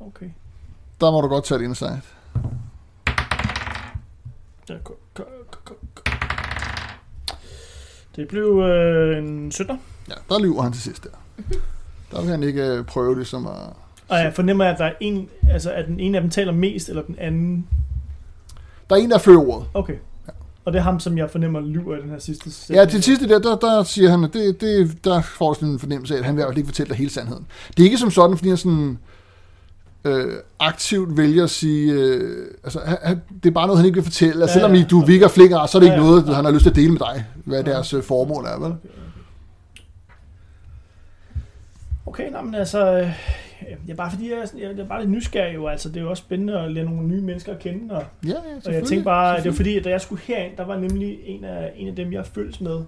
Okay. 0.00 0.26
Der 1.00 1.10
må 1.10 1.20
du 1.20 1.28
godt 1.28 1.44
tage 1.44 1.60
et 1.60 1.64
insight. 1.64 2.02
Ja, 4.68 4.74
Det 8.16 8.28
blev 8.28 8.58
øh, 8.60 9.18
en 9.18 9.52
17. 9.52 9.80
Ja, 10.08 10.14
der 10.28 10.38
lyver 10.40 10.62
han 10.62 10.72
til 10.72 10.82
sidst 10.82 11.04
der. 11.04 11.10
Der 12.12 12.20
vil 12.20 12.30
han 12.30 12.42
ikke 12.42 12.62
øh, 12.66 12.84
prøve 12.84 13.14
ligesom 13.16 13.46
at... 13.46 13.52
Og 14.08 14.18
jeg 14.18 14.32
fornemmer, 14.34 14.64
at 14.64 14.78
der 14.78 14.84
er 14.84 14.92
en, 15.00 15.28
altså 15.52 15.70
at 15.72 15.86
den 15.86 16.00
ene 16.00 16.16
af 16.18 16.22
dem 16.22 16.30
taler 16.30 16.52
mest, 16.52 16.88
eller 16.88 17.02
den 17.02 17.16
anden... 17.18 17.66
Der 18.90 18.96
er 18.96 19.00
en, 19.00 19.10
der 19.10 19.18
fører 19.18 19.38
ordet. 19.48 19.66
Okay. 19.74 19.94
Og 20.64 20.72
det 20.72 20.78
er 20.78 20.82
ham, 20.82 21.00
som 21.00 21.18
jeg 21.18 21.30
fornemmer 21.30 21.60
lyver 21.60 21.96
i 21.96 22.00
den 22.02 22.10
her 22.10 22.18
sidste 22.18 22.44
Ja, 22.46 22.50
sætning. 22.52 22.90
til 22.90 23.02
sidste 23.02 23.28
der, 23.28 23.38
der, 23.38 23.56
der 23.56 23.82
siger 23.82 24.10
han, 24.10 24.24
at 24.24 24.32
det, 24.32 24.60
det, 24.60 25.04
der 25.04 25.22
får 25.22 25.52
sådan 25.54 25.68
en 25.68 25.78
fornemmelse 25.78 26.14
af, 26.14 26.18
at 26.18 26.24
han 26.24 26.36
vil 26.36 26.44
ikke 26.56 26.66
fortælle 26.66 26.88
dig 26.88 26.96
hele 26.96 27.10
sandheden. 27.10 27.46
Det 27.76 27.80
er 27.82 27.84
ikke 27.84 27.98
som 27.98 28.10
sådan, 28.10 28.36
fordi 28.36 28.48
han 28.48 28.56
sådan 28.58 28.98
øh, 30.04 30.32
aktivt 30.60 31.16
vælger 31.16 31.44
at 31.44 31.50
sige, 31.50 31.92
øh, 31.92 32.46
altså 32.64 32.80
han, 33.02 33.20
det 33.42 33.48
er 33.48 33.54
bare 33.54 33.66
noget, 33.66 33.78
han 33.78 33.86
ikke 33.86 33.96
vil 33.96 34.04
fortælle. 34.04 34.42
Altså, 34.42 34.46
Ja, 34.46 34.52
selvom 34.52 34.74
ja. 34.74 34.80
I, 34.80 34.84
du 34.90 35.04
virker 35.04 35.28
flikker, 35.28 35.66
så 35.66 35.78
er 35.78 35.80
det 35.80 35.86
ikke 35.86 35.94
Ja, 35.96 36.02
ja. 36.04 36.06
noget, 36.10 36.34
han 36.36 36.44
har 36.44 36.52
lyst 36.52 36.62
til 36.62 36.70
at 36.70 36.76
dele 36.76 36.90
med 36.92 36.98
dig, 36.98 37.24
hvad 37.44 37.64
Ja. 37.64 37.70
deres 37.70 37.94
øh, 37.94 38.02
formål 38.02 38.44
er, 38.44 38.58
vel? 38.58 38.64
Okay, 38.66 38.76
okay. 38.78 38.98
Okay, 42.08 42.30
nå, 42.30 42.40
men 42.42 42.54
altså, 42.54 42.92
øh, 42.92 43.08
jeg 43.86 43.92
er 43.92 43.94
bare 43.96 44.10
fordi, 44.10 44.30
jeg, 44.32 44.48
sådan- 44.48 44.60
jeg 44.60 44.78
er 44.78 44.84
bare 44.86 45.00
lidt 45.00 45.10
nysgerrig 45.10 45.54
jo, 45.54 45.66
altså 45.66 45.88
det 45.88 45.96
er 45.96 46.00
jo 46.00 46.10
også 46.10 46.20
spændende 46.20 46.60
at 46.60 46.70
lære 46.72 46.84
nogle 46.84 47.02
nye 47.08 47.20
mennesker 47.20 47.52
at 47.52 47.58
kende, 47.58 47.94
og, 47.94 48.04
Ja, 48.26 48.28
ja, 48.28 48.34
og 48.66 48.72
jeg 48.74 48.84
tænkte 48.84 49.04
bare, 49.04 49.36
det 49.36 49.44
var 49.46 49.52
fordi, 49.52 49.78
at 49.78 49.84
da 49.84 49.90
jeg 49.90 50.00
skulle 50.00 50.22
herind, 50.24 50.56
der 50.56 50.64
var 50.64 50.76
nemlig 50.78 51.18
en 51.24 51.44
af, 51.44 51.72
en 51.76 51.88
af 51.88 51.96
dem, 51.96 52.12
jeg 52.12 52.26
følges 52.26 52.60
med, 52.60 52.80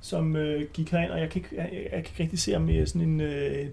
som 0.00 0.36
øh, 0.36 0.62
gik 0.72 0.90
herind, 0.90 1.10
og 1.10 1.20
jeg 1.20 1.28
kan, 1.30 1.42
ikke, 1.42 1.56
jeg, 1.56 1.68
jeg 1.72 1.90
kan 1.90 1.98
ikke 1.98 2.22
rigtig 2.22 2.38
se 2.38 2.52
ham 2.52 2.68
i 2.68 2.86
sådan 2.86 3.02
en, 3.02 3.20
øh, 3.20 3.66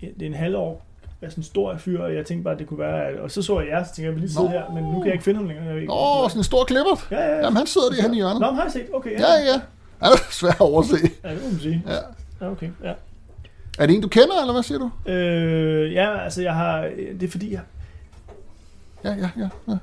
en, 0.00 0.08
det 0.20 0.26
en 0.26 0.34
halvår, 0.34 0.84
er 1.22 1.28
sådan 1.28 1.40
en 1.40 1.44
stor 1.44 1.76
fyr, 1.76 2.00
og 2.02 2.14
jeg 2.14 2.26
tænkte 2.26 2.44
bare, 2.44 2.54
at 2.54 2.58
det 2.60 2.66
kunne 2.66 2.78
være, 2.78 3.04
at, 3.04 3.16
og 3.18 3.30
så 3.30 3.42
så 3.42 3.60
jeg 3.60 3.68
jer, 3.68 3.84
så 3.84 3.94
tænkte 3.94 4.02
jeg, 4.02 4.06
jeg 4.06 4.14
vil 4.14 4.20
lige 4.20 4.32
sidde 4.32 4.44
Nå. 4.44 4.50
her, 4.50 4.74
men 4.74 4.84
nu 4.84 4.92
kan 4.92 5.04
jeg 5.06 5.12
ikke 5.12 5.24
finde 5.24 5.38
ham 5.38 5.48
længere. 5.48 5.66
Jeg 5.66 5.80
ikke, 5.80 5.92
Åh, 5.92 6.28
sådan 6.30 6.40
en 6.40 6.44
stor 6.44 6.64
klippert. 6.64 7.08
ja, 7.10 7.20
ja, 7.20 7.28
ja. 7.34 7.36
Jamen, 7.44 7.56
han 7.56 7.66
sidder 7.66 7.90
lige 7.90 8.02
henne 8.02 8.16
i 8.16 8.20
hjørnet. 8.20 8.40
Nå, 8.40 8.46
men 8.46 8.56
har 8.56 8.62
jeg 8.62 8.72
set, 8.72 8.86
okay, 8.94 9.10
Ja, 9.10 9.32
ja. 9.50 9.60
Han 10.02 10.12
er 10.12 10.16
svært 10.30 10.54
at 10.54 10.60
overse. 10.60 10.96
Ja, 11.24 11.30
det 11.34 11.42
må 11.44 11.50
man 11.50 11.60
sige. 11.60 11.82
Ja. 11.86 11.92
Ja, 12.40 12.50
okay, 12.52 12.68
ja. 12.84 12.92
Er 13.78 13.86
det 13.86 13.94
en, 13.96 14.02
du 14.02 14.08
kender, 14.08 14.40
eller 14.40 14.52
hvad 14.52 14.62
siger 14.62 14.78
du? 14.78 15.10
Øh, 15.10 15.92
ja, 15.92 16.18
altså 16.18 16.42
jeg 16.42 16.54
har, 16.54 16.80
det 17.20 17.22
er 17.22 17.28
fordi, 17.28 17.52
jeg, 17.52 17.60
Ja, 19.04 19.14
ja, 19.14 19.30
ja. 19.36 19.48
ja. 19.68 19.76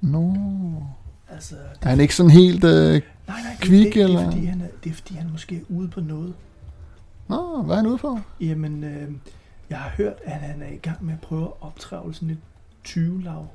Nå. 0.00 0.34
altså, 1.30 1.54
det, 1.54 1.82
Er 1.82 1.88
han 1.88 2.00
ikke 2.00 2.14
sådan 2.16 2.30
helt... 2.30 2.64
Øh... 2.64 2.70
nej, 2.70 3.00
nej, 3.26 3.36
det, 3.50 3.60
Kvik, 3.60 3.84
det, 3.84 3.94
det, 3.94 4.02
eller? 4.02 4.20
er, 4.20 4.30
fordi, 4.30 4.44
han 4.44 4.60
er, 4.60 4.66
det 4.84 4.90
er 4.90 4.94
fordi, 4.94 5.14
han 5.14 5.28
måske 5.32 5.56
er 5.56 5.60
ude 5.68 5.88
på 5.88 6.00
noget. 6.00 6.34
Nå, 7.28 7.62
hvad 7.62 7.74
er 7.74 7.76
han 7.76 7.86
ude 7.86 7.98
på? 7.98 8.18
Jamen, 8.40 8.84
øh, 8.84 9.10
jeg 9.70 9.78
har 9.78 9.90
hørt, 9.90 10.16
at 10.24 10.32
han 10.32 10.62
er 10.62 10.68
i 10.72 10.76
gang 10.76 11.04
med 11.04 11.14
at 11.14 11.20
prøve 11.20 11.44
at 11.44 11.52
optravle 11.60 12.14
sådan 12.14 12.30
et 12.30 12.38
20-lav. 12.88 13.46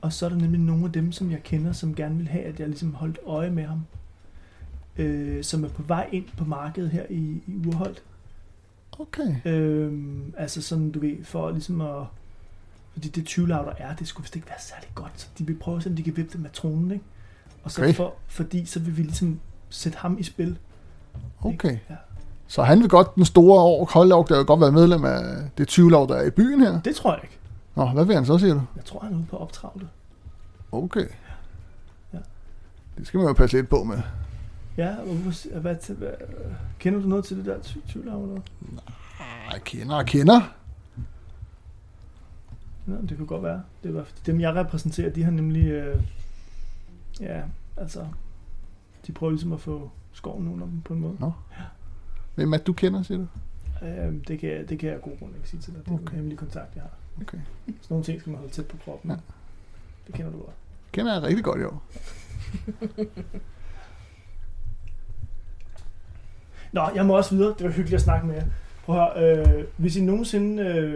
Og 0.00 0.12
så 0.12 0.26
er 0.26 0.30
der 0.30 0.36
nemlig 0.36 0.60
nogle 0.60 0.84
af 0.84 0.92
dem, 0.92 1.12
som 1.12 1.30
jeg 1.30 1.42
kender, 1.42 1.72
som 1.72 1.94
gerne 1.94 2.16
vil 2.16 2.28
have, 2.28 2.44
at 2.44 2.60
jeg 2.60 2.68
ligesom 2.68 2.94
holdt 2.94 3.18
øje 3.26 3.50
med 3.50 3.64
ham. 3.64 3.86
Øh, 4.96 5.44
som 5.44 5.64
er 5.64 5.68
på 5.68 5.82
vej 5.82 6.08
ind 6.12 6.24
på 6.38 6.44
markedet 6.44 6.90
her 6.90 7.02
i, 7.10 7.42
i 7.46 7.66
Urholdt. 7.66 8.02
Okay. 8.98 9.36
Øhm, 9.44 10.34
altså 10.38 10.62
sådan, 10.62 10.90
du 10.90 11.00
ved, 11.00 11.24
for 11.24 11.50
ligesom 11.50 11.80
at... 11.80 12.04
Fordi 12.92 13.08
det 13.08 13.26
20 13.26 13.48
der 13.48 13.72
er, 13.78 13.94
det 13.94 14.08
skulle 14.08 14.24
vist 14.24 14.36
ikke 14.36 14.48
være 14.48 14.60
særlig 14.60 14.88
godt. 14.94 15.12
Så 15.20 15.26
de 15.38 15.46
vil 15.46 15.54
prøve, 15.54 15.76
at 15.76 15.96
de 15.96 16.02
kan 16.02 16.16
vippe 16.16 16.32
det 16.32 16.40
med 16.40 16.50
tronen, 16.50 16.90
ikke? 16.90 17.04
Og 17.64 17.70
så 17.70 17.82
Okay. 17.82 17.94
for, 17.94 18.14
fordi 18.26 18.64
så 18.64 18.80
vil 18.80 18.96
vi 18.96 19.02
ligesom 19.02 19.40
sætte 19.70 19.98
ham 19.98 20.16
i 20.18 20.22
spil. 20.22 20.58
Okay. 21.42 21.78
Ja. 21.90 21.94
Så 22.46 22.62
han 22.62 22.80
vil 22.80 22.88
godt 22.88 23.14
den 23.14 23.24
store 23.24 23.60
år, 23.62 23.84
Koldlov, 23.84 24.28
der 24.28 24.36
vil 24.36 24.46
godt 24.46 24.60
være 24.60 24.72
medlem 24.72 25.04
af 25.04 25.50
det 25.58 25.68
20 25.68 25.90
der 25.90 26.14
er 26.14 26.22
i 26.26 26.30
byen 26.30 26.60
her. 26.60 26.80
Det 26.80 26.96
tror 26.96 27.12
jeg 27.14 27.20
ikke. 27.22 27.38
Nå, 27.74 27.86
hvad 27.86 28.04
vil 28.04 28.14
han 28.14 28.26
så, 28.26 28.38
siger 28.38 28.54
du? 28.54 28.62
Jeg 28.76 28.84
tror, 28.84 29.00
han 29.00 29.12
er 29.12 29.16
ude 29.16 29.26
på 29.30 29.36
at 29.36 29.42
optravle. 29.42 29.88
Okay. 30.72 31.06
Ja. 32.12 32.18
Det 32.98 33.06
skal 33.06 33.18
man 33.18 33.26
jo 33.26 33.32
passe 33.32 33.56
lidt 33.56 33.68
på 33.68 33.84
med. 33.84 33.98
Ja, 34.76 34.96
og 34.96 35.16
hvorfor, 35.16 35.58
hvad, 35.58 35.94
hvad, 35.94 36.10
kender 36.78 37.00
du 37.00 37.08
noget 37.08 37.24
til 37.24 37.36
det 37.36 37.44
der 37.46 37.58
tvivlhavn? 37.88 38.30
eller? 38.30 38.42
Jeg 39.52 39.62
kender 39.64 39.96
og 39.96 40.06
kender. 40.06 40.40
Ja, 42.88 42.92
det 42.92 43.16
kunne 43.16 43.26
godt 43.26 43.42
være. 43.42 43.62
Det 43.82 43.94
var, 43.94 44.06
dem, 44.26 44.40
jeg 44.40 44.54
repræsenterer, 44.54 45.10
de 45.10 45.22
har 45.22 45.30
nemlig... 45.30 45.66
Øh, 45.66 46.02
ja, 47.20 47.42
altså... 47.76 48.06
De 49.06 49.12
prøver 49.12 49.30
ligesom 49.30 49.52
at 49.52 49.60
få 49.60 49.90
skoven 50.12 50.48
under 50.48 50.66
dem 50.66 50.80
på 50.80 50.94
en 50.94 51.00
måde. 51.00 51.32
Hvem 52.34 52.52
er 52.52 52.58
du 52.58 52.72
kender, 52.72 53.02
siger 53.02 53.18
du? 53.18 53.26
Øh, 53.86 54.14
det, 54.28 54.38
kan 54.38 54.50
jeg, 54.50 54.68
det 54.68 54.78
kan 54.78 54.88
jeg 54.88 54.96
af 54.96 55.02
god 55.02 55.18
grund 55.18 55.36
ikke 55.36 55.48
sige 55.48 55.60
til 55.60 55.72
dig. 55.74 55.84
Det 55.84 55.90
er 55.90 55.94
okay. 55.94 56.10
En 56.10 56.14
hemmelig 56.14 56.38
kontakt, 56.38 56.74
jeg 56.74 56.82
har. 56.82 56.90
Okay. 57.20 57.38
Sådan 57.66 57.76
nogle 57.90 58.04
ting 58.04 58.20
skal 58.20 58.30
man 58.30 58.38
holde 58.38 58.52
tæt 58.52 58.66
på 58.66 58.76
kroppen. 58.84 59.10
Ja. 59.10 59.16
Ja. 59.16 59.20
Det 60.06 60.14
kender 60.14 60.32
du 60.32 60.38
godt. 60.38 60.54
Kender 60.92 61.12
jeg 61.12 61.22
rigtig 61.22 61.44
godt, 61.44 61.60
jo. 61.62 61.72
Nå, 66.72 66.88
jeg 66.94 67.06
må 67.06 67.16
også 67.16 67.34
videre. 67.34 67.54
Det 67.58 67.66
var 67.66 67.70
hyggeligt 67.72 67.94
at 67.94 68.00
snakke 68.00 68.26
med 68.26 68.34
jer. 68.34 68.44
Prøv 68.86 68.96
at 69.02 69.20
høre, 69.20 69.38
øh, 69.58 69.64
hvis 69.76 69.96
I 69.96 70.00
nogensinde... 70.00 70.62
Øh, 70.62 70.92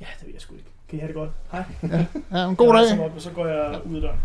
ja, 0.00 0.06
det 0.18 0.26
ved 0.26 0.32
jeg 0.32 0.40
sgu 0.40 0.54
ikke. 0.54 0.66
Kan 0.88 0.98
I 0.98 1.00
have 1.00 1.06
det 1.08 1.14
godt? 1.16 1.30
Hej. 1.52 1.64
Ja, 2.32 2.48
en 2.48 2.56
god 2.56 2.74
Jeg 2.76 2.96
dag. 2.96 3.04
Op, 3.04 3.14
og 3.14 3.22
så 3.22 3.30
går 3.30 3.46
jeg 3.46 3.80
ud 3.86 3.96
af 3.96 4.02
døren. 4.02 4.18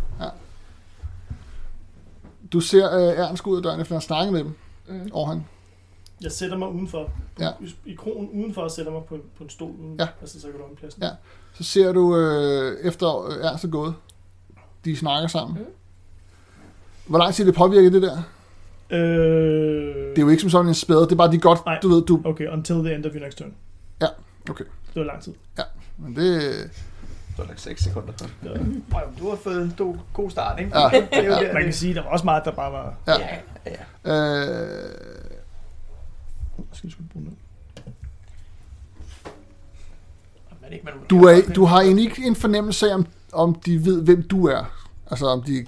Du 2.53 2.59
ser 2.59 2.97
uh, 2.97 3.19
Ernst 3.19 3.43
gå 3.43 3.49
ud 3.51 3.57
af 3.57 3.63
døren, 3.63 3.81
efter 3.81 3.95
at 3.95 3.95
have 3.95 4.01
snakket 4.01 4.33
med 4.33 4.43
dem. 4.43 4.55
Mm. 4.87 5.09
Og 5.13 5.29
han, 5.29 5.45
Jeg 6.21 6.31
sætter 6.31 6.57
mig 6.57 6.67
udenfor. 6.69 7.09
Ja. 7.39 7.49
I, 7.61 7.75
I 7.85 7.95
krogen 7.95 8.29
udenfor 8.29 8.61
og 8.61 8.71
sætter 8.71 8.91
mig 8.91 9.01
på 9.03 9.15
en, 9.15 9.21
på 9.37 9.43
en 9.43 9.49
stol. 9.49 9.71
Uden, 9.71 9.95
Ja. 9.99 10.07
Altså, 10.21 10.41
så 10.41 10.47
kan 10.47 10.59
du 10.59 10.75
pladsen. 10.75 11.03
Ja. 11.03 11.09
så 11.53 11.63
ser 11.63 11.91
du, 11.91 12.01
uh, 12.01 12.87
efter 12.87 13.25
øh, 13.25 13.45
Ernst 13.45 13.63
er 13.63 13.69
gået, 13.69 13.93
de 14.85 14.97
snakker 14.97 15.27
sammen. 15.27 15.57
Mm. 15.57 15.65
Hvor 17.05 17.17
lang 17.19 17.33
tid 17.33 17.45
det 17.45 17.55
påvirker 17.55 17.89
det 17.89 18.01
der? 18.01 18.17
Øh, 18.89 18.99
Det 20.09 20.17
er 20.17 20.21
jo 20.21 20.29
ikke 20.29 20.41
som 20.41 20.49
sådan 20.49 20.67
en 20.67 20.73
spæde, 20.73 20.99
det 21.01 21.11
er 21.11 21.15
bare 21.15 21.31
de 21.31 21.37
godt, 21.39 21.65
Nej. 21.65 21.79
du 21.79 21.87
ved, 21.87 22.01
du... 22.05 22.21
Okay, 22.25 22.47
until 22.47 22.75
the 22.75 22.95
end 22.95 23.05
of 23.05 23.11
your 23.15 23.21
next 23.23 23.37
turn. 23.37 23.53
Ja, 24.01 24.07
okay. 24.49 24.63
Det 24.63 24.95
var 24.95 25.03
lang 25.03 25.21
tid. 25.21 25.33
Men 25.97 26.15
det, 26.15 26.41
Så 27.35 27.41
er 27.41 27.45
der 27.47 27.53
6 27.55 27.83
sekunder. 27.83 28.13
Ja. 28.43 28.49
Du 29.19 29.29
har 29.29 29.35
fået 29.43 29.61
en 29.61 29.73
do- 29.81 29.97
god 30.13 30.29
start, 30.29 30.59
ikke? 30.59 30.79
Ja. 30.79 30.89
Det 30.99 31.07
er 31.11 31.23
jo 31.23 31.31
der, 31.31 31.53
Man 31.53 31.61
kan 31.61 31.65
det- 31.65 31.75
sige, 31.75 31.89
at 31.89 31.95
der 31.95 32.03
var 32.03 32.09
også 32.09 32.25
meget, 32.25 32.45
der 32.45 32.51
bare 32.51 32.71
var... 32.71 32.95
Ja. 33.07 33.13
Ja, 33.65 33.71
ja. 34.05 34.11
øh, 34.13 34.89
Jeg 36.57 36.65
skal 36.73 36.91
sgu 36.91 37.01
bruge 37.13 37.23
noget. 37.25 37.39
Men 40.61 40.73
ikke, 40.73 40.85
man 40.85 40.93
du, 41.09 41.23
er, 41.25 41.41
du 41.55 41.65
har 41.65 41.81
egentlig 41.81 42.05
ikke 42.05 42.25
en 42.27 42.35
fornemmelse 42.35 42.89
af, 42.91 42.93
om, 42.95 43.05
om 43.33 43.55
de 43.55 43.85
ved, 43.85 44.01
hvem 44.03 44.23
du 44.27 44.47
er. 44.47 44.85
Altså, 45.11 45.25
om 45.25 45.41
de... 45.43 45.65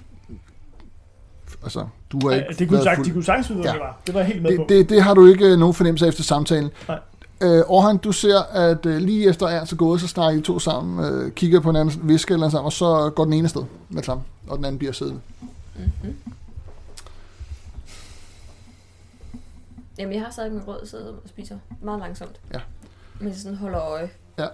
Altså, 1.65 1.87
du 2.11 2.19
har 2.27 2.35
ikke 2.35 2.47
Ja, 2.49 2.53
det 2.59 2.69
kunne 2.69 2.83
sagt, 2.83 2.95
fuld- 2.95 3.05
de 3.07 3.11
kunne 3.11 3.23
sagtens 3.23 3.49
vide, 3.49 3.61
hvad 3.61 3.71
Ja. 3.71 3.73
det 3.73 3.81
var. 3.81 3.99
Det 4.07 4.13
var 4.15 4.23
helt 4.23 4.41
med 4.41 4.51
det, 4.51 4.57
på. 4.59 4.65
det, 4.69 4.89
det 4.89 5.03
har 5.03 5.13
du 5.13 5.27
ikke 5.27 5.45
øh, 5.45 5.57
nogen 5.59 5.73
fornemmelse 5.73 6.05
af 6.05 6.09
efter 6.09 6.23
samtalen. 6.23 6.71
Nej. 6.87 6.99
Øh, 7.41 7.63
Orhan, 7.67 7.97
du 7.97 8.11
ser, 8.11 8.39
at 8.39 8.85
øh, 8.85 8.97
lige 8.97 9.29
efter 9.29 9.47
Ernst 9.47 9.71
er 9.71 9.75
gået, 9.77 10.01
så 10.01 10.07
snakker 10.07 10.39
I 10.39 10.43
to 10.43 10.59
sammen, 10.59 11.05
øh, 11.05 11.31
kigger 11.31 11.59
på 11.59 11.69
hinanden, 11.69 12.09
visker 12.09 12.33
eller 12.33 12.49
sammen, 12.49 12.65
og 12.65 12.73
så 12.73 13.11
går 13.15 13.23
den 13.23 13.33
ene 13.33 13.47
sted 13.49 13.63
med 13.89 13.97
det 13.97 14.05
samme, 14.05 14.23
og 14.47 14.57
den 14.57 14.65
anden 14.65 14.79
bliver 14.79 14.93
siddende. 14.93 15.21
Mm-hmm. 15.75 16.15
Jamen, 19.99 20.13
jeg 20.13 20.21
har 20.21 20.31
stadig 20.31 20.51
min 20.51 20.61
rød 20.67 20.85
sidder 20.85 21.07
og 21.07 21.15
spiser 21.25 21.57
meget 21.81 21.99
langsomt. 21.99 22.35
Ja. 22.53 22.59
Men 23.19 23.27
jeg 23.27 23.37
sådan 23.37 23.57
holder 23.57 23.81
øje. 23.81 24.09
Ja. 24.39 24.47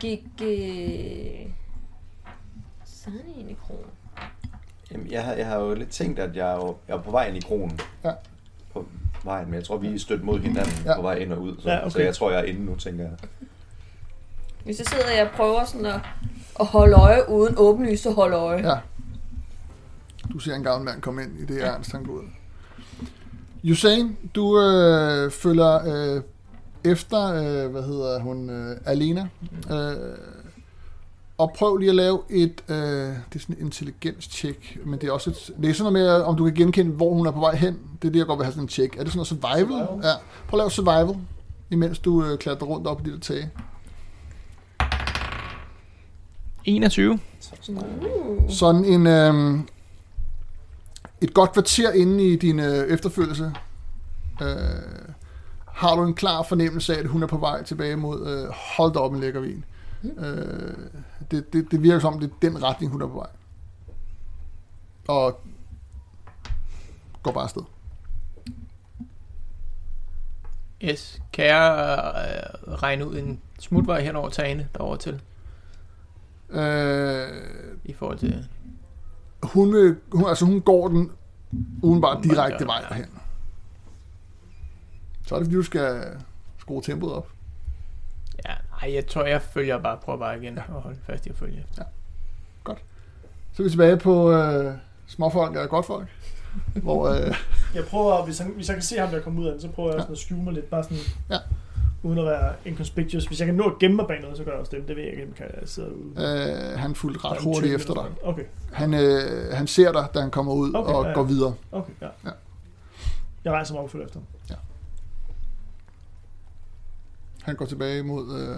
Gik... 0.00 0.24
Øh... 0.42 1.50
Sådan 2.84 3.20
ind 3.38 3.50
i 3.50 3.56
krogen. 3.66 3.84
Jamen, 4.96 5.12
jeg, 5.12 5.24
har, 5.24 5.32
jeg 5.32 5.46
har 5.46 5.58
jo 5.58 5.74
lidt 5.74 5.88
tænkt, 5.90 6.18
at 6.18 6.36
jeg 6.36 6.50
er, 6.50 6.54
jo, 6.54 6.76
jeg 6.88 6.96
er 6.96 7.02
på 7.02 7.10
vej 7.10 7.26
ind 7.28 7.36
i 7.36 7.40
kronen. 7.40 7.80
Ja. 8.04 8.10
På 8.72 8.84
vejen, 9.24 9.46
men 9.46 9.54
jeg 9.54 9.64
tror, 9.64 9.76
vi 9.76 9.94
er 9.94 9.98
stødt 9.98 10.24
mod 10.24 10.38
hinanden 10.40 10.72
Ja. 10.84 10.90
ja. 10.90 10.96
på 10.96 11.02
vej 11.02 11.14
ind 11.14 11.32
og 11.32 11.42
ud. 11.42 11.56
Så, 11.62 11.68
Ja, 11.68 11.74
ja, 11.74 11.80
okay. 11.80 11.90
så 11.90 11.98
jeg 11.98 12.14
tror, 12.14 12.30
jeg 12.30 12.40
er 12.40 12.44
inde 12.44 12.64
nu, 12.64 12.76
tænker 12.76 13.04
jeg. 13.04 13.12
Hvis 14.64 14.78
jeg 14.78 14.86
sidder, 14.86 15.10
jeg 15.16 15.30
prøver 15.36 15.64
sådan 15.64 15.86
at, 15.86 16.00
at 16.60 16.66
holde 16.66 16.94
øje 16.96 17.28
uden 17.28 17.54
åbenlyst 17.58 18.06
at 18.06 18.14
holde 18.14 18.36
øje. 18.36 18.68
Ja. 18.70 18.76
Du 20.32 20.38
ser 20.38 20.54
en 20.54 20.62
gammel 20.62 20.84
mand 20.84 21.00
komme 21.00 21.22
ind 21.22 21.38
i 21.40 21.44
det, 21.54 21.64
Ernst 21.64 21.92
han 21.92 22.04
går 22.04 22.12
ud. 22.12 22.22
Usain, 23.70 24.16
du 24.34 24.60
øh, 24.60 25.30
følger 25.30 25.80
øh, 26.16 26.22
efter, 26.84 27.26
øh, 27.26 27.70
hvad 27.70 27.82
hedder 27.82 28.20
hun, 28.20 28.50
øh, 28.50 28.76
Alena. 28.86 29.28
Øh, 29.70 30.18
og 31.38 31.52
prøv 31.56 31.76
lige 31.76 31.88
at 31.88 31.94
lave 31.96 32.20
et, 32.30 32.64
øh, 32.68 32.76
det 32.76 33.34
er 33.34 33.38
sådan 33.38 33.56
et 33.58 33.60
intelligens-check, 33.60 34.78
men 34.86 35.00
det 35.00 35.08
er 35.08 35.12
også 35.12 35.30
et, 35.30 35.50
det 35.62 35.70
er 35.70 35.74
sådan 35.74 35.92
noget 35.92 36.06
med, 36.06 36.22
om 36.22 36.36
du 36.36 36.44
kan 36.44 36.54
genkende, 36.54 36.92
hvor 36.92 37.14
hun 37.14 37.26
er 37.26 37.30
på 37.30 37.40
vej 37.40 37.54
hen. 37.54 37.78
Det 38.02 38.08
er 38.08 38.12
det, 38.12 38.18
jeg 38.18 38.26
godt 38.26 38.38
vil 38.38 38.44
have 38.44 38.52
sådan 38.52 38.64
en 38.64 38.68
check. 38.68 38.96
Er 38.96 39.02
det 39.02 39.12
sådan 39.12 39.18
noget 39.18 39.28
survival? 39.28 39.86
Survival. 39.86 40.06
Ja. 40.08 40.14
Prøv 40.48 40.60
at 40.60 40.62
lave 40.62 40.70
survival, 40.70 41.16
imens 41.70 41.98
du 41.98 42.24
øh, 42.24 42.38
klatrer 42.38 42.66
rundt 42.66 42.86
op 42.86 43.06
i 43.06 43.10
der 43.10 43.18
tage. 43.18 43.50
21. 46.64 47.12
Uh. 47.12 47.18
Sådan 48.48 48.84
en, 48.84 49.06
øh, 49.06 49.60
et 51.20 51.34
godt 51.34 51.52
kvarter 51.52 51.92
inde 51.92 52.24
i 52.24 52.36
din 52.36 52.60
øh, 52.60 52.88
efterfølgelse, 52.88 53.52
øh, 54.42 54.46
har 55.66 55.96
du 55.96 56.02
en 56.02 56.14
klar 56.14 56.42
fornemmelse 56.42 56.96
af, 56.96 56.98
at 56.98 57.06
hun 57.06 57.22
er 57.22 57.26
på 57.26 57.36
vej 57.36 57.62
tilbage 57.62 57.96
mod 57.96 58.26
øh, 58.26 58.48
hold 58.76 58.96
op 58.96 59.12
en 59.12 59.20
lækker 59.20 59.40
vin. 59.40 59.64
Øh, 60.04 60.74
det, 61.30 61.52
det, 61.52 61.70
det 61.70 61.82
virker 61.82 61.98
som, 61.98 62.20
det 62.20 62.30
er 62.30 62.34
den 62.42 62.62
retning, 62.62 62.92
hun 62.92 63.02
er 63.02 63.06
på 63.06 63.14
vej. 63.14 63.30
Og 65.08 65.40
går 67.22 67.32
bare 67.32 67.44
afsted. 67.44 67.62
Yes. 70.84 71.22
Kan 71.32 71.46
jeg 71.46 71.70
øh, 72.66 72.72
regne 72.72 73.08
ud 73.08 73.16
en 73.16 73.40
smutvej 73.58 74.00
hen 74.00 74.16
over 74.16 74.28
tagene 74.28 74.68
derover 74.74 74.96
til? 74.96 75.22
Øh, 76.50 77.28
I 77.84 77.92
forhold 77.92 78.18
til... 78.18 78.48
hun, 79.42 79.72
vil, 79.72 79.96
hun, 80.12 80.28
altså 80.28 80.44
hun 80.44 80.60
går 80.60 80.88
den 80.88 80.98
udenbart 80.98 81.12
Udenbart, 81.82 82.24
direkte 82.24 82.66
vej 82.66 82.80
derhen. 82.80 83.20
Så 85.26 85.34
er 85.34 85.38
det, 85.38 85.46
fordi 85.46 85.56
du 85.56 85.62
skal 85.62 86.16
skrue 86.58 86.82
tempoet 86.82 87.12
op. 87.14 87.32
Ja, 88.82 88.86
nej, 88.86 88.94
jeg 88.94 89.06
tror, 89.06 89.24
jeg 89.24 89.42
følger 89.42 89.78
bare, 89.78 89.96
prøver 90.02 90.18
bare 90.18 90.36
igen 90.42 90.54
ja. 90.54 90.74
og 90.74 90.82
holde 90.82 90.98
fast 91.06 91.26
i 91.26 91.28
at 91.30 91.36
følge 91.36 91.64
efter. 91.70 91.82
Så 93.52 93.62
er 93.62 93.64
vi 93.64 93.70
tilbage 93.70 93.96
på 93.96 94.32
øh, 94.32 94.74
småfolk 95.06 95.52
eller 95.54 95.66
godtfolk. 95.66 96.08
hvor, 96.82 97.08
øh, 97.08 97.34
Jeg 97.74 97.84
prøver, 97.84 98.24
hvis, 98.24 98.38
han, 98.38 98.50
hvis 98.56 98.68
jeg 98.68 98.76
kan 98.76 98.82
se 98.82 98.98
ham, 98.98 99.10
der 99.10 99.20
kommer 99.20 99.40
ud 99.42 99.46
af 99.46 99.52
den, 99.52 99.60
så 99.60 99.68
prøver 99.68 99.92
jeg 99.92 100.00
sådan 100.00 100.12
at 100.12 100.18
skjule 100.18 100.42
mig 100.42 100.52
lidt, 100.52 100.70
bare 100.70 100.82
sådan, 100.82 100.98
Ja. 101.30 101.36
uden 102.02 102.18
at 102.18 102.24
være 102.24 102.52
inconspicuous. 102.64 103.24
Hvis 103.24 103.38
jeg 103.40 103.46
kan 103.46 103.54
nå 103.54 103.64
at 103.64 103.78
gemme 103.78 103.96
mig 103.96 104.06
bag 104.06 104.20
noget, 104.20 104.36
så 104.36 104.44
gør 104.44 104.50
jeg 104.50 104.60
også 104.60 104.76
det. 104.76 104.88
Det 104.88 104.96
ved 104.96 105.02
jeg 105.02 105.12
ikke, 105.12 105.22
om 105.24 105.28
jeg 105.38 105.48
kan 105.58 105.66
sidde 105.66 105.96
ude. 105.96 106.10
øh, 106.72 106.78
han 106.78 106.94
fulgte 106.94 107.24
ret 107.24 107.42
hurtigt 107.42 107.74
efter 107.74 107.94
dig. 107.94 108.04
Okay, 108.22 108.44
Han, 108.72 108.94
øh, 108.94 109.52
han 109.52 109.66
ser 109.66 109.92
dig, 109.92 110.06
da 110.14 110.20
han 110.20 110.30
kommer 110.30 110.52
ud 110.52 110.74
Okay, 110.74 110.92
og 110.92 111.02
ja, 111.02 111.08
ja. 111.08 111.14
går 111.14 111.22
videre. 111.22 111.54
okay, 111.72 111.92
ja. 112.02 112.08
Ja. 112.24 112.30
Jeg 113.44 113.52
rejser 113.52 113.74
mig 113.74 113.78
op 113.80 113.84
og 113.84 113.90
følger 113.90 114.06
efter. 114.06 114.20
Han 117.46 117.54
går 117.54 117.66
tilbage 117.66 118.02
mod 118.02 118.38
øh, 118.40 118.56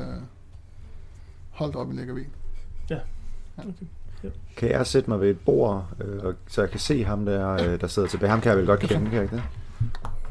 holdt 1.50 1.76
op 1.76 1.92
i 1.92 1.96
lækker 1.96 2.14
vin. 2.14 2.26
Okay. 3.58 4.28
Kan 4.56 4.70
jeg 4.70 4.86
sætte 4.86 5.10
mig 5.10 5.20
ved 5.20 5.30
et 5.30 5.38
bord, 5.40 5.86
øh, 6.00 6.24
og- 6.24 6.34
så 6.48 6.60
jeg 6.62 6.70
kan 6.70 6.80
se 6.80 7.04
ham 7.04 7.24
der, 7.26 7.52
øh, 7.52 7.80
der 7.80 7.86
sidder 7.86 8.08
tilbage? 8.08 8.30
Ham 8.30 8.40
kan 8.40 8.48
jeg 8.50 8.58
vel 8.58 8.66
godt 8.66 8.80
kende, 8.80 9.04
kan 9.04 9.14
jeg 9.14 9.22
ikke 9.22 9.36
det? 9.36 9.42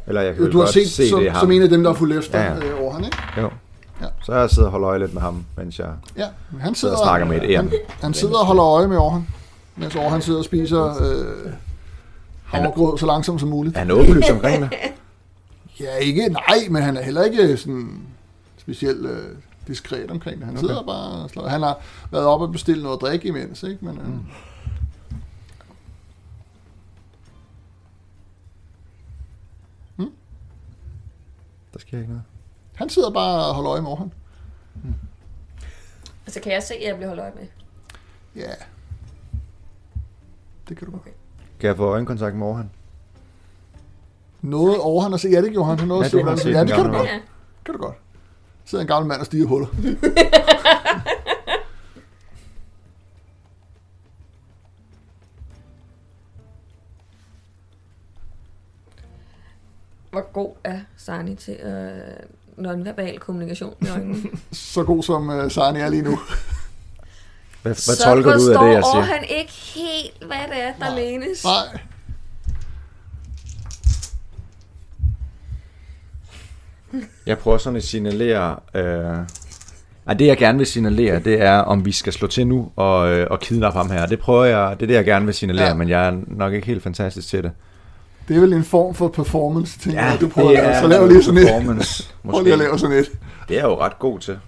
Eller 0.08 0.22
jeg 0.22 0.36
kan 0.36 0.44
vel 0.44 0.52
Du 0.52 0.58
har 0.58 0.64
godt 0.66 0.74
set 0.74 0.90
se, 0.90 1.10
som, 1.10 1.20
det 1.20 1.32
ham. 1.32 1.40
som 1.40 1.52
en 1.52 1.62
af 1.62 1.70
dem, 1.70 1.84
der 1.84 1.90
har 1.92 1.96
fulgt 1.98 2.18
efter 2.18 2.40
Ja, 2.40 2.54
ja. 2.54 2.66
øh, 2.66 2.82
over 2.82 2.94
han, 2.94 3.04
ikke? 3.06 3.18
Jo. 3.38 3.50
Ja. 4.02 4.08
Så 4.26 4.34
jeg 4.36 4.50
sidder 4.50 4.68
og 4.68 4.72
holder 4.72 4.90
øje 4.90 5.00
lidt 5.00 5.14
med 5.14 5.22
ham, 5.22 5.46
mens 5.58 5.80
jeg 5.80 5.94
Ja, 6.18 6.28
han 6.60 6.60
sidder 6.60 6.74
sidder, 6.76 6.94
og 6.94 7.00
snakker 7.06 7.28
med 7.28 7.38
et 7.42 7.50
æren. 7.52 7.72
han 8.02 8.14
sidder 8.14 8.38
og 8.40 8.46
holder 8.46 8.66
øje 8.66 8.88
med 8.88 8.98
Orhan, 8.98 9.28
mens 9.76 9.96
Orhan 9.96 10.22
sidder 10.22 10.40
og 10.40 10.46
spiser 10.46 10.84
øh, 10.86 11.52
havregrød 12.44 12.98
så 12.98 13.06
langsomt 13.06 13.40
som 13.40 13.50
muligt. 13.50 13.76
Er 13.76 13.80
han 13.80 13.92
åbenlyst 13.92 14.30
omkring 14.30 14.62
det? 14.64 14.70
Ja, 15.80 15.96
ikke, 15.96 16.30
nej, 16.30 16.68
men 16.70 16.82
han 16.82 16.98
er 16.98 17.02
heller 17.02 17.24
ikke 17.24 17.58
sådan 17.58 18.02
specielt 18.68 19.06
øh, 19.06 19.36
diskret 19.68 20.12
omkring 20.12 20.38
det. 20.38 20.46
Han 20.46 20.58
Okay. 20.58 20.68
sidder 20.68 20.84
bare 20.84 21.24
og 21.24 21.30
slår. 21.30 21.48
Han 21.48 21.62
har 21.62 21.80
været 22.12 22.26
oppe 22.26 22.46
og 22.46 22.52
bestilt 22.52 22.84
noget 22.84 22.98
at 22.98 23.02
drikke 23.02 23.28
imens, 23.28 23.64
ikke? 23.64 23.86
Men, 23.86 23.98
øh, 23.98 24.08
Mm. 29.98 30.12
Der 31.74 31.80
sker 31.80 31.98
ikke 31.98 32.10
noget. 32.10 32.24
han 32.76 32.90
sidder 32.90 33.12
bare 33.12 33.46
og 33.46 33.56
holder 33.56 33.72
øje 33.72 33.82
med 33.82 33.90
Orhan. 33.92 34.14
Altså, 36.26 36.40
kan 36.42 36.52
jeg 36.52 36.64
se, 36.64 36.74
at 36.74 36.88
jeg 36.88 36.96
bliver 36.96 37.08
holdt 37.08 37.22
øje 37.22 37.32
med? 37.36 37.48
Ja. 38.36 38.52
Det 40.70 40.78
kan 40.78 40.86
du 40.86 40.92
godt. 40.92 41.02
Okay. 41.02 41.12
Kan 41.60 41.68
jeg 41.68 41.78
få 41.78 41.86
øjenkontakt 41.86 42.36
med 42.36 42.48
Orhan? 42.48 42.70
Noget 44.42 44.80
over 44.80 45.02
han 45.04 45.14
at 45.14 45.20
se. 45.20 45.30
Ja, 45.30 45.42
det 45.42 45.52
gjorde 45.52 45.70
han. 45.70 45.80
Han 45.80 45.88
nåede 45.88 46.02
Ja, 46.02 46.06
at 46.32 46.40
se, 46.40 46.50
det 46.54 46.68
kan 46.68 46.86
du 46.86 46.92
godt. 46.92 47.08
Ja. 47.08 47.20
Kan 47.66 47.74
du 47.74 47.80
godt 47.82 47.96
sidder 48.68 48.82
en 48.82 48.88
gammel 48.88 49.08
mand 49.08 49.20
og 49.20 49.26
stiger 49.26 49.46
huller. 49.48 49.68
Hvor 60.12 60.32
god 60.32 60.56
er 60.64 60.80
Sani 60.98 61.36
til 61.36 61.54
øh, 61.54 61.98
nonverbal 62.58 63.20
kommunikation 63.20 63.76
med 63.80 63.92
øjnene? 63.92 64.18
Så 64.52 64.84
god 64.84 65.04
som 65.04 65.30
øh, 65.30 65.52
Sani 65.52 65.80
er 65.80 65.90
lige 65.90 66.02
nu. 66.02 66.20
Hvad, 67.62 67.72
hvad 67.72 67.76
så 67.76 68.04
tolker 68.04 68.34
du 68.34 68.40
ud 68.40 68.50
af 68.50 68.60
det, 68.60 68.74
jeg 68.74 68.84
siger? 68.84 68.92
Så 68.94 69.00
forstår 69.00 69.02
han 69.02 69.24
ikke 69.30 69.52
helt, 69.52 70.26
hvad 70.28 70.56
det 70.56 70.64
er, 70.64 70.74
der 70.74 70.80
Nej. 70.80 70.96
menes. 70.96 71.44
Nej. 71.44 71.82
Jeg 77.26 77.38
prøver 77.38 77.58
sådan 77.58 77.78
at 77.78 77.84
signalere... 77.84 78.56
Øh... 78.74 79.16
Ej, 80.08 80.14
det 80.14 80.28
jeg 80.28 80.38
gerne 80.38 80.58
vil 80.58 80.68
signalere, 80.68 81.20
det 81.20 81.42
er, 81.42 81.58
om 81.58 81.86
vi 81.86 81.92
skal 81.92 82.14
slå 82.14 82.28
til 82.28 82.48
nu 82.48 82.72
og, 82.76 83.10
øh, 83.12 83.28
og 83.32 83.40
kidnappe 83.40 83.78
ham 83.78 83.92
her. 83.92 84.06
Det 84.06 84.20
prøver 84.20 84.46
jeg, 84.46 84.76
det 84.80 84.84
er 84.84 84.88
det, 84.88 84.94
jeg 84.94 85.06
gerne 85.06 85.26
vil 85.26 85.34
signalere, 85.34 85.64
Ja. 85.64 85.70
ja. 85.70 85.76
men 85.76 85.90
jeg 85.90 86.08
er 86.08 86.18
nok 86.28 86.54
ikke 86.54 86.68
helt 86.68 86.84
fantastisk 86.84 87.28
til 87.28 87.44
det. 87.44 87.52
Det 88.28 88.36
er 88.36 88.40
vel 88.42 88.54
en 88.54 88.64
form 88.64 88.96
for 88.96 89.08
performance, 89.08 89.80
tænker 89.80 90.02
jeg, 90.04 90.18
du 90.22 90.28
prøver 90.28 90.50
det 90.50 90.58
at 90.58 90.64
lave. 90.64 90.76
er 90.76 90.82
Så 90.82 90.88
lav 90.88 91.08
lige 91.08 91.24
sådan 91.24 91.42
et. 91.80 92.12
Prøv 92.30 92.44
lige 92.44 92.54
at 92.54 92.60
lave 92.60 92.80
sådan 92.80 92.98
et. 92.98 93.12
Det 93.48 93.56
er 93.56 93.60
jeg 93.60 93.64
jo 93.64 93.80
ret 93.82 94.00
god 94.00 94.20
til. 94.20 94.40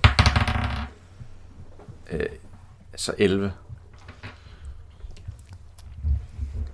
Øh, 2.12 2.20
så 2.96 3.12
11. 3.18 3.52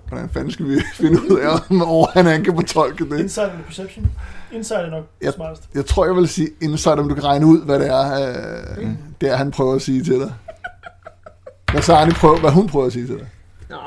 Hvordan 0.08 0.30
fanden 0.30 0.52
skal 0.52 0.66
vi 0.66 0.76
finde 1.02 1.32
ud 1.32 1.38
af, 1.40 1.60
om 1.70 2.08
han, 2.14 2.26
han 2.26 2.44
kan 2.44 2.56
fortolke 2.56 3.10
det? 3.10 3.20
Insight 3.20 3.52
eller 3.52 3.66
perception? 3.66 4.12
Insight 4.56 4.82
er 4.86 4.90
nok 4.90 5.06
Ja. 5.22 5.32
smartest. 5.32 5.70
Jeg 5.76 5.86
tror, 5.86 6.06
jeg 6.06 6.16
vil 6.16 6.28
sige 6.28 6.50
insight, 6.62 7.00
om 7.00 7.10
du 7.10 7.16
kan 7.16 7.24
regne 7.24 7.46
ud, 7.46 7.66
hvad 7.66 7.80
det 7.80 7.88
er, 7.88 8.30
øh, 8.80 8.90
det 9.22 9.30
er 9.32 9.36
han 9.36 9.52
prøver 9.52 9.76
at 9.76 9.82
sige 9.82 10.04
til 10.04 10.20
dig. 10.20 10.34
Hvad 11.72 11.82
Sarni 11.82 12.12
prøver, 12.12 12.40
hvad 12.40 12.52
hun 12.52 12.68
prøver 12.68 12.86
at 12.86 12.94
sige 12.94 13.08
til 13.08 13.18
dig. 13.18 13.28
Nå. 13.70 13.78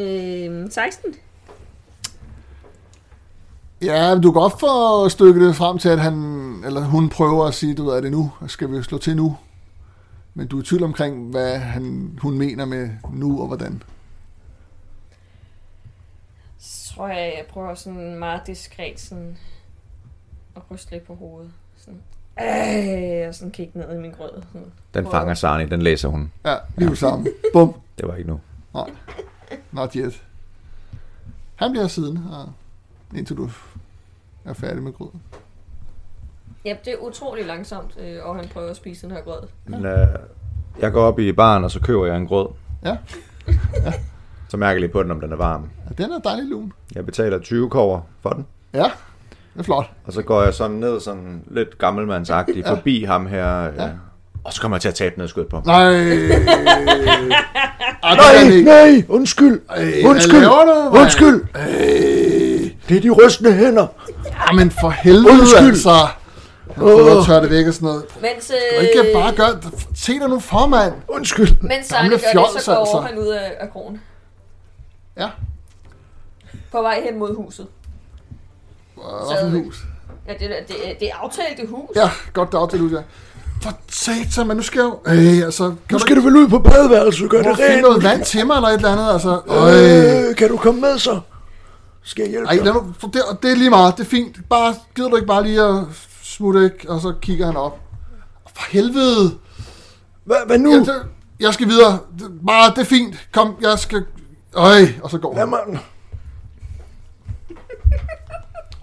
Øhm, 0.00 0.70
16. 0.70 1.14
Ja, 3.82 4.14
du 4.14 4.32
kan 4.32 4.40
godt 4.40 4.60
få 4.60 5.08
stykket 5.08 5.42
det 5.42 5.56
frem 5.56 5.78
til, 5.78 5.88
at 5.88 6.00
han, 6.00 6.14
eller 6.66 6.80
hun 6.80 7.08
prøver 7.08 7.46
at 7.46 7.54
sige, 7.54 7.74
du 7.74 7.84
ved, 7.84 7.92
er 7.96 8.00
det 8.00 8.10
nu? 8.12 8.32
Skal 8.46 8.70
vi 8.72 8.82
slå 8.82 8.98
til 8.98 9.16
nu? 9.16 9.36
Men 10.34 10.46
du 10.46 10.58
er 10.58 10.62
i 10.62 10.64
tvivl 10.64 10.82
omkring, 10.82 11.30
hvad 11.30 11.58
han, 11.58 12.10
hun 12.22 12.38
mener 12.38 12.64
med 12.64 12.88
nu 13.12 13.40
og 13.40 13.46
hvordan. 13.46 13.82
Så 16.58 16.94
tror 16.94 17.08
jeg, 17.08 17.32
jeg 17.36 17.44
prøver 17.50 17.74
sådan 17.74 18.18
meget 18.18 18.40
diskret 18.46 19.00
sådan 19.00 19.36
at 20.56 20.62
ryste 20.70 20.90
lidt 20.92 21.06
på 21.06 21.14
hovedet. 21.14 21.50
Sådan. 21.76 22.00
Øh, 23.22 23.28
og 23.28 23.34
sådan 23.34 23.50
kigge 23.52 23.78
ned 23.78 23.94
i 23.94 24.00
min 24.00 24.10
grød. 24.10 24.42
Sådan. 24.52 24.72
Den 24.94 25.10
fanger 25.10 25.34
Sarni, 25.34 25.66
den 25.66 25.82
læser 25.82 26.08
hun. 26.08 26.32
Ja, 26.44 26.56
lige 26.76 26.88
nu 26.88 26.94
sammen. 26.94 27.28
Bum. 27.52 27.74
Det 27.98 28.08
var 28.08 28.14
ikke 28.14 28.30
nu. 28.30 28.40
Nej, 28.74 28.90
not 29.72 29.92
yet. 29.92 30.22
Han 31.54 31.70
bliver 31.70 31.86
siddende, 31.86 32.22
og 32.32 32.52
indtil 33.18 33.36
du 33.36 33.50
er 34.44 34.52
færdig 34.52 34.82
med 34.82 34.92
grøden. 34.92 35.22
Ja, 36.64 36.76
det 36.84 36.92
er 36.92 36.96
utrolig 36.96 37.46
langsomt, 37.46 37.96
øh, 38.00 38.18
og 38.24 38.36
han 38.36 38.48
prøver 38.48 38.70
at 38.70 38.76
spise 38.76 39.06
den 39.06 39.14
her 39.16 39.22
grød. 39.22 39.40
Men, 39.64 39.86
øh, 39.86 40.08
jeg 40.80 40.92
går 40.92 41.02
op 41.02 41.18
i 41.18 41.32
baren, 41.32 41.64
og 41.64 41.70
så 41.70 41.80
køber 41.80 42.06
jeg 42.06 42.16
en 42.16 42.26
grød. 42.26 42.48
Ja. 42.84 42.96
Så 44.48 44.56
mærker 44.56 44.72
jeg 44.72 44.80
lige 44.80 44.92
på 44.92 45.02
den, 45.02 45.10
om 45.10 45.20
den 45.20 45.32
er 45.32 45.36
varm. 45.36 45.70
ja 45.88 46.02
den 46.04 46.12
er 46.12 46.18
dejlig 46.18 46.44
lun. 46.44 46.72
Jeg 46.94 47.06
betaler 47.06 47.38
20 47.38 47.70
kover 47.70 48.00
for 48.20 48.30
den. 48.30 48.46
Ja, 48.74 48.90
det 49.54 49.60
er 49.60 49.64
flot. 49.64 49.90
Og 50.06 50.12
så 50.12 50.22
går 50.22 50.42
jeg 50.42 50.54
sådan 50.54 50.76
ned, 50.76 51.00
sådan 51.00 51.42
lidt 51.50 51.78
gammelmandsagtigt, 51.78 52.68
forbi 52.76 53.04
ham 53.04 53.26
her. 53.26 53.68
Øh, 53.68 53.72
Ja. 53.78 53.88
Og 54.44 54.52
så 54.52 54.60
kommer 54.60 54.76
jeg 54.76 54.82
til 54.82 54.88
at 54.88 54.94
tabe 54.94 55.14
noget 55.16 55.30
skud 55.30 55.44
på 55.44 55.56
ham. 55.56 55.66
Nej. 55.66 55.84
Ej, 58.02 58.16
er 58.34 58.40
ikke. 58.50 58.62
nej, 58.64 59.04
undskyld. 59.08 59.60
Ej, 59.70 60.02
Undskyld. 60.04 60.42
du? 60.44 60.98
Undskyld. 61.00 61.44
Ej. 61.54 61.64
Det 62.88 62.96
er 62.96 63.00
de 63.00 63.10
rystende 63.10 63.52
hænder. 63.52 63.86
Jamen 64.50 64.70
for 64.70 64.90
helvede, 64.90 65.30
Undskyld. 65.30 65.68
altså. 65.68 65.90
Jeg 66.68 66.74
prøver 66.76 67.20
at 67.20 67.26
tørre 67.26 67.42
det 67.42 67.50
væk 67.50 67.66
og 67.66 67.74
sådan 67.74 67.86
noget. 67.86 68.04
Mens, 68.20 68.46
Du 68.48 68.54
kan 68.78 68.88
ikke 68.88 69.08
øh, 69.08 69.14
bare 69.22 69.34
gøre 69.34 69.60
Se 69.94 70.12
dig 70.12 70.28
nu 70.28 70.40
for, 70.40 70.66
mand. 70.66 70.92
Undskyld. 71.08 71.48
mens 71.60 71.86
Sarni 71.86 72.08
Gamle 72.08 72.20
gør 72.34 72.42
det, 72.54 72.62
så 72.62 72.74
går 72.74 72.80
altså. 72.80 73.00
han 73.00 73.18
ud 73.18 73.26
af, 73.28 73.52
af 73.60 73.70
krogen. 73.72 74.00
Ja. 75.18 75.28
På 76.72 76.82
vej 76.82 77.00
hen 77.10 77.18
mod 77.18 77.36
huset. 77.36 77.66
Hvad 79.10 79.36
for 79.40 79.46
et 79.58 79.64
hus? 79.64 79.84
Ja, 80.28 80.32
det, 80.32 80.42
er- 80.58 80.64
det, 80.68 80.90
er- 80.90 80.94
det 81.00 81.08
er 81.08 81.14
aftalt 81.22 81.70
hus. 81.70 81.88
Ja, 81.96 82.10
godt 82.32 82.52
det 82.52 82.58
aftale 82.58 82.82
ud, 82.82 82.90
ja. 82.90 82.98
For 83.62 83.72
satan, 83.88 84.46
men 84.48 84.56
nu 84.56 84.62
skal 84.62 84.78
jeg 84.80 84.86
jo... 84.86 84.98
Øh, 85.38 85.44
altså, 85.44 85.64
kan 85.68 85.76
Nu 85.92 85.98
skal 85.98 86.16
du 86.16 86.20
vel 86.20 86.36
ud 86.36 86.48
på 86.48 86.58
badeværelset, 86.58 87.30
gør 87.30 87.42
du 87.42 87.50
det 87.50 87.58
rent. 87.58 87.82
noget 87.82 88.02
vand 88.02 88.24
til 88.24 88.46
mig 88.46 88.54
eller 88.56 88.68
et 88.68 88.74
eller 88.74 88.92
andet, 88.92 89.12
altså. 89.12 89.40
Øh. 89.48 90.28
Øh, 90.28 90.36
kan 90.36 90.48
du 90.48 90.56
komme 90.56 90.80
med 90.80 90.98
så? 90.98 91.20
Skal 92.02 92.22
jeg 92.22 92.30
hjælpe 92.30 92.48
Ej, 92.48 92.54
dig? 92.54 92.64
lad 92.64 92.72
nu, 92.72 92.94
for 92.98 93.08
det, 93.08 93.22
det 93.42 93.50
er 93.52 93.56
lige 93.56 93.70
meget, 93.70 93.96
det 93.96 94.04
er 94.04 94.08
fint. 94.08 94.36
Bare, 94.50 94.74
gider 94.96 95.08
du 95.08 95.16
ikke 95.16 95.26
bare 95.28 95.42
lige 95.42 95.62
at 95.62 95.74
smutte 96.22 96.64
ikke? 96.64 96.90
Og 96.90 97.00
så 97.00 97.12
kigger 97.22 97.46
han 97.46 97.56
op. 97.56 97.78
For 98.56 98.64
helvede. 98.70 99.34
Hvad, 100.24 100.36
hvad 100.46 100.58
nu? 100.58 100.78
Det, 100.78 101.02
jeg 101.40 101.54
skal 101.54 101.68
videre. 101.68 101.98
Det, 102.18 102.26
bare, 102.46 102.70
det 102.70 102.78
er 102.78 102.84
fint. 102.84 103.28
Kom, 103.32 103.54
jeg 103.60 103.78
skal... 103.78 104.04
Øj, 104.54 104.86
og 105.02 105.10
så 105.10 105.18
går 105.18 105.32
Lad 105.34 105.40
han 105.40 105.48
mig... 105.50 105.58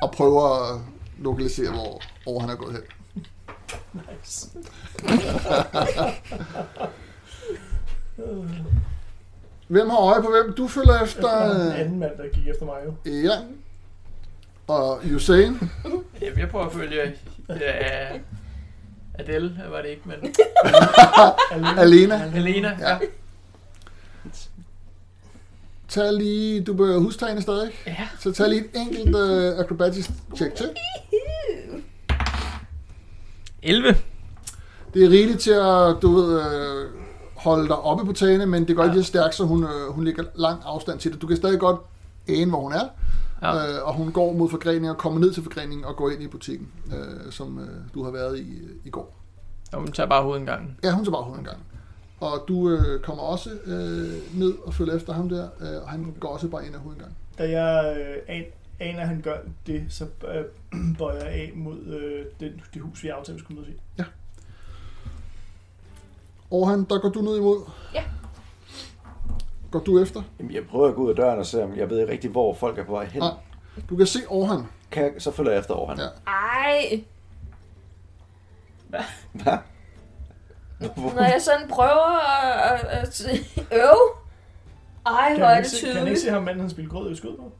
og 0.01 0.11
prøver 0.11 0.73
at 0.73 0.81
lokalisere, 1.19 1.71
hvor, 1.71 2.01
hvor 2.23 2.39
han 2.39 2.49
er 2.49 2.55
gået 2.55 2.73
hen. 2.73 2.81
Nice. 3.93 4.49
Hvem 9.67 9.89
har 9.89 9.97
øje 9.97 10.21
på 10.21 10.29
hvem? 10.29 10.53
Du 10.53 10.67
følger 10.67 11.03
efter... 11.03 11.51
en 11.51 11.71
anden 11.71 11.99
mand, 11.99 12.17
der 12.17 12.23
gik 12.33 12.47
efter 12.47 12.65
mig 12.65 12.77
jo. 12.85 13.11
Ja. 13.11 13.37
Og 14.67 15.01
Usain. 15.15 15.59
Jamen, 16.21 16.39
jeg 16.39 16.49
prøver 16.49 16.65
at 16.65 16.73
følge 16.73 17.13
ja, 17.49 18.07
Adele, 19.19 19.63
var 19.69 19.81
det 19.81 19.89
ikke, 19.89 20.01
men 20.05 20.35
Alena. 21.79 22.17
Helena. 22.17 22.77
Ja. 22.79 22.97
Tag 25.91 26.13
lige... 26.13 26.61
Du 26.61 26.73
bør 26.73 26.97
huske 26.99 27.19
tegnet 27.19 27.43
stadig. 27.43 27.71
ja. 27.87 28.07
Så 28.19 28.31
tag 28.31 28.49
lige 28.49 28.61
et 28.61 28.69
enkelt 28.75 29.15
uh, 29.15 29.59
acrobatics 29.59 30.11
check 30.35 30.55
til. 30.55 30.69
11. 33.63 33.95
Det 34.93 35.05
er 35.05 35.09
rigeligt 35.09 35.39
til 35.39 35.51
at, 35.51 35.95
du 36.01 36.11
ved, 36.15 36.41
øh, 36.41 36.89
holde 37.35 37.67
dig 37.67 37.75
oppe 37.77 38.05
på 38.05 38.13
tagene, 38.13 38.45
men 38.45 38.67
det 38.67 38.75
går 38.75 38.83
ikke 38.83 38.95
lige 38.95 39.03
så 39.03 39.07
stærkt, 39.07 39.35
så 39.35 39.43
hun, 39.45 39.63
øh, 39.63 39.87
hun 39.91 40.03
ligger 40.03 40.23
lang 40.35 40.61
afstand 40.65 40.99
til 40.99 41.11
det. 41.13 41.21
Du 41.21 41.27
kan 41.27 41.37
stadig 41.37 41.59
godt 41.59 41.79
ane, 42.27 42.49
hvor 42.49 42.59
hun 42.61 42.73
er, 42.73 42.87
Ja. 43.41 43.55
øh, 43.77 43.87
og 43.87 43.93
hun 43.93 44.11
går 44.11 44.33
mod 44.33 44.49
forgreningen 44.49 44.89
og 44.91 44.97
kommer 44.97 45.19
ned 45.19 45.33
til 45.33 45.43
forgreningen 45.43 45.85
og 45.85 45.95
går 45.95 46.09
ind 46.09 46.23
i 46.23 46.27
butikken, 46.27 46.67
øh, 46.87 47.31
som 47.31 47.59
øh, 47.59 47.67
du 47.93 48.03
har 48.03 48.11
været 48.11 48.39
i 48.39 48.41
øh, 48.63 48.69
i 48.85 48.89
går. 48.89 49.17
Nå, 49.71 49.79
men 49.79 49.91
tager 49.91 50.09
bare 50.09 50.23
hovedet 50.23 50.39
en 50.39 50.45
gang. 50.45 50.77
Ja, 50.83 50.91
hun 50.91 51.05
tager 51.05 51.11
bare 51.11 51.23
hovedet 51.23 51.39
en 51.39 51.45
gang. 51.45 51.57
Og 52.21 52.45
du 52.47 52.69
øh, 52.69 53.01
kommer 53.01 53.23
også 53.23 53.49
øh, 53.65 54.39
ned 54.39 54.53
og 54.65 54.73
følger 54.73 54.95
efter 54.95 55.13
ham 55.13 55.29
der, 55.29 55.49
øh, 55.59 55.81
og 55.83 55.89
han 55.89 56.15
går 56.19 56.29
også 56.29 56.47
bare 56.47 56.65
ind 56.65 56.75
af 56.75 56.81
hovedet 56.81 56.99
en 56.99 57.03
gang. 57.03 57.17
Da 57.37 57.49
jeg 57.59 57.97
øh, 57.97 58.17
an, 58.27 58.43
aner, 58.79 59.01
at 59.01 59.07
han 59.07 59.21
gør 59.21 59.37
det, 59.67 59.85
så 59.89 60.05
øh, 60.27 60.45
bøjer 60.97 61.23
jeg 61.23 61.27
af 61.27 61.51
mod 61.55 61.79
øh, 61.79 62.25
det, 62.39 62.53
det 62.73 62.81
hus, 62.81 63.03
vi 63.03 63.07
aftalte, 63.09 63.33
vi 63.33 63.43
skulle 63.43 63.61
mødes 63.61 63.75
i. 63.75 64.01
Og 66.51 66.69
han, 66.69 66.83
der 66.83 66.99
går 66.99 67.09
du 67.09 67.21
ned 67.21 67.37
imod. 67.37 67.69
Ja. 67.93 68.03
Går 69.71 69.79
du 69.79 69.99
efter? 69.99 70.21
Jamen, 70.39 70.53
jeg 70.53 70.63
prøver 70.67 70.87
at 70.89 70.95
gå 70.95 71.03
ud 71.03 71.09
af 71.09 71.15
døren 71.15 71.39
og 71.39 71.45
se, 71.45 71.63
om 71.63 71.77
jeg 71.77 71.89
ved 71.89 71.99
ikke 71.99 72.11
rigtig, 72.11 72.29
hvor 72.29 72.53
folk 72.53 72.77
er 72.77 72.85
på 72.85 72.91
vej 72.91 73.05
hen. 73.05 73.21
Nej. 73.21 73.31
Du 73.89 73.95
kan 73.95 74.05
se 74.07 74.19
Orhan. 74.27 74.63
Kan 74.91 75.03
jeg, 75.03 75.11
så 75.17 75.31
følger 75.31 75.51
jeg 75.51 75.59
efter 75.59 75.73
over 75.73 75.89
han. 75.89 75.97
Ja. 75.99 76.31
Ej, 76.31 77.03
Hvad? 79.33 79.57
Når 81.15 81.23
jeg 81.23 81.41
sådan 81.41 81.67
prøver 81.69 82.19
at, 82.43 82.79
at, 82.81 82.89
at 82.89 83.25
øve. 83.73 84.01
Ej, 85.05 85.27
Kan 85.29 85.37
hvor 85.37 85.47
er 85.47 85.61
det 85.61 85.71
se, 85.71 85.79
kan 85.81 85.89
ikke 85.89 85.99
tydeligt. 85.99 86.19
se 86.21 86.29
ham, 86.29 86.43
manden 86.43 86.61
han 86.61 86.69
spiller 86.69 86.91
grød 86.91 87.11
i 87.11 87.15
skød 87.15 87.37
på? 87.37 87.51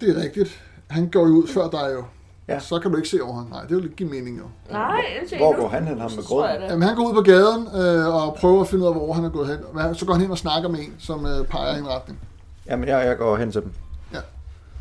Det 0.00 0.16
er 0.18 0.22
rigtigt. 0.22 0.60
Han 0.90 1.08
går 1.10 1.20
jo 1.20 1.32
ud 1.32 1.48
før 1.48 1.70
dig 1.70 1.90
jo. 1.94 2.04
Ja. 2.48 2.58
Så 2.58 2.78
kan 2.78 2.90
du 2.90 2.96
ikke 2.96 3.08
se 3.08 3.20
Orhan. 3.22 3.46
Nej, 3.50 3.62
det 3.64 3.76
vil 3.76 3.84
ikke 3.84 3.96
give 3.96 4.08
mening 4.08 4.38
jo. 4.38 4.44
Nej, 4.70 5.04
det 5.30 5.38
Hvor 5.38 5.56
går 5.56 5.68
han 5.68 5.86
hen, 5.86 5.98
ham 6.00 6.10
med 6.10 6.22
det. 6.60 6.70
Jamen, 6.70 6.82
han 6.88 6.96
går 6.96 7.08
ud 7.08 7.14
på 7.14 7.20
gaden 7.22 7.66
øh, 7.82 8.14
og 8.14 8.34
prøver 8.34 8.60
at 8.60 8.68
finde 8.68 8.84
ud 8.84 8.88
af, 8.88 8.94
hvor 8.94 9.12
han 9.12 9.24
er 9.24 9.28
gået 9.30 9.48
hen. 9.48 9.94
Så 9.94 10.06
går 10.06 10.12
han 10.12 10.22
hen 10.22 10.30
og 10.30 10.38
snakker 10.38 10.68
med 10.68 10.78
en, 10.78 10.94
som 10.98 11.26
øh, 11.26 11.46
peger 11.46 11.76
i 11.76 11.78
en 11.78 11.88
retning. 11.88 12.20
Jamen, 12.66 12.88
jeg, 12.88 13.06
jeg 13.06 13.16
går 13.18 13.36
hen 13.36 13.52
til 13.52 13.62
dem. 13.62 13.72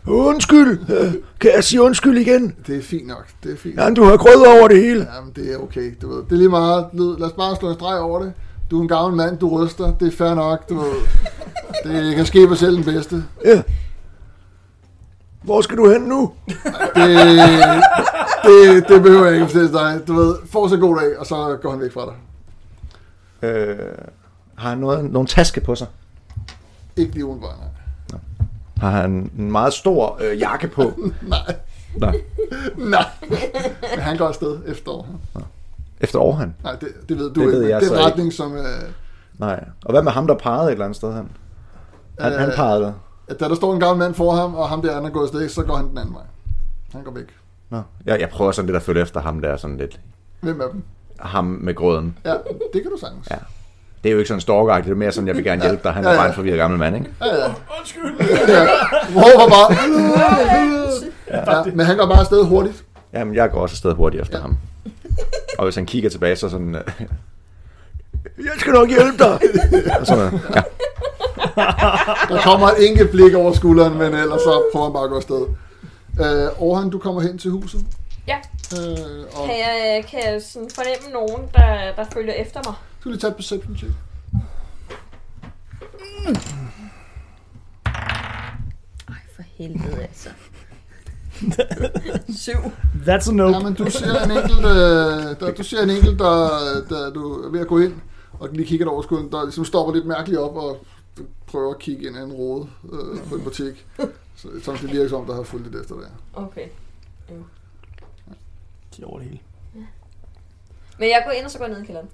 Undskyld! 0.08 0.80
Kan 1.40 1.52
jeg 1.56 1.64
sige 1.64 1.82
undskyld 1.82 2.18
igen? 2.18 2.56
Det 2.68 2.78
er 2.78 2.82
fint 2.82 3.08
nok. 3.08 3.26
Det 3.44 3.52
er 3.52 3.58
fint. 3.58 3.76
Ja, 3.80 3.90
du 3.90 4.04
har 4.04 4.18
grød 4.18 4.58
over 4.60 4.68
det 4.68 4.78
hele. 4.84 5.08
Jamen, 5.16 5.32
det 5.36 5.54
er 5.54 5.58
okay. 5.58 5.94
Du 6.02 6.10
ved. 6.10 6.24
Det 6.24 6.32
er 6.32 6.36
lige 6.36 6.50
meget. 6.50 6.86
Lad 6.94 7.22
os 7.28 7.32
bare 7.32 7.56
slå 7.56 7.70
en 7.70 7.76
streg 7.76 8.00
over 8.00 8.20
det. 8.24 8.34
Du 8.72 8.78
er 8.78 8.82
en 8.82 8.88
gammel 8.88 9.18
mand, 9.18 9.38
du 9.38 9.64
ryster. 9.64 9.94
Det 10.00 10.08
er 10.08 10.18
fair 10.18 10.34
nok. 10.34 10.70
Du 10.70 10.76
ved. 10.76 10.94
Det 11.84 12.16
kan 12.16 12.26
ske 12.26 12.48
for 12.48 12.56
selv 12.56 12.76
den 12.76 12.84
bedste. 12.84 13.24
Ja. 13.46 13.62
Hvor 15.44 15.62
skal 15.62 15.78
du 15.78 15.90
hen 15.90 16.02
nu? 16.02 16.32
Det, 16.96 17.20
det, 18.44 18.88
det 18.90 19.02
behøver 19.02 19.26
jeg 19.26 19.34
ikke 19.34 19.46
at 19.46 19.52
fortælle 19.52 19.74
dig. 19.74 20.02
Du 20.08 20.14
ved, 20.14 20.36
få 20.52 20.70
så 20.70 20.78
god 20.78 20.98
dag, 21.00 21.20
og 21.20 21.26
så 21.26 21.58
går 21.62 21.72
han 21.72 21.80
væk 21.80 21.94
fra 21.94 22.06
dig. 22.06 22.14
Øh, 23.50 23.78
har 24.56 24.70
han 24.70 24.78
noget, 24.78 25.12
nogle 25.12 25.28
taske 25.28 25.62
på 25.62 25.76
sig? 25.76 25.88
Ikke 26.96 27.14
lige 27.14 27.26
udenfor, 27.26 27.48
nej. 27.48 27.67
Har 28.80 28.90
han 28.90 29.32
en 29.38 29.52
meget 29.52 29.74
stor 29.74 30.20
øh, 30.24 30.40
jakke 30.40 30.68
på? 30.68 30.84
Nej, 31.22 31.56
Nå, 31.98 32.12
nej. 32.78 33.06
Men 33.96 34.00
han 34.00 34.18
går 34.18 34.28
afsted 34.28 34.58
efter 34.68 34.92
Orhan. 34.92 35.16
efter 36.02 36.20
Orhan? 36.20 36.56
Nej, 36.64 36.76
det, 36.76 36.88
det 37.10 37.18
ved 37.18 37.30
du 37.34 37.40
Det 37.42 37.48
ikke. 37.48 37.52
ved 37.60 37.68
jeg 37.68 37.82
det 37.82 37.88
er 37.88 37.92
en 37.92 37.98
ikke. 37.98 38.10
retning, 38.12 38.34
som... 38.34 38.56
Øh, 38.56 38.64
Nej. 39.40 39.64
Og 39.86 39.92
hvad 39.92 40.04
med 40.04 40.12
ham, 40.12 40.28
der 40.28 40.36
pegede 40.36 40.66
et 40.66 40.72
eller 40.72 40.86
andet 40.86 40.96
sted 40.96 41.14
hen? 41.14 41.30
Han, 42.20 42.32
han 42.40 42.50
Øh, 42.50 42.56
pegede 42.56 42.82
der. 42.82 42.94
da 43.40 43.50
der 43.50 43.56
står 43.56 43.74
en 43.74 43.80
gammel 43.80 43.98
mand 44.06 44.14
for 44.14 44.32
ham, 44.36 44.56
og 44.56 44.70
ham 44.70 44.82
der 44.82 44.92
anden 44.92 45.06
er 45.06 45.10
gået 45.14 45.24
afsted, 45.24 45.50
så 45.50 45.64
går 45.64 45.76
han 45.76 45.90
den 45.90 45.98
anden 45.98 46.14
vej. 46.14 46.24
Han 46.94 47.04
går 47.04 47.12
væk. 47.12 47.26
Nå. 47.70 47.82
Jeg, 48.06 48.20
jeg 48.20 48.30
prøver 48.30 48.52
sådan 48.52 48.66
lidt 48.66 48.76
at 48.76 48.82
følge 48.82 49.02
efter 49.02 49.20
ham 49.22 49.40
der, 49.42 49.58
sådan 49.58 49.78
lidt. 49.78 50.00
Hvem 50.42 50.62
af 50.62 50.68
dem? 50.72 50.84
Ham 51.20 51.46
med 51.46 51.76
grøden. 51.76 52.18
Ja, 52.26 52.34
det 52.74 52.82
kan 52.82 52.92
du 52.92 52.98
sagtens. 53.00 53.28
Ja. 53.32 53.36
Det 54.08 54.12
er 54.12 54.14
jo 54.14 54.20
ikke 54.20 54.28
sådan 54.28 54.42
stalker 54.42 54.82
det 54.82 54.92
er 54.92 54.96
mere 54.96 55.12
sådan, 55.12 55.28
jeg 55.28 55.36
vil 55.36 55.44
gerne 55.44 55.62
hjælpe 55.62 55.84
dig. 55.84 55.92
Han 55.94 56.06
er 56.06 56.10
Ja, 56.10 56.14
ja. 56.16 56.20
bare 56.22 56.28
en 56.30 56.34
forvirret 56.36 56.58
gammel 56.58 56.80
mand, 56.80 56.96
ikke? 56.96 57.08
Ja, 57.22 57.26
ja. 57.36 57.46
Undskyld. 57.80 58.16
ja. 58.48 58.68
Råber 59.16 59.50
bare. 59.50 59.68
ja, 61.68 61.72
men 61.76 61.86
han 61.86 61.98
går 61.98 62.06
bare 62.06 62.20
afsted 62.20 62.44
hurtigt. 62.46 62.84
Jamen, 63.14 63.36
jeg 63.36 63.52
går 63.52 63.60
også 63.62 63.74
afsted 63.74 63.94
hurtigt 63.94 64.22
efter 64.22 64.38
Ja. 64.38 64.38
ja. 64.38 64.42
ham. 64.42 64.58
Og 65.58 65.64
hvis 65.64 65.76
han 65.76 65.86
kigger 65.86 66.10
tilbage, 66.10 66.36
så 66.36 66.50
sådan... 66.50 66.76
Øh, 66.76 66.82
jeg 68.38 68.52
skal 68.58 68.74
nok 68.74 68.88
hjælpe 68.90 69.18
dig! 69.20 69.40
og 70.00 70.08
sådan, 70.08 70.40
ja. 70.56 70.62
Der 72.30 72.42
kommer 72.44 72.68
et 72.68 72.90
enkelt 72.90 73.12
blik 73.12 73.34
over 73.34 73.54
skulderen, 73.54 73.94
men 73.98 74.14
ellers 74.14 74.42
så 74.42 74.62
prøver 74.74 74.86
han 74.86 74.94
bare 74.94 75.04
at 75.04 75.10
gå 75.10 75.16
afsted. 75.16 75.42
Øh, 76.20 76.62
Orhan, 76.62 76.90
du 76.90 77.00
kommer 77.00 77.22
hen 77.22 77.38
til 77.38 77.52
huset. 77.52 77.82
Ja. 78.28 78.38
Øh, 78.78 79.26
og 79.36 79.46
Kan 79.48 79.58
jeg, 79.60 80.06
kan 80.10 80.20
jeg 80.26 80.42
sådan 80.42 80.70
fornemme 80.70 81.14
nogen, 81.14 81.50
der, 81.54 81.96
der 81.96 82.06
følger 82.14 82.34
efter 82.34 82.60
mig? 82.66 82.74
du 82.74 83.02
skal 83.02 83.12
lige 83.12 83.20
tage 83.20 83.32
et 83.32 83.36
perception 83.36 83.78
check. 83.78 83.92
Ej, 89.08 89.16
for 89.36 89.44
helvede 89.58 90.02
altså. 90.02 90.30
Syv. 92.44 92.58
That's 93.08 93.30
a 93.30 93.34
no. 93.34 93.50
Ja, 93.50 93.60
men 93.60 93.74
du 93.74 93.90
ser 93.92 94.24
en 94.24 94.32
enkelt, 94.32 94.60
øh, 94.66 95.40
der, 95.40 95.54
du 95.58 95.64
ser 95.64 95.84
en 95.84 95.90
enkelt, 95.90 96.20
der, 96.20 96.50
der 96.90 97.10
du 97.10 97.44
er 97.44 97.50
ved 97.50 97.60
at 97.60 97.68
gå 97.68 97.80
ind, 97.80 97.94
og 98.40 98.50
lige 98.52 98.66
kigger 98.66 98.88
over 98.88 99.02
skulderen, 99.02 99.32
der 99.32 99.44
ligesom 99.44 99.66
stopper 99.66 99.94
lidt 99.94 100.06
mærkeligt 100.06 100.40
op, 100.40 100.56
og 100.56 100.86
prøver 101.48 101.74
at 101.74 101.80
kigge 101.80 102.08
ind 102.08 102.16
i 102.18 102.20
en 102.20 102.32
rode 102.32 102.68
øh, 102.94 103.30
på 103.30 103.36
en 103.36 103.42
butik. 103.42 103.86
Så, 104.36 104.48
så 104.64 104.72
det 104.82 104.92
virker 104.92 105.10
som, 105.10 105.26
der 105.26 105.36
har 105.36 105.44
fulgt 105.44 105.72
lidt 105.72 105.82
efter 105.82 105.96
det. 105.96 106.08
Okay. 106.34 106.68
De 108.98 109.02
er 109.02 109.06
over 109.06 109.20
det 109.20 109.28
hele. 109.28 109.40
Men 111.00 111.10
jeg 111.10 111.22
går 111.26 111.32
ind, 111.32 111.46
og 111.46 111.52
så 111.52 111.58
går 111.58 111.66
jeg 111.66 111.74
ned 111.74 111.84
i 111.84 111.86
kælderen. 111.86 112.08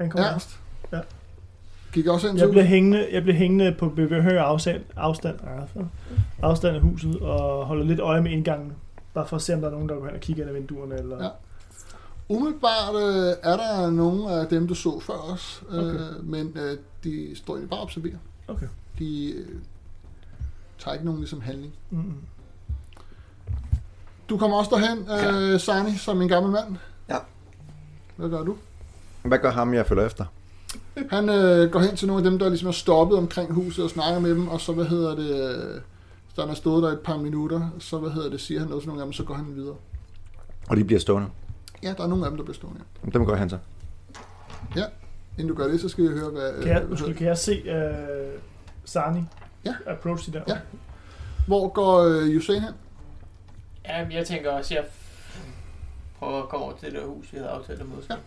Han 0.00 0.10
kommer 0.10 0.28
Ernst? 0.28 0.60
Ja. 0.92 1.00
Gik 1.92 2.06
også 2.06 2.28
ind 2.28 2.38
Jeg 2.38 2.46
til 2.46 2.50
bliver 2.50 2.62
huset? 2.64 2.68
hængende, 2.68 3.08
jeg 3.12 3.22
bliver 3.22 3.36
hængende 3.36 3.76
på 3.78 3.88
behørig 3.88 4.38
afstand, 4.38 4.84
afstand, 4.96 5.38
ah, 5.46 5.86
afstand 6.42 6.76
af 6.76 6.82
huset 6.82 7.20
og 7.20 7.66
holder 7.66 7.84
lidt 7.84 8.00
øje 8.00 8.20
med 8.20 8.30
indgangen. 8.30 8.72
Bare 9.14 9.26
for 9.26 9.36
at 9.36 9.42
se, 9.42 9.54
om 9.54 9.60
der 9.60 9.68
er 9.68 9.72
nogen, 9.72 9.88
der 9.88 9.94
går 9.94 10.04
hen 10.06 10.14
og 10.14 10.20
kigger 10.20 10.42
ind 10.42 10.50
ad 10.50 10.54
vinduerne. 10.60 10.98
Eller... 10.98 11.24
Ja. 11.24 11.30
Umiddelbart 12.28 12.94
øh, 12.94 13.34
er 13.42 13.56
der 13.56 13.90
nogle 13.90 14.30
af 14.32 14.46
dem, 14.48 14.68
du 14.68 14.74
så 14.74 15.00
før 15.00 15.14
os, 15.14 15.62
øh, 15.70 15.78
Okay. 15.78 15.98
men 16.22 16.52
øh, 16.56 16.78
de 17.04 17.36
står 17.36 17.54
egentlig 17.54 17.70
bare 17.70 17.80
og 17.80 17.84
observerer. 17.84 18.16
Okay. 18.48 18.66
De 18.98 19.32
øh, 19.32 19.48
tager 20.78 20.92
ikke 20.92 21.04
nogen 21.04 21.20
ligesom 21.20 21.40
handling. 21.40 21.72
Mm-mm. 21.90 22.14
Du 24.30 24.36
kommer 24.38 24.56
også 24.56 24.70
derhen, 24.74 24.98
øh, 25.52 25.60
Sani, 25.60 25.96
som 25.96 26.22
en 26.22 26.28
gammel 26.28 26.52
mand. 26.52 26.76
Ja. 27.08 27.16
Hvad 28.16 28.28
gør 28.28 28.42
du? 28.42 28.56
Hvad 29.22 29.38
gør 29.38 29.50
ham, 29.50 29.74
jeg 29.74 29.86
følger 29.86 30.06
efter? 30.06 30.24
Han 31.10 31.28
øh, 31.28 31.70
går 31.70 31.80
hen 31.80 31.96
til 31.96 32.08
nogle 32.08 32.24
af 32.24 32.30
dem, 32.30 32.38
der 32.38 32.48
ligesom 32.48 32.68
er 32.68 32.72
stoppet 32.72 33.18
omkring 33.18 33.52
huset 33.52 33.84
og 33.84 33.90
snakker 33.90 34.20
med 34.20 34.30
dem, 34.30 34.48
og 34.48 34.60
så, 34.60 34.72
hvad 34.72 34.84
hedder 34.84 35.14
det, 35.14 35.30
øh, 35.30 35.80
så 36.34 36.40
han 36.40 36.48
har 36.48 36.54
stået 36.54 36.82
der 36.82 36.88
et 36.88 37.00
par 37.00 37.16
minutter, 37.16 37.70
så, 37.78 37.98
hvad 37.98 38.10
hedder 38.10 38.30
det, 38.30 38.40
siger 38.40 38.60
han 38.60 38.68
noget 38.68 38.82
til 38.82 38.88
nogle 38.88 39.02
af 39.02 39.06
dem, 39.06 39.12
så 39.12 39.24
går 39.24 39.34
han 39.34 39.56
videre. 39.56 39.74
Og 40.68 40.76
de 40.76 40.84
bliver 40.84 41.00
stående. 41.00 41.28
Ja, 41.82 41.94
der 41.96 42.02
er 42.04 42.08
nogle 42.08 42.24
af 42.24 42.30
dem, 42.30 42.36
der 42.36 42.44
bliver 42.44 42.54
stående. 42.54 42.80
Dem 43.12 43.24
går 43.24 43.32
jeg 43.32 43.40
hen 43.40 43.48
til. 43.48 43.58
Inden 45.38 45.48
du 45.48 45.54
gør 45.54 45.68
det, 45.68 45.80
så 45.80 45.88
skal 45.88 46.04
vi 46.04 46.08
høre, 46.08 46.30
hvad... 46.30 46.62
Kan, 46.62 46.68
jeg, 46.68 47.08
øh, 47.08 47.16
kan 47.16 47.26
jeg 47.26 47.38
se 47.38 47.62
uh, 47.66 48.40
Sani 48.84 49.20
Ja. 49.64 49.74
approach 49.86 50.26
de 50.26 50.32
der? 50.32 50.42
Ja. 50.48 50.56
Hvor 51.46 51.68
går 51.68 51.98
øh, 51.98 52.36
Usain 52.36 52.62
hen? 52.62 52.72
Ja, 53.88 54.02
men 54.04 54.12
jeg 54.12 54.26
tænker 54.26 54.50
også, 54.50 54.74
jeg 54.74 54.84
prøver 56.18 56.42
at 56.42 56.48
komme 56.48 56.66
over 56.66 56.76
til 56.76 56.92
det 56.92 57.00
der 57.00 57.06
hus, 57.06 57.32
vi 57.32 57.38
havde 57.38 57.50
aftalt 57.50 57.80
at 57.80 57.88
mødes. 57.88 58.08
Ja. 58.10 58.14
Ja. 58.14 58.20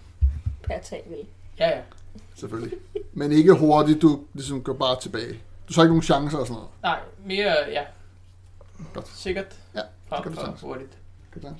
Per 0.63 0.79
tag, 0.83 1.03
vel? 1.09 1.17
ja, 1.59 1.69
ja. 1.69 1.81
Selvfølgelig. 2.35 2.77
Men 3.13 3.31
ikke 3.31 3.53
hurtigt, 3.53 4.01
du 4.01 4.19
ligesom 4.33 4.61
går 4.63 4.73
bare 4.73 4.99
tilbage. 5.01 5.39
Du 5.67 5.73
tager 5.73 5.83
ikke 5.83 5.91
nogen 5.91 6.01
chancer 6.03 6.37
og 6.37 6.47
sådan 6.47 6.55
noget. 6.55 6.69
Nej, 6.83 6.99
mere, 7.25 7.55
ja. 7.71 7.83
Godt. 8.93 9.07
Sikkert. 9.07 9.45
Ja, 9.75 9.81
Frem 10.09 10.23
kan 10.23 10.31
du 10.31 10.37
sagtens. 10.37 10.61
hurtigt. 10.61 10.91
Det 11.33 11.35
er 11.35 11.39
klart. 11.39 11.55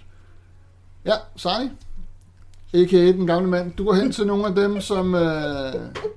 Ja, 1.05 1.13
Sani. 1.35 1.69
A.k.a. 2.73 2.97
den 2.97 3.27
gamle 3.27 3.49
mand. 3.49 3.73
Du 3.73 3.85
går 3.85 3.93
hen 3.93 4.11
til 4.11 4.27
nogle 4.27 4.45
af 4.47 4.55
dem, 4.55 4.81
som 4.81 5.15
øh, 5.15 5.73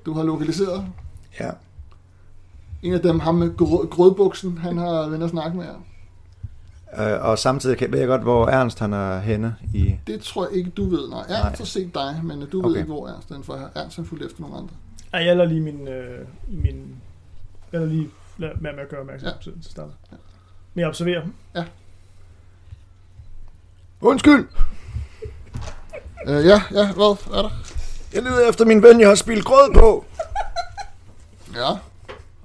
du 0.06 0.12
har 0.12 0.22
lokaliseret. 0.22 0.86
Ja. 1.40 1.50
En 2.82 2.94
af 2.94 3.00
dem, 3.00 3.20
ham 3.20 3.34
med 3.34 3.56
grød, 3.56 3.90
grødbuksen, 3.90 4.58
han 4.58 4.76
har 4.78 5.08
vendt 5.08 5.24
at 5.24 5.30
snakke 5.30 5.56
med 5.56 5.64
jer. 5.64 5.74
Øh, 6.98 7.24
og 7.24 7.38
samtidig 7.38 7.78
kan, 7.78 7.92
ved 7.92 7.98
jeg 7.98 8.08
godt, 8.08 8.22
hvor 8.22 8.46
Ernst 8.48 8.78
han 8.78 8.92
er 8.92 9.20
henne 9.20 9.56
i... 9.74 9.94
Det 10.06 10.20
tror 10.22 10.46
jeg 10.48 10.56
ikke, 10.58 10.70
du 10.70 10.88
ved. 10.88 11.08
Nej, 11.08 11.18
Ernst 11.20 11.30
Nej. 11.30 11.54
har 11.58 11.64
set 11.64 11.94
dig, 11.94 12.20
men 12.24 12.46
du 12.52 12.60
ved 12.60 12.70
Okay. 12.70 12.76
ikke, 12.80 12.92
hvor 12.92 13.08
Ernst 13.08 13.30
er. 13.30 13.42
For 13.42 13.70
Ernst 13.74 13.96
har 13.96 14.04
fulgt 14.04 14.24
efter 14.24 14.40
nogle 14.40 14.56
andre. 14.56 14.74
Ej, 15.12 15.24
jeg 15.24 15.36
lader 15.36 15.48
lige 15.48 15.60
min... 15.60 15.88
Øh, 15.88 16.26
i 16.50 16.56
min 16.56 16.96
jeg 17.72 17.80
lader 17.80 17.92
lige 17.92 18.10
lad 18.38 18.48
være 18.60 18.72
med 18.72 18.82
at 18.82 18.88
gøre 18.88 19.00
opmærksom 19.00 19.26
Ja. 19.26 19.32
ja. 19.34 19.42
til 19.42 19.52
til 19.62 19.70
start. 19.70 19.88
Men 20.74 20.80
jeg 20.80 20.88
observerer 20.88 21.22
dem. 21.22 21.32
Undskyld! 24.00 24.48
Øh, 26.26 26.46
ja, 26.46 26.62
ja, 26.72 26.92
hvad 26.92 27.06
er 27.36 27.42
der? 27.42 27.50
Jeg 28.14 28.22
leder 28.22 28.48
efter 28.48 28.64
min 28.64 28.82
ven, 28.82 29.00
jeg 29.00 29.08
har 29.08 29.14
spillet 29.14 29.44
grød 29.44 29.74
på. 29.74 30.04
Ja. 31.54 31.70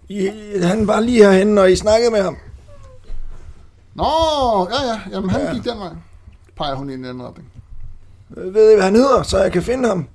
I, 0.10 0.30
han 0.62 0.88
var 0.88 1.00
lige 1.00 1.24
herhenne, 1.24 1.62
og 1.62 1.72
I 1.72 1.76
snakkede 1.76 2.12
med 2.12 2.22
ham. 2.24 2.38
Nå, 3.96 4.04
ja, 4.72 4.88
ja. 4.92 5.00
Jamen, 5.12 5.30
han 5.30 5.42
Ja. 5.42 5.54
gik 5.54 5.64
den 5.64 5.80
vej. 5.80 5.90
Peger 6.58 6.76
hun 6.76 6.90
i 6.90 6.94
en 6.94 7.06
anden 7.06 7.24
retning. 7.24 7.48
Ved 8.30 8.72
I, 8.72 8.76
hvad 8.76 8.84
han 8.86 8.96
hedder, 8.96 9.24
så 9.24 9.38
jeg 9.38 9.52
kan 9.52 9.64
finde 9.64 9.88
ham? 9.90 10.08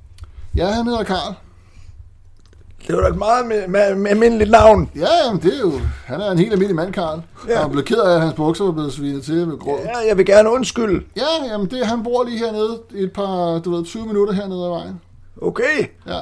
Ja, 0.57 0.67
han 0.67 0.87
hedder 0.87 1.03
Karl. 1.03 1.35
Det 2.87 2.97
var 2.97 3.03
da 3.03 3.09
et 3.09 3.17
meget 3.17 3.47
med, 3.47 3.69
med, 3.69 3.95
med 3.95 4.11
almindeligt 4.11 4.51
navn. 4.51 4.91
Ja, 4.97 5.07
jamen, 5.27 5.43
det 5.43 5.55
er 5.55 5.61
jo... 5.61 5.73
Han 6.07 6.21
er 6.21 6.31
en 6.31 6.39
helt 6.39 6.53
almindelig 6.53 6.77
mand, 6.77 6.93
Karl. 6.93 7.21
Ja. 7.49 7.61
Han 7.63 7.71
blev 7.71 7.85
ked 7.85 7.97
af, 7.97 8.15
at 8.15 8.21
hans 8.21 8.35
bukser 8.35 8.65
var 8.65 8.73
blevet 8.73 8.93
svinet 8.93 9.25
til 9.25 9.47
med 9.49 9.59
gråd. 9.59 9.79
Ja, 9.85 10.09
jeg 10.09 10.17
vil 10.17 10.27
gerne 10.27 10.51
undskylde. 10.51 11.05
Ja, 11.17 11.45
jamen, 11.53 11.71
det, 11.71 11.87
han 11.87 12.03
bor 12.03 12.25
lige 12.25 12.39
hernede 12.39 12.79
et 12.95 13.13
par, 13.13 13.59
du 13.59 13.77
ved, 13.77 13.85
20 13.85 14.07
minutter 14.07 14.35
hernede 14.35 14.65
ad 14.65 14.69
vejen. 14.69 15.01
Okay. 15.43 15.87
Ja. 16.07 16.19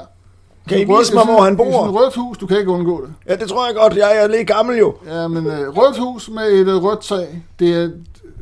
Kan 0.69 0.79
I 0.79 0.81
vise 0.81 1.15
mig, 1.15 1.25
det 1.25 1.33
hvor 1.33 1.43
han 1.43 1.53
sådan- 1.59 1.67
Det 1.67 1.75
er 1.75 1.79
bor? 1.79 1.87
et 1.89 1.95
rødt 1.95 2.15
hus, 2.15 2.39
du 2.39 2.47
kan 2.47 2.59
ikke 2.59 2.71
undgå 2.71 3.01
det. 3.07 3.13
Ja, 3.29 3.37
det 3.37 3.49
tror 3.49 3.67
jeg 3.67 3.75
godt. 3.75 3.97
Jeg 3.97 4.17
er 4.23 4.27
lidt 4.29 4.47
gammel 4.49 4.79
jo. 4.79 4.95
Ja, 5.07 5.29
men 5.29 5.47
øh, 5.47 5.69
rødt 5.77 5.99
hus 5.99 6.29
med 6.31 6.43
et 6.53 6.69
øh, 6.69 6.83
rødt 6.83 7.01
tag, 7.01 7.43
det 7.59 7.71
er 7.77 7.91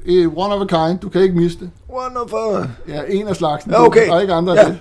et 0.05 0.33
one 0.37 0.55
of 0.55 0.61
a 0.73 0.87
kind, 0.89 0.99
du 0.99 1.09
kan 1.09 1.21
ikke 1.21 1.35
miste 1.37 1.61
det. 1.65 1.71
Wonderful. 1.91 2.69
Ja, 2.89 3.03
en 3.09 3.29
af 3.29 3.37
slagsen. 3.37 3.71
Ja, 3.71 3.85
okay. 3.87 4.07
Der 4.09 4.15
er 4.15 4.21
ikke 4.21 4.33
andre 4.35 4.53
Ja. 4.53 4.65
det. 4.69 4.79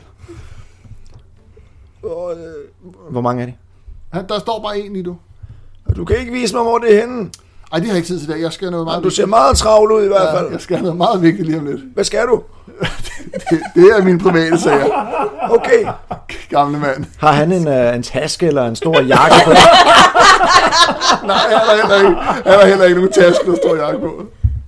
Og, 2.03 2.33
øh, 2.37 2.91
hvor 3.11 3.21
mange 3.21 3.41
er 3.41 3.45
de? 3.45 3.53
Han, 4.13 4.27
der 4.29 4.39
står 4.39 4.61
bare 4.61 4.79
en 4.79 4.95
i 4.95 5.01
du. 5.01 5.15
Du 5.95 6.05
kan 6.05 6.17
ikke 6.17 6.31
vise 6.31 6.55
mig, 6.55 6.63
hvor 6.63 6.77
det 6.77 6.95
er 6.95 6.99
henne. 7.01 7.29
Ej, 7.73 7.79
det 7.79 7.87
har 7.87 7.93
jeg 7.93 7.97
ikke 7.97 8.07
tid 8.07 8.19
til 8.19 8.29
i 8.29 8.31
dag. 8.33 8.41
Jeg 8.41 8.51
skal 8.53 8.71
noget 8.71 8.85
meget 8.85 9.03
Du 9.03 9.09
ser 9.09 9.25
meget 9.25 9.57
travl 9.57 9.91
ud 9.91 10.03
i 10.03 10.07
hvert 10.07 10.21
ja, 10.21 10.39
fald. 10.39 10.51
jeg 10.51 10.61
skal 10.61 10.81
noget 10.81 10.97
meget 10.97 11.21
vigtigt 11.21 11.47
lige 11.47 11.59
om 11.59 11.65
lidt. 11.65 11.79
Hvad 11.93 12.03
skal 12.03 12.25
du? 12.27 12.41
Det, 13.49 13.59
det 13.75 13.83
er 13.97 14.03
mine 14.03 14.19
private 14.19 14.59
sager, 14.59 14.85
Okay. 15.49 15.85
gamle 16.49 16.79
mand. 16.79 17.05
Har 17.17 17.31
han 17.31 17.51
en, 17.51 17.67
uh, 17.67 17.95
en 17.95 18.03
taske 18.03 18.47
eller 18.47 18.65
en 18.67 18.75
stor 18.75 19.01
jakke 19.01 19.35
på? 19.45 19.51
Nej, 21.27 21.37
han 21.37 21.59
har 21.59 21.75
heller 21.75 21.95
ikke, 22.09 22.21
han 22.21 22.59
har 22.59 22.65
heller 22.65 22.85
ikke 22.85 22.95
nogen 22.97 23.11
taske, 23.11 23.51
der 23.51 23.57
står 23.63 23.75
jakke 23.75 23.99
på. 23.99 24.23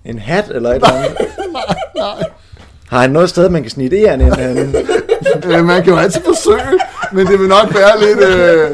en 0.06 0.20
hat 0.20 0.46
eller 0.50 0.70
et 0.70 0.76
eller 0.76 0.90
andet? 0.94 1.12
Nej. 1.96 2.24
Har 2.90 3.00
han 3.00 3.10
noget 3.10 3.30
sted, 3.30 3.50
man 3.50 3.62
kan 3.62 3.72
snige 3.72 3.90
det 3.90 3.98
ind? 3.98 4.22
En, 4.22 4.76
Øh, 5.46 5.66
man 5.66 5.84
kan 5.84 5.94
jo 5.94 6.00
altid 6.00 6.22
forsøge, 6.26 6.80
men 7.12 7.28
det 7.28 7.40
vil 7.40 7.48
nok 7.48 7.76
være 7.76 8.00
lidt... 8.00 8.20
Øh, 8.20 8.70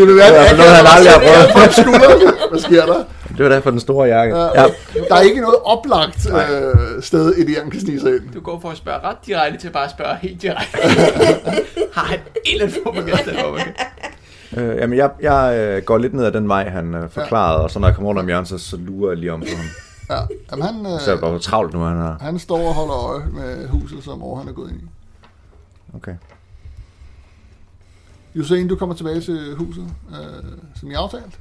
det 0.00 0.06
vil 0.06 0.16
være 0.16 0.28
Det 0.32 0.40
er 0.40 0.46
fald 0.46 0.56
noget, 0.58 0.72
han 0.76 0.86
aldrig 0.96 1.12
har 1.12 1.20
prøvet. 1.52 1.72
skulderen. 1.72 2.34
Hvad 2.50 2.60
sker 2.60 2.86
der? 2.86 3.04
det 3.36 3.44
var 3.44 3.48
derfor 3.50 3.70
den 3.70 3.80
store 3.80 4.06
jakke. 4.08 4.36
Ja. 4.36 4.44
Ja. 4.62 4.66
Der 5.08 5.14
er 5.16 5.20
ikke 5.20 5.40
noget 5.40 5.56
oplagt 5.64 6.26
øh, 6.26 7.02
sted, 7.02 7.34
Elian 7.38 7.70
kan 7.70 7.80
snige 7.80 8.00
sig 8.00 8.10
ind. 8.16 8.32
Du 8.34 8.40
går 8.40 8.60
for 8.60 8.70
at 8.70 8.76
spørge 8.76 8.98
ret 9.04 9.16
direkte 9.26 9.58
til 9.58 9.70
bare 9.70 9.84
at 9.84 9.90
spørge 9.90 10.16
helt 10.22 10.42
direkte. 10.42 10.78
Har 11.96 12.04
han 12.04 12.18
en 12.44 12.52
eller 12.60 12.66
anden 12.66 12.80
form 12.84 12.94
for. 14.54 14.60
Øh, 14.60 14.76
jamen, 14.76 14.98
jeg, 14.98 15.10
jeg 15.22 15.56
øh, 15.58 15.82
går 15.82 15.98
lidt 15.98 16.14
ned 16.14 16.24
ad 16.24 16.32
den 16.32 16.48
vej, 16.48 16.68
han 16.68 16.94
øh, 16.94 17.10
forklarede, 17.10 17.62
og 17.62 17.70
så 17.70 17.78
når 17.78 17.88
jeg 17.88 17.94
kommer 17.94 18.08
rundt 18.08 18.20
om 18.20 18.26
hjørnet, 18.26 18.48
så, 18.48 18.58
så 18.58 18.76
lurer 18.76 19.10
jeg 19.10 19.18
lige 19.18 19.32
om 19.32 19.40
på 19.40 19.46
ham. 19.56 19.66
Ja. 20.10 20.22
Jamen, 20.50 20.64
han, 20.66 20.84
Så 21.00 21.10
er 21.10 21.14
jeg 21.14 21.24
øh, 21.24 21.30
bare 21.30 21.38
travlt 21.38 21.74
nu, 21.74 21.80
han 21.80 21.96
har. 21.96 22.16
han 22.20 22.38
står 22.38 22.68
og 22.68 22.74
holder 22.74 22.94
øje 23.10 23.22
med 23.32 23.68
huset, 23.68 24.04
som 24.04 24.22
over 24.22 24.38
han 24.38 24.48
er 24.48 24.52
gået 24.52 24.70
ind 24.70 24.80
i. 24.80 24.84
Okay. 25.96 26.12
Usain, 28.36 28.68
du 28.68 28.76
kommer 28.76 28.94
tilbage 28.94 29.20
til 29.20 29.54
huset, 29.54 29.84
øh, 30.10 30.44
som 30.80 30.90
jeg 30.90 31.00
aftalt. 31.00 31.40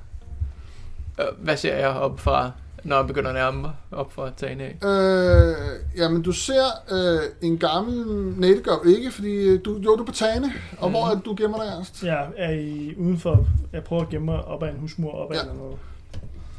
Øh, 1.20 1.26
Hvad 1.40 1.58
ser 1.58 1.76
jeg 1.76 1.88
op 1.90 2.20
fra, 2.20 2.52
når 2.84 2.96
jeg 2.98 3.08
begynder 3.08 3.30
at 3.30 3.36
nærme 3.36 3.62
mig 3.62 3.72
op 3.92 4.14
fra 4.14 4.30
tagen 4.38 4.62
af? 4.62 4.76
Øh, 4.90 5.56
jamen, 5.98 6.22
du 6.22 6.32
ser 6.32 6.64
øh, 6.92 7.20
en 7.42 7.58
gammel... 7.58 8.06
Nej, 8.40 8.50
det 8.50 8.64
gør 8.64 8.76
du 8.84 8.90
ikke, 8.90 9.12
fordi 9.12 9.34
øh, 9.34 9.60
du, 9.66 9.78
jo, 9.78 9.96
du 9.96 10.02
er 10.02 10.06
på 10.06 10.12
tagene. 10.12 10.54
Og 10.78 10.88
Mhm. 10.90 10.92
hvor 10.98 11.06
er 11.08 11.16
det, 11.16 11.26
du 11.26 11.36
gemmer 11.38 11.58
dig, 11.64 11.68
Ernst? 11.68 12.04
Jeg 12.04 12.28
er 12.38 12.52
i, 12.52 12.96
udenfor. 12.98 13.46
Jeg 13.74 13.84
prøver 13.84 14.02
at 14.02 14.10
gemme 14.10 14.26
mig 14.26 14.46
op 14.46 14.64
ad 14.64 14.70
en 14.70 14.76
husmur, 14.80 15.12
op 15.12 15.32
ad 15.32 15.36
Ja. 15.38 15.48
ja. 15.48 15.54
noget. 15.54 15.78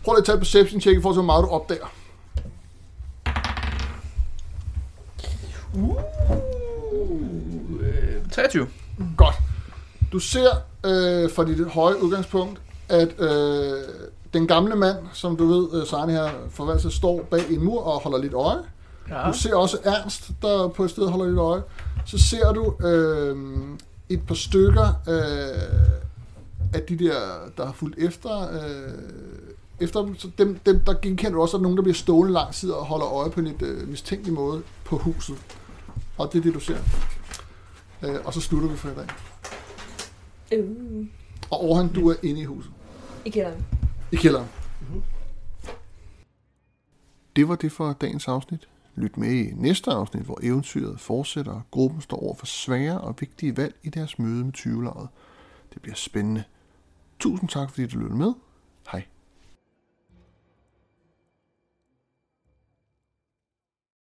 Prøv 0.04 0.12
lige 0.14 0.18
at 0.20 0.24
tage 0.24 0.34
et 0.36 0.40
perception 0.40 0.80
check 0.80 0.98
i 0.98 1.02
forhold 1.02 1.14
til, 1.16 1.20
hvor 1.22 1.26
meget 1.32 1.42
du 1.44 1.48
opdager. 1.48 1.86
Øh, 7.80 8.30
23. 8.32 8.66
Godt. 9.16 9.34
Du 10.12 10.18
ser 10.18 10.48
øh, 10.86 11.30
fra 11.30 11.44
dit 11.44 11.66
høje 11.66 12.02
udgangspunkt, 12.02 12.60
at 12.88 13.20
øh, 13.20 13.82
den 14.34 14.46
gamle 14.46 14.76
mand, 14.76 14.96
som 15.12 15.36
du 15.36 15.46
ved, 15.46 15.80
øh, 15.80 15.86
Sarne 15.86 16.12
her 16.12 16.30
forvalter, 16.50 16.88
står 16.88 17.22
bag 17.30 17.50
en 17.50 17.64
mur 17.64 17.82
og 17.82 18.00
holder 18.00 18.18
lidt 18.18 18.34
øje. 18.34 18.62
Ja. 19.10 19.28
Du 19.28 19.32
ser 19.32 19.54
også 19.54 19.78
Ernst, 19.84 20.30
der 20.42 20.68
på 20.68 20.84
et 20.84 20.90
sted 20.90 21.08
holder 21.08 21.26
lidt 21.26 21.38
øje. 21.38 21.62
Så 22.06 22.18
ser 22.18 22.52
du 22.52 22.86
øh, 22.86 23.36
et 24.08 24.26
par 24.26 24.34
stykker 24.34 24.86
øh, 25.08 25.62
af 26.74 26.82
de 26.88 26.98
der, 26.98 27.14
der 27.56 27.66
har 27.66 27.72
fulgt 27.72 27.98
efter. 27.98 28.52
Øh, 28.52 28.92
efter 29.80 30.00
dem, 30.00 30.18
så 30.18 30.30
dem, 30.38 30.58
dem, 30.66 30.80
der 30.80 30.94
genkender 31.02 31.32
du 31.32 31.42
også, 31.42 31.56
at 31.56 31.62
nogen, 31.62 31.76
der 31.76 31.82
bliver 31.82 31.94
stående 31.94 32.32
lang 32.32 32.54
tid 32.54 32.70
og 32.70 32.86
holder 32.86 33.06
øje 33.06 33.30
på 33.30 33.40
en 33.40 33.46
lidt 33.46 33.62
øh, 33.62 33.88
mistænkelig 33.88 34.34
måde 34.34 34.62
på 34.84 34.96
huset. 34.96 35.36
Og 36.18 36.32
det 36.32 36.38
er 36.38 36.42
det, 36.42 36.54
du 36.54 36.60
ser. 36.60 36.76
Øh, 38.02 38.14
og 38.24 38.34
så 38.34 38.40
slutter 38.40 38.68
vi 38.68 38.76
for 38.76 38.88
i 38.88 38.94
dag. 38.94 39.06
Uh, 40.54 41.06
Og 41.50 41.64
Orhan, 41.64 41.92
du 41.92 42.08
er 42.08 42.14
inde 42.22 42.40
i 42.40 42.44
huset. 42.44 42.72
I 43.24 43.30
kælderen. 43.30 43.66
I 44.12 44.16
kælderen. 44.16 44.48
Det 47.36 47.48
var 47.48 47.56
det 47.56 47.72
for 47.72 47.92
dagens 47.92 48.28
afsnit. 48.28 48.68
Lyt 48.94 49.16
med 49.16 49.32
i 49.32 49.50
næste 49.54 49.90
afsnit, 49.90 50.22
hvor 50.22 50.38
eventyret 50.42 51.00
fortsætter, 51.00 51.52
og 51.52 51.62
gruppen 51.70 52.00
står 52.00 52.16
over 52.22 52.34
for 52.34 52.46
svære 52.46 53.00
og 53.00 53.14
vigtige 53.20 53.56
valg 53.56 53.74
i 53.82 53.90
deres 53.90 54.18
møde 54.18 54.44
med 54.44 54.52
20 54.52 54.84
Det 55.74 55.82
bliver 55.82 55.94
spændende. 55.94 56.44
Tusind 57.18 57.48
tak, 57.48 57.70
fordi 57.70 57.86
du 57.86 57.98
lyttede 57.98 58.18
med. 58.18 58.32